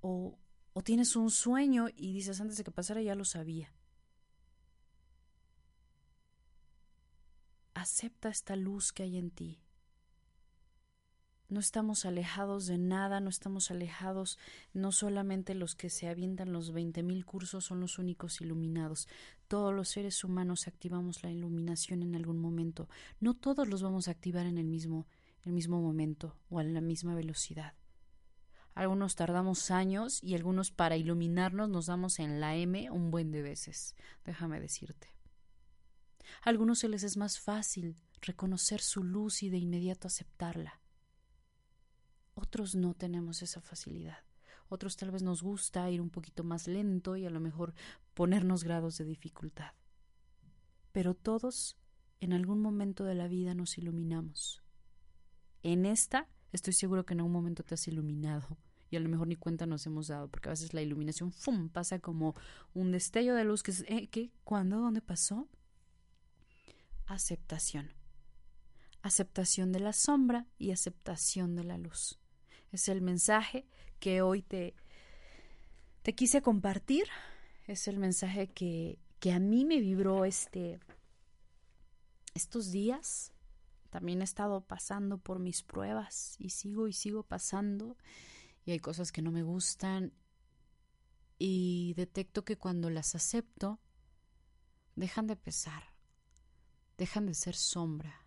o, 0.00 0.38
o 0.72 0.82
tienes 0.82 1.14
un 1.14 1.30
sueño 1.30 1.88
y 1.94 2.14
dices 2.14 2.40
antes 2.40 2.56
de 2.56 2.64
que 2.64 2.70
pasara 2.70 3.02
ya 3.02 3.14
lo 3.14 3.26
sabía. 3.26 3.70
Acepta 7.74 8.30
esta 8.30 8.56
luz 8.56 8.92
que 8.94 9.02
hay 9.02 9.18
en 9.18 9.30
ti. 9.30 9.63
No 11.50 11.60
estamos 11.60 12.06
alejados 12.06 12.66
de 12.66 12.78
nada, 12.78 13.20
no 13.20 13.28
estamos 13.28 13.70
alejados, 13.70 14.38
no 14.72 14.92
solamente 14.92 15.54
los 15.54 15.74
que 15.74 15.90
se 15.90 16.08
avientan 16.08 16.52
los 16.52 16.72
veinte 16.72 17.02
mil 17.02 17.26
cursos 17.26 17.66
son 17.66 17.80
los 17.80 17.98
únicos 17.98 18.40
iluminados. 18.40 19.08
Todos 19.46 19.74
los 19.74 19.90
seres 19.90 20.24
humanos 20.24 20.66
activamos 20.66 21.22
la 21.22 21.30
iluminación 21.30 22.02
en 22.02 22.16
algún 22.16 22.38
momento. 22.38 22.88
No 23.20 23.34
todos 23.34 23.68
los 23.68 23.82
vamos 23.82 24.08
a 24.08 24.12
activar 24.12 24.46
en 24.46 24.56
el 24.56 24.64
mismo, 24.64 25.06
el 25.42 25.52
mismo 25.52 25.82
momento 25.82 26.34
o 26.48 26.60
a 26.60 26.64
la 26.64 26.80
misma 26.80 27.14
velocidad. 27.14 27.74
Algunos 28.74 29.14
tardamos 29.14 29.70
años 29.70 30.24
y 30.24 30.34
algunos 30.34 30.72
para 30.72 30.96
iluminarnos 30.96 31.68
nos 31.68 31.86
damos 31.86 32.18
en 32.18 32.40
la 32.40 32.56
M 32.56 32.90
un 32.90 33.10
buen 33.10 33.30
de 33.30 33.42
veces, 33.42 33.94
déjame 34.24 34.60
decirte. 34.60 35.14
A 36.42 36.50
algunos 36.50 36.80
se 36.80 36.88
les 36.88 37.04
es 37.04 37.16
más 37.16 37.38
fácil 37.38 37.96
reconocer 38.20 38.80
su 38.80 39.04
luz 39.04 39.42
y 39.42 39.50
de 39.50 39.58
inmediato 39.58 40.08
aceptarla. 40.08 40.80
Otros 42.34 42.74
no 42.74 42.94
tenemos 42.94 43.42
esa 43.42 43.60
facilidad. 43.60 44.18
Otros 44.68 44.96
tal 44.96 45.10
vez 45.10 45.22
nos 45.22 45.42
gusta 45.42 45.90
ir 45.90 46.00
un 46.00 46.10
poquito 46.10 46.42
más 46.42 46.66
lento 46.66 47.16
y 47.16 47.26
a 47.26 47.30
lo 47.30 47.40
mejor 47.40 47.74
ponernos 48.14 48.64
grados 48.64 48.98
de 48.98 49.04
dificultad. 49.04 49.72
Pero 50.92 51.14
todos 51.14 51.76
en 52.20 52.32
algún 52.32 52.60
momento 52.60 53.04
de 53.04 53.14
la 53.14 53.28
vida 53.28 53.54
nos 53.54 53.78
iluminamos. 53.78 54.62
En 55.62 55.86
esta 55.86 56.28
estoy 56.52 56.72
seguro 56.72 57.04
que 57.04 57.14
en 57.14 57.20
algún 57.20 57.32
momento 57.32 57.62
te 57.62 57.74
has 57.74 57.86
iluminado 57.88 58.58
y 58.90 58.96
a 58.96 59.00
lo 59.00 59.08
mejor 59.08 59.26
ni 59.26 59.36
cuenta 59.36 59.66
nos 59.66 59.86
hemos 59.86 60.08
dado, 60.08 60.28
porque 60.28 60.48
a 60.48 60.52
veces 60.52 60.72
la 60.72 60.82
iluminación 60.82 61.32
¡fum! 61.32 61.68
pasa 61.68 61.98
como 61.98 62.34
un 62.74 62.92
destello 62.92 63.34
de 63.34 63.44
luz 63.44 63.62
que 63.62 63.72
es, 63.72 63.84
¿eh? 63.88 64.08
¿qué? 64.08 64.30
¿Cuándo? 64.44 64.78
¿Dónde 64.78 65.00
pasó? 65.00 65.48
Aceptación. 67.06 67.92
Aceptación 69.02 69.72
de 69.72 69.80
la 69.80 69.92
sombra 69.92 70.46
y 70.58 70.70
aceptación 70.70 71.56
de 71.56 71.64
la 71.64 71.76
luz. 71.76 72.20
Es 72.74 72.88
el 72.88 73.02
mensaje 73.02 73.68
que 74.00 74.20
hoy 74.20 74.42
te, 74.42 74.74
te 76.02 76.12
quise 76.16 76.42
compartir. 76.42 77.06
Es 77.68 77.86
el 77.86 77.98
mensaje 77.98 78.48
que, 78.48 78.98
que 79.20 79.32
a 79.32 79.38
mí 79.38 79.64
me 79.64 79.78
vibró 79.78 80.24
este, 80.24 80.80
estos 82.34 82.72
días. 82.72 83.32
También 83.90 84.22
he 84.22 84.24
estado 84.24 84.60
pasando 84.60 85.18
por 85.18 85.38
mis 85.38 85.62
pruebas 85.62 86.34
y 86.40 86.50
sigo 86.50 86.88
y 86.88 86.92
sigo 86.92 87.22
pasando. 87.22 87.96
Y 88.64 88.72
hay 88.72 88.80
cosas 88.80 89.12
que 89.12 89.22
no 89.22 89.30
me 89.30 89.44
gustan. 89.44 90.12
Y 91.38 91.94
detecto 91.94 92.44
que 92.44 92.58
cuando 92.58 92.90
las 92.90 93.14
acepto, 93.14 93.78
dejan 94.96 95.28
de 95.28 95.36
pesar, 95.36 95.84
dejan 96.98 97.26
de 97.26 97.34
ser 97.34 97.54
sombra 97.54 98.26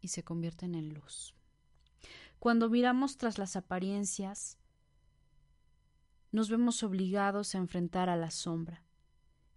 y 0.00 0.06
se 0.06 0.22
convierten 0.22 0.76
en 0.76 0.94
luz. 0.94 1.34
Cuando 2.42 2.68
miramos 2.68 3.18
tras 3.18 3.38
las 3.38 3.54
apariencias, 3.54 4.58
nos 6.32 6.50
vemos 6.50 6.82
obligados 6.82 7.54
a 7.54 7.58
enfrentar 7.58 8.08
a 8.08 8.16
la 8.16 8.32
sombra 8.32 8.82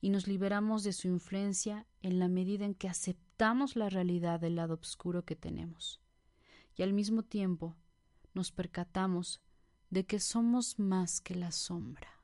y 0.01 0.11
nos 0.11 0.27
liberamos 0.27 0.83
de 0.83 0.93
su 0.93 1.07
influencia 1.07 1.87
en 2.03 2.19
la 2.19 2.27
medida 2.27 2.63
en 2.63 2.75
que 2.75 2.87
aceptamos 2.87 3.75
la 3.75 3.89
realidad 3.89 4.39
del 4.39 4.57
lado 4.57 4.75
oscuro 4.75 5.25
que 5.25 5.35
tenemos. 5.35 5.99
Y 6.75 6.83
al 6.83 6.93
mismo 6.93 7.23
tiempo 7.23 7.75
nos 8.35 8.51
percatamos 8.51 9.41
de 9.89 10.05
que 10.05 10.19
somos 10.19 10.77
más 10.77 11.21
que 11.21 11.33
la 11.33 11.51
sombra. 11.51 12.21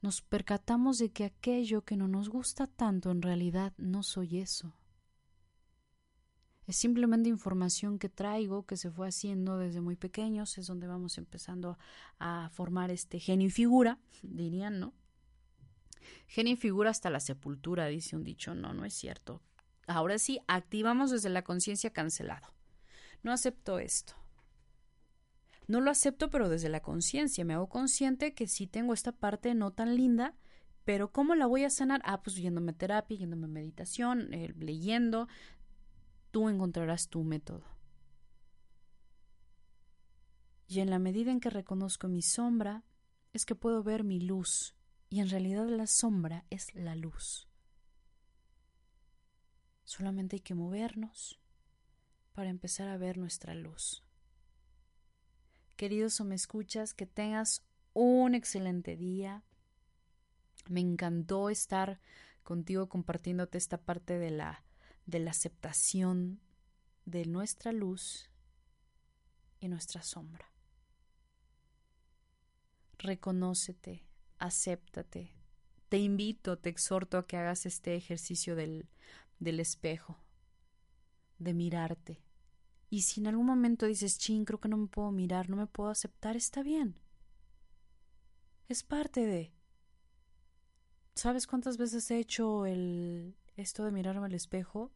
Nos 0.00 0.22
percatamos 0.22 0.98
de 0.98 1.10
que 1.10 1.24
aquello 1.24 1.82
que 1.82 1.96
no 1.96 2.06
nos 2.06 2.28
gusta 2.28 2.68
tanto 2.68 3.10
en 3.10 3.20
realidad 3.20 3.72
no 3.78 4.04
soy 4.04 4.38
eso 4.38 4.76
es 6.66 6.76
simplemente 6.76 7.28
información 7.28 7.98
que 7.98 8.08
traigo, 8.08 8.66
que 8.66 8.76
se 8.76 8.90
fue 8.90 9.08
haciendo 9.08 9.58
desde 9.58 9.80
muy 9.80 9.96
pequeños, 9.96 10.58
es 10.58 10.66
donde 10.66 10.86
vamos 10.86 11.18
empezando 11.18 11.78
a 12.18 12.50
formar 12.50 12.90
este 12.90 13.18
genio 13.18 13.48
y 13.48 13.50
figura, 13.50 13.98
dirían, 14.22 14.78
¿no? 14.78 14.94
Genio 16.26 16.54
y 16.54 16.56
figura 16.56 16.90
hasta 16.90 17.10
la 17.10 17.20
sepultura, 17.20 17.86
dice 17.86 18.16
un 18.16 18.24
dicho, 18.24 18.54
no, 18.54 18.72
no 18.74 18.84
es 18.84 18.94
cierto. 18.94 19.40
ahora 19.86 20.18
sí, 20.18 20.40
activamos 20.46 21.10
desde 21.10 21.28
la 21.28 21.42
conciencia 21.42 21.90
cancelado. 21.90 22.48
No 23.22 23.32
acepto 23.32 23.78
esto. 23.78 24.14
No 25.68 25.80
lo 25.80 25.90
acepto, 25.90 26.28
pero 26.30 26.48
desde 26.48 26.68
la 26.68 26.80
conciencia. 26.80 27.44
Me 27.44 27.54
hago 27.54 27.68
consciente 27.68 28.34
que 28.34 28.48
sí 28.48 28.66
tengo 28.66 28.94
esta 28.94 29.12
parte 29.12 29.54
no 29.54 29.72
tan 29.72 29.94
linda, 29.96 30.34
pero 30.84 31.12
¿cómo 31.12 31.34
la 31.34 31.46
voy 31.46 31.64
a 31.64 31.70
sanar? 31.70 32.02
Ah, 32.04 32.22
pues 32.22 32.36
yéndome 32.36 32.72
a 32.72 32.76
terapia, 32.76 33.16
yéndome 33.16 33.46
a 33.46 33.48
meditación, 33.48 34.32
eh, 34.34 34.52
leyendo. 34.58 35.28
Tú 36.32 36.48
encontrarás 36.48 37.08
tu 37.08 37.22
método. 37.22 37.64
Y 40.66 40.80
en 40.80 40.90
la 40.90 40.98
medida 40.98 41.30
en 41.30 41.38
que 41.38 41.50
reconozco 41.50 42.08
mi 42.08 42.22
sombra, 42.22 42.82
es 43.32 43.44
que 43.44 43.54
puedo 43.54 43.82
ver 43.82 44.02
mi 44.02 44.18
luz. 44.20 44.74
Y 45.10 45.20
en 45.20 45.28
realidad 45.28 45.68
la 45.68 45.86
sombra 45.86 46.46
es 46.48 46.74
la 46.74 46.96
luz. 46.96 47.46
Solamente 49.84 50.36
hay 50.36 50.40
que 50.40 50.54
movernos 50.54 51.38
para 52.32 52.48
empezar 52.48 52.88
a 52.88 52.96
ver 52.96 53.18
nuestra 53.18 53.54
luz. 53.54 54.02
Queridos 55.76 56.18
o 56.20 56.24
me 56.24 56.34
escuchas, 56.34 56.94
que 56.94 57.04
tengas 57.04 57.62
un 57.92 58.34
excelente 58.34 58.96
día. 58.96 59.44
Me 60.70 60.80
encantó 60.80 61.50
estar 61.50 62.00
contigo 62.42 62.88
compartiéndote 62.88 63.58
esta 63.58 63.76
parte 63.76 64.18
de 64.18 64.30
la, 64.30 64.64
de 65.06 65.18
la 65.18 65.30
aceptación 65.30 66.40
de 67.04 67.26
nuestra 67.26 67.72
luz 67.72 68.30
y 69.60 69.68
nuestra 69.68 70.02
sombra. 70.02 70.50
Reconócete, 72.98 74.04
acéptate. 74.38 75.34
Te 75.88 75.98
invito, 75.98 76.58
te 76.58 76.70
exhorto 76.70 77.18
a 77.18 77.26
que 77.26 77.36
hagas 77.36 77.66
este 77.66 77.96
ejercicio 77.96 78.56
del, 78.56 78.88
del 79.38 79.60
espejo, 79.60 80.16
de 81.38 81.52
mirarte. 81.52 82.22
Y 82.88 83.02
si 83.02 83.20
en 83.20 83.26
algún 83.26 83.46
momento 83.46 83.86
dices, 83.86 84.18
chin, 84.18 84.44
creo 84.44 84.60
que 84.60 84.68
no 84.68 84.76
me 84.76 84.86
puedo 84.86 85.10
mirar, 85.10 85.48
no 85.48 85.56
me 85.56 85.66
puedo 85.66 85.90
aceptar, 85.90 86.36
está 86.36 86.62
bien. 86.62 86.98
Es 88.68 88.82
parte 88.82 89.26
de. 89.26 89.52
¿Sabes 91.14 91.46
cuántas 91.46 91.76
veces 91.76 92.10
he 92.10 92.18
hecho 92.18 92.64
el 92.64 93.34
esto 93.62 93.84
de 93.84 93.92
mirarme 93.92 94.26
al 94.26 94.34
espejo? 94.34 94.92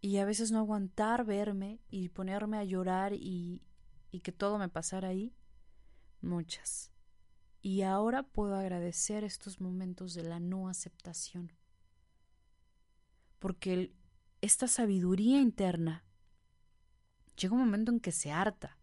Y 0.00 0.18
a 0.18 0.24
veces 0.24 0.50
no 0.50 0.58
aguantar 0.58 1.24
verme 1.24 1.80
y 1.90 2.08
ponerme 2.08 2.58
a 2.58 2.64
llorar 2.64 3.12
y, 3.12 3.62
y 4.10 4.20
que 4.20 4.32
todo 4.32 4.58
me 4.58 4.68
pasara 4.68 5.08
ahí. 5.08 5.34
Muchas. 6.20 6.92
Y 7.60 7.82
ahora 7.82 8.22
puedo 8.22 8.56
agradecer 8.56 9.24
estos 9.24 9.60
momentos 9.60 10.14
de 10.14 10.22
la 10.22 10.40
no 10.40 10.68
aceptación 10.68 11.52
porque 13.38 13.92
esta 14.40 14.66
sabiduría 14.66 15.40
interna 15.40 16.04
llega 17.36 17.54
un 17.54 17.60
momento 17.60 17.92
en 17.92 18.00
que 18.00 18.12
se 18.12 18.32
harta. 18.32 18.78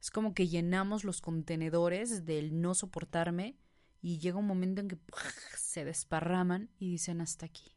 Es 0.00 0.10
como 0.10 0.34
que 0.34 0.48
llenamos 0.48 1.04
los 1.04 1.20
contenedores 1.20 2.26
del 2.26 2.60
no 2.60 2.74
soportarme 2.74 3.56
y 4.04 4.18
llega 4.18 4.36
un 4.36 4.46
momento 4.46 4.82
en 4.82 4.88
que 4.88 4.98
se 5.56 5.82
desparraman 5.82 6.68
y 6.78 6.90
dicen 6.90 7.22
hasta 7.22 7.46
aquí. 7.46 7.74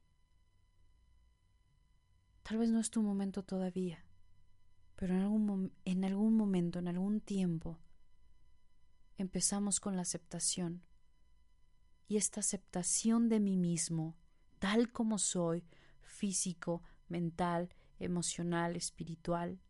Tal 2.43 2.57
vez 2.57 2.69
no 2.69 2.81
es 2.81 2.91
tu 2.91 3.01
momento 3.01 3.43
todavía, 3.43 4.03
pero 4.97 5.15
en 5.15 5.21
algún, 5.21 5.73
en 5.85 6.03
algún 6.03 6.35
momento, 6.35 6.79
en 6.79 6.89
algún 6.89 7.21
tiempo, 7.21 7.79
empezamos 9.15 9.79
con 9.79 9.95
la 9.95 10.01
aceptación. 10.01 10.83
Y 12.09 12.17
esta 12.17 12.41
aceptación 12.41 13.29
de 13.29 13.39
mí 13.39 13.55
mismo 13.55 14.17
tal 14.59 14.91
como 14.91 15.19
soy, 15.19 15.63
físico, 16.01 16.83
mental, 17.07 17.73
emocional, 17.99 18.75
espiritual. 18.75 19.61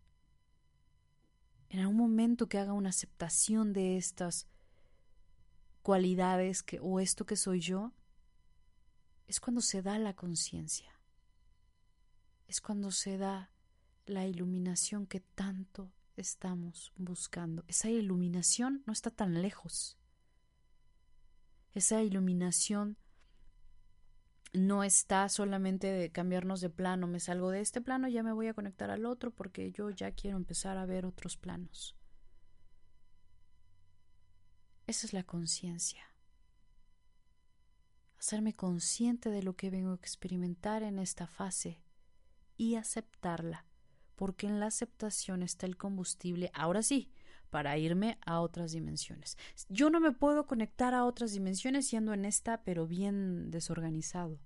En 1.70 1.82
algún 1.82 1.98
momento 1.98 2.50
que 2.50 2.58
haga 2.58 2.74
una 2.74 2.90
aceptación 2.90 3.74
de 3.74 3.98
estas 3.98 4.48
cualidades 5.88 6.64
que, 6.64 6.82
o 6.82 7.00
esto 7.00 7.26
que 7.26 7.38
soy 7.38 7.62
yo, 7.62 7.94
es 9.26 9.40
cuando 9.40 9.62
se 9.62 9.82
da 9.82 9.98
la 9.98 10.18
conciencia. 10.18 11.00
Es 12.46 12.60
cuando 12.60 12.92
se 12.92 13.18
da 13.18 13.54
la 14.06 14.28
iluminación 14.28 15.08
que 15.08 15.22
tanto 15.22 15.94
estamos 16.18 16.92
buscando. 16.98 17.64
Esa 17.70 17.90
iluminación 17.90 18.84
no 18.86 18.92
está 18.92 19.12
tan 19.12 19.42
lejos. 19.42 19.98
Esa 21.74 22.04
iluminación 22.04 22.98
no 24.52 24.84
está 24.84 25.30
solamente 25.30 25.88
de 25.88 26.12
cambiarnos 26.12 26.60
de 26.60 26.70
plano, 26.70 27.08
me 27.08 27.22
salgo 27.22 27.50
de 27.50 27.62
este 27.62 27.80
plano, 27.80 28.10
ya 28.10 28.24
me 28.24 28.34
voy 28.34 28.48
a 28.48 28.54
conectar 28.54 28.92
al 28.92 29.06
otro 29.06 29.32
porque 29.32 29.72
yo 29.72 29.90
ya 29.90 30.12
quiero 30.12 30.36
empezar 30.36 30.78
a 30.78 30.86
ver 30.86 31.06
otros 31.06 31.38
planos. 31.38 31.97
Esa 34.88 35.06
es 35.06 35.12
la 35.12 35.24
conciencia. 35.24 36.02
Hacerme 38.18 38.56
consciente 38.56 39.30
de 39.30 39.44
lo 39.44 39.58
que 39.58 39.70
vengo 39.70 39.92
a 39.92 39.96
experimentar 39.96 40.82
en 40.82 40.98
esta 40.98 41.28
fase 41.28 41.84
y 42.56 42.76
aceptarla, 42.76 43.66
porque 44.16 44.48
en 44.48 44.62
la 44.62 44.68
aceptación 44.68 45.44
está 45.44 45.66
el 45.66 45.76
combustible, 45.76 46.50
ahora 46.54 46.84
sí, 46.84 47.12
para 47.50 47.78
irme 47.78 48.18
a 48.26 48.40
otras 48.40 48.72
dimensiones. 48.72 49.38
Yo 49.68 49.90
no 49.90 50.00
me 50.00 50.14
puedo 50.14 50.48
conectar 50.48 50.94
a 50.94 51.04
otras 51.04 51.34
dimensiones 51.34 51.86
siendo 51.86 52.14
en 52.14 52.24
esta, 52.24 52.64
pero 52.64 52.88
bien 52.88 53.52
desorganizado. 53.52 54.40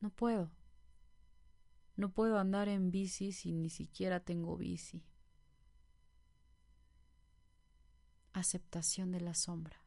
No 0.00 0.10
puedo. 0.10 0.52
No 1.96 2.12
puedo 2.12 2.38
andar 2.38 2.68
en 2.68 2.92
bici 2.92 3.32
si 3.32 3.52
ni 3.52 3.68
siquiera 3.68 4.20
tengo 4.20 4.56
bici. 4.56 5.04
Aceptación 8.34 9.12
de 9.12 9.20
la 9.20 9.32
sombra. 9.32 9.82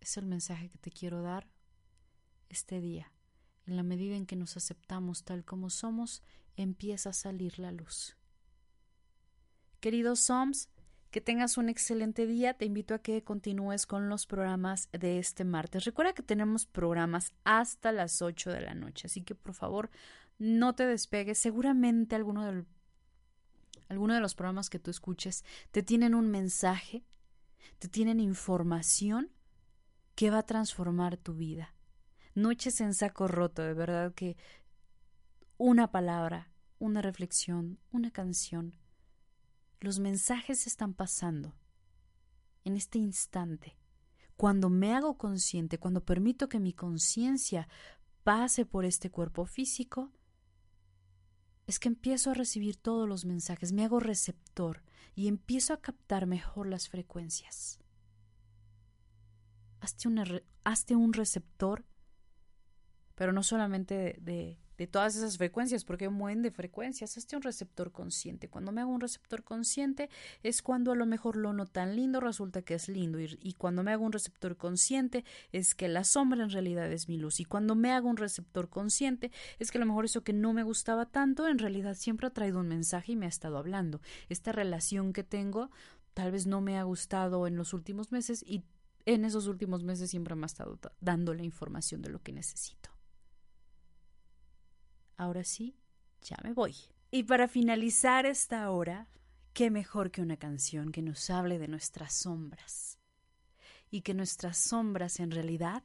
Es 0.00 0.16
el 0.16 0.26
mensaje 0.26 0.68
que 0.68 0.78
te 0.78 0.92
quiero 0.92 1.22
dar 1.22 1.48
este 2.48 2.80
día. 2.80 3.10
En 3.66 3.76
la 3.76 3.82
medida 3.82 4.14
en 4.14 4.26
que 4.26 4.36
nos 4.36 4.56
aceptamos 4.56 5.24
tal 5.24 5.44
como 5.44 5.70
somos, 5.70 6.22
empieza 6.56 7.10
a 7.10 7.14
salir 7.14 7.58
la 7.58 7.72
luz. 7.72 8.16
Queridos 9.80 10.20
Soms, 10.20 10.68
que 11.10 11.20
tengas 11.20 11.56
un 11.56 11.68
excelente 11.68 12.26
día. 12.26 12.54
Te 12.54 12.66
invito 12.66 12.92
a 12.94 12.98
que 12.98 13.24
continúes 13.24 13.86
con 13.86 14.08
los 14.08 14.26
programas 14.26 14.88
de 14.92 15.18
este 15.18 15.44
martes. 15.44 15.84
Recuerda 15.84 16.12
que 16.12 16.22
tenemos 16.22 16.66
programas 16.66 17.32
hasta 17.44 17.90
las 17.92 18.20
8 18.20 18.50
de 18.50 18.60
la 18.60 18.74
noche, 18.74 19.06
así 19.06 19.22
que 19.22 19.34
por 19.34 19.54
favor 19.54 19.90
no 20.38 20.74
te 20.74 20.86
despegues. 20.86 21.38
Seguramente 21.38 22.14
alguno, 22.14 22.66
alguno 23.88 24.14
de 24.14 24.20
los 24.20 24.34
programas 24.34 24.68
que 24.68 24.78
tú 24.78 24.90
escuches 24.90 25.44
te 25.70 25.82
tienen 25.82 26.14
un 26.14 26.30
mensaje, 26.30 27.02
te 27.78 27.88
tienen 27.88 28.20
información 28.20 29.30
que 30.14 30.30
va 30.30 30.38
a 30.38 30.46
transformar 30.46 31.16
tu 31.16 31.34
vida. 31.34 31.74
No 32.34 32.50
eches 32.50 32.80
en 32.80 32.94
saco 32.94 33.28
roto, 33.28 33.62
de 33.62 33.74
verdad 33.74 34.14
que 34.14 34.36
una 35.58 35.90
palabra, 35.90 36.52
una 36.78 37.00
reflexión, 37.02 37.78
una 37.92 38.10
canción, 38.10 38.74
los 39.80 39.98
mensajes 39.98 40.66
están 40.66 40.94
pasando 40.94 41.54
en 42.64 42.76
este 42.76 42.98
instante. 42.98 43.78
Cuando 44.36 44.68
me 44.68 44.94
hago 44.94 45.16
consciente, 45.16 45.78
cuando 45.78 46.04
permito 46.04 46.48
que 46.48 46.58
mi 46.58 46.72
conciencia 46.72 47.68
pase 48.22 48.66
por 48.66 48.84
este 48.84 49.10
cuerpo 49.10 49.46
físico, 49.46 50.10
es 51.66 51.78
que 51.78 51.88
empiezo 51.88 52.30
a 52.30 52.34
recibir 52.34 52.76
todos 52.76 53.08
los 53.08 53.24
mensajes, 53.24 53.72
me 53.72 53.84
hago 53.84 54.00
receptor 54.00 54.82
y 55.14 55.28
empiezo 55.28 55.72
a 55.72 55.80
captar 55.80 56.26
mejor 56.26 56.66
las 56.66 56.88
frecuencias. 56.88 57.80
Hazte, 59.80 60.96
un 60.96 61.12
receptor, 61.12 61.84
pero 63.14 63.32
no 63.32 63.42
solamente 63.42 64.16
de, 64.20 64.58
de 64.78 64.86
todas 64.86 65.16
esas 65.16 65.38
frecuencias, 65.38 65.84
porque 65.84 66.08
mueven 66.08 66.42
de 66.42 66.50
frecuencias. 66.50 67.16
Este 67.16 67.34
es 67.34 67.38
un 67.38 67.42
receptor 67.42 67.92
consciente. 67.92 68.48
Cuando 68.48 68.72
me 68.72 68.80
hago 68.80 68.90
un 68.90 69.00
receptor 69.00 69.44
consciente 69.44 70.10
es 70.42 70.62
cuando 70.62 70.92
a 70.92 70.96
lo 70.96 71.06
mejor 71.06 71.36
lo 71.36 71.52
no 71.52 71.66
tan 71.66 71.96
lindo 71.96 72.20
resulta 72.20 72.62
que 72.62 72.74
es 72.74 72.88
lindo. 72.88 73.20
Y, 73.20 73.38
y, 73.42 73.54
cuando 73.54 73.82
me 73.82 73.92
hago 73.92 74.04
un 74.04 74.12
receptor 74.12 74.56
consciente 74.56 75.24
es 75.52 75.74
que 75.74 75.88
la 75.88 76.04
sombra 76.04 76.42
en 76.42 76.50
realidad 76.50 76.90
es 76.92 77.08
mi 77.08 77.16
luz. 77.16 77.40
Y 77.40 77.44
cuando 77.44 77.74
me 77.74 77.92
hago 77.92 78.08
un 78.08 78.16
receptor 78.16 78.68
consciente 78.68 79.30
es 79.58 79.70
que 79.70 79.78
a 79.78 79.80
lo 79.80 79.86
mejor 79.86 80.04
eso 80.04 80.22
que 80.22 80.32
no 80.32 80.52
me 80.52 80.62
gustaba 80.62 81.06
tanto 81.06 81.48
en 81.48 81.58
realidad 81.58 81.94
siempre 81.94 82.26
ha 82.26 82.30
traído 82.30 82.60
un 82.60 82.68
mensaje 82.68 83.12
y 83.12 83.16
me 83.16 83.26
ha 83.26 83.30
estado 83.30 83.58
hablando. 83.58 84.00
Esta 84.28 84.52
relación 84.52 85.12
que 85.12 85.24
tengo 85.24 85.70
tal 86.14 86.32
vez 86.32 86.46
no 86.46 86.60
me 86.60 86.78
ha 86.78 86.82
gustado 86.82 87.46
en 87.46 87.56
los 87.56 87.74
últimos 87.74 88.10
meses 88.10 88.42
y 88.42 88.64
en 89.04 89.24
esos 89.24 89.46
últimos 89.46 89.84
meses 89.84 90.10
siempre 90.10 90.34
me 90.34 90.44
ha 90.44 90.46
estado 90.46 90.78
dando 91.00 91.34
la 91.34 91.44
información 91.44 92.02
de 92.02 92.10
lo 92.10 92.22
que 92.22 92.32
necesito. 92.32 92.95
Ahora 95.16 95.44
sí, 95.44 95.76
ya 96.22 96.36
me 96.42 96.52
voy. 96.52 96.74
Y 97.10 97.22
para 97.22 97.48
finalizar 97.48 98.26
esta 98.26 98.70
hora, 98.70 99.08
qué 99.52 99.70
mejor 99.70 100.10
que 100.10 100.20
una 100.20 100.36
canción 100.36 100.92
que 100.92 101.02
nos 101.02 101.30
hable 101.30 101.58
de 101.58 101.68
nuestras 101.68 102.12
sombras. 102.12 102.98
Y 103.90 104.02
que 104.02 104.14
nuestras 104.14 104.58
sombras 104.58 105.20
en 105.20 105.30
realidad, 105.30 105.82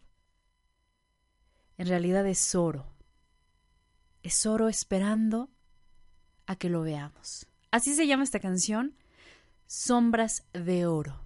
en 1.77 1.87
realidad 1.87 2.27
es 2.27 2.55
oro. 2.55 2.93
Es 4.23 4.45
oro 4.45 4.67
esperando 4.67 5.49
a 6.45 6.55
que 6.55 6.69
lo 6.69 6.81
veamos. 6.81 7.47
Así 7.71 7.95
se 7.95 8.07
llama 8.07 8.23
esta 8.23 8.39
canción, 8.39 8.95
Sombras 9.67 10.43
de 10.51 10.85
Oro. 10.85 11.21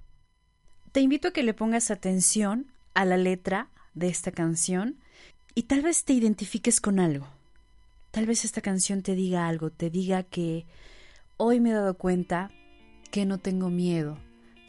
Te 0.91 1.01
invito 1.01 1.29
a 1.29 1.33
que 1.33 1.41
le 1.41 1.55
pongas 1.55 1.89
atención 1.89 2.71
a 2.93 3.03
la 3.03 3.17
letra 3.17 3.71
de 3.95 4.07
esta 4.07 4.31
canción 4.31 4.99
y 5.55 5.63
tal 5.63 5.81
vez 5.81 6.05
te 6.05 6.13
identifiques 6.13 6.79
con 6.79 6.99
algo. 6.99 7.34
Tal 8.15 8.27
vez 8.27 8.45
esta 8.45 8.61
canción 8.61 9.01
te 9.01 9.13
diga 9.13 9.45
algo, 9.45 9.71
te 9.71 9.89
diga 9.89 10.23
que 10.23 10.65
hoy 11.35 11.59
me 11.59 11.71
he 11.71 11.73
dado 11.73 11.97
cuenta 11.97 12.49
que 13.11 13.25
no 13.25 13.39
tengo 13.39 13.69
miedo 13.69 14.17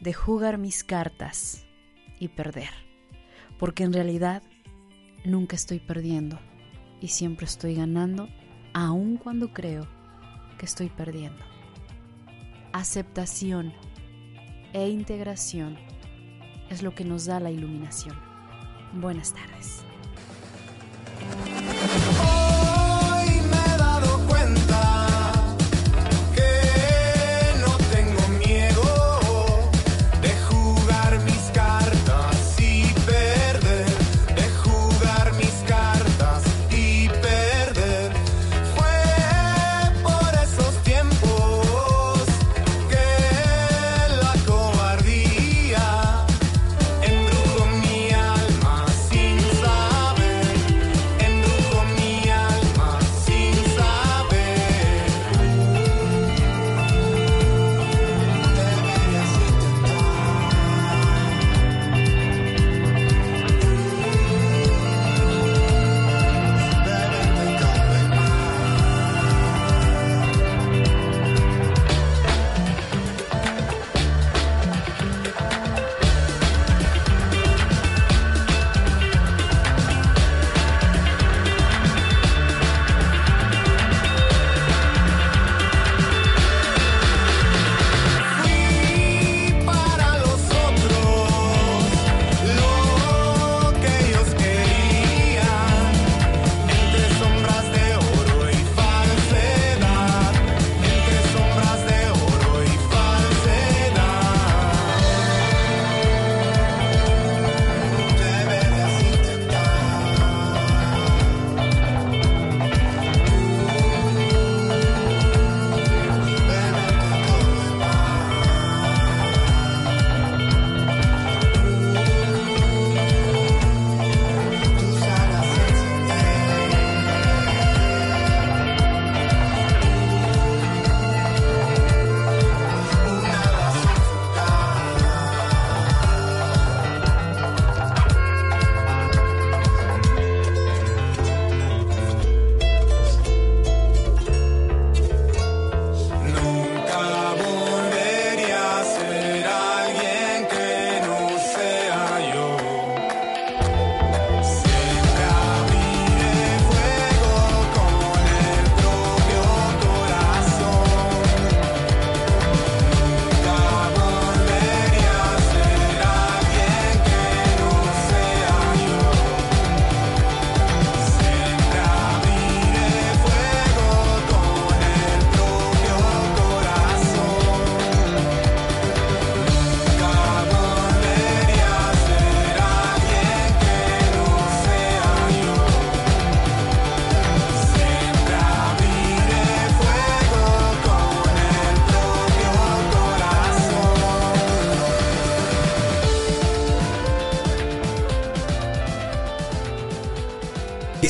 de 0.01 0.11
jugar 0.11 0.57
mis 0.57 0.83
cartas 0.83 1.65
y 2.19 2.27
perder, 2.27 2.71
porque 3.57 3.85
en 3.85 3.93
realidad 3.93 4.43
nunca 5.23 5.55
estoy 5.55 5.79
perdiendo 5.79 6.37
y 6.99 7.07
siempre 7.07 7.45
estoy 7.45 7.75
ganando, 7.75 8.27
aun 8.73 9.15
cuando 9.15 9.53
creo 9.53 9.87
que 10.57 10.65
estoy 10.65 10.89
perdiendo. 10.89 11.45
Aceptación 12.73 13.71
e 14.73 14.89
integración 14.89 15.77
es 16.69 16.83
lo 16.83 16.93
que 16.93 17.05
nos 17.05 17.23
da 17.23 17.39
la 17.39 17.49
iluminación. 17.49 18.19
Buenas 18.91 19.33
tardes. 19.33 19.85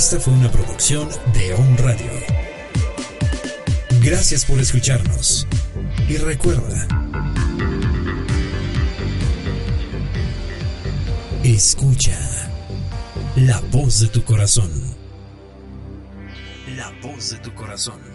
Esta 0.09 0.21
fue 0.21 0.33
una 0.35 0.49
producción 0.49 1.09
de 1.33 1.53
On 1.53 1.77
Radio. 1.79 2.09
Gracias 4.01 4.45
por 4.45 4.57
escucharnos. 4.57 5.45
Y 6.07 6.15
recuerda, 6.15 6.87
escucha 11.43 12.17
la 13.35 13.59
voz 13.69 13.99
de 13.99 14.07
tu 14.07 14.23
corazón. 14.23 14.71
La 16.77 16.89
voz 17.01 17.31
de 17.31 17.39
tu 17.39 17.53
corazón. 17.53 18.06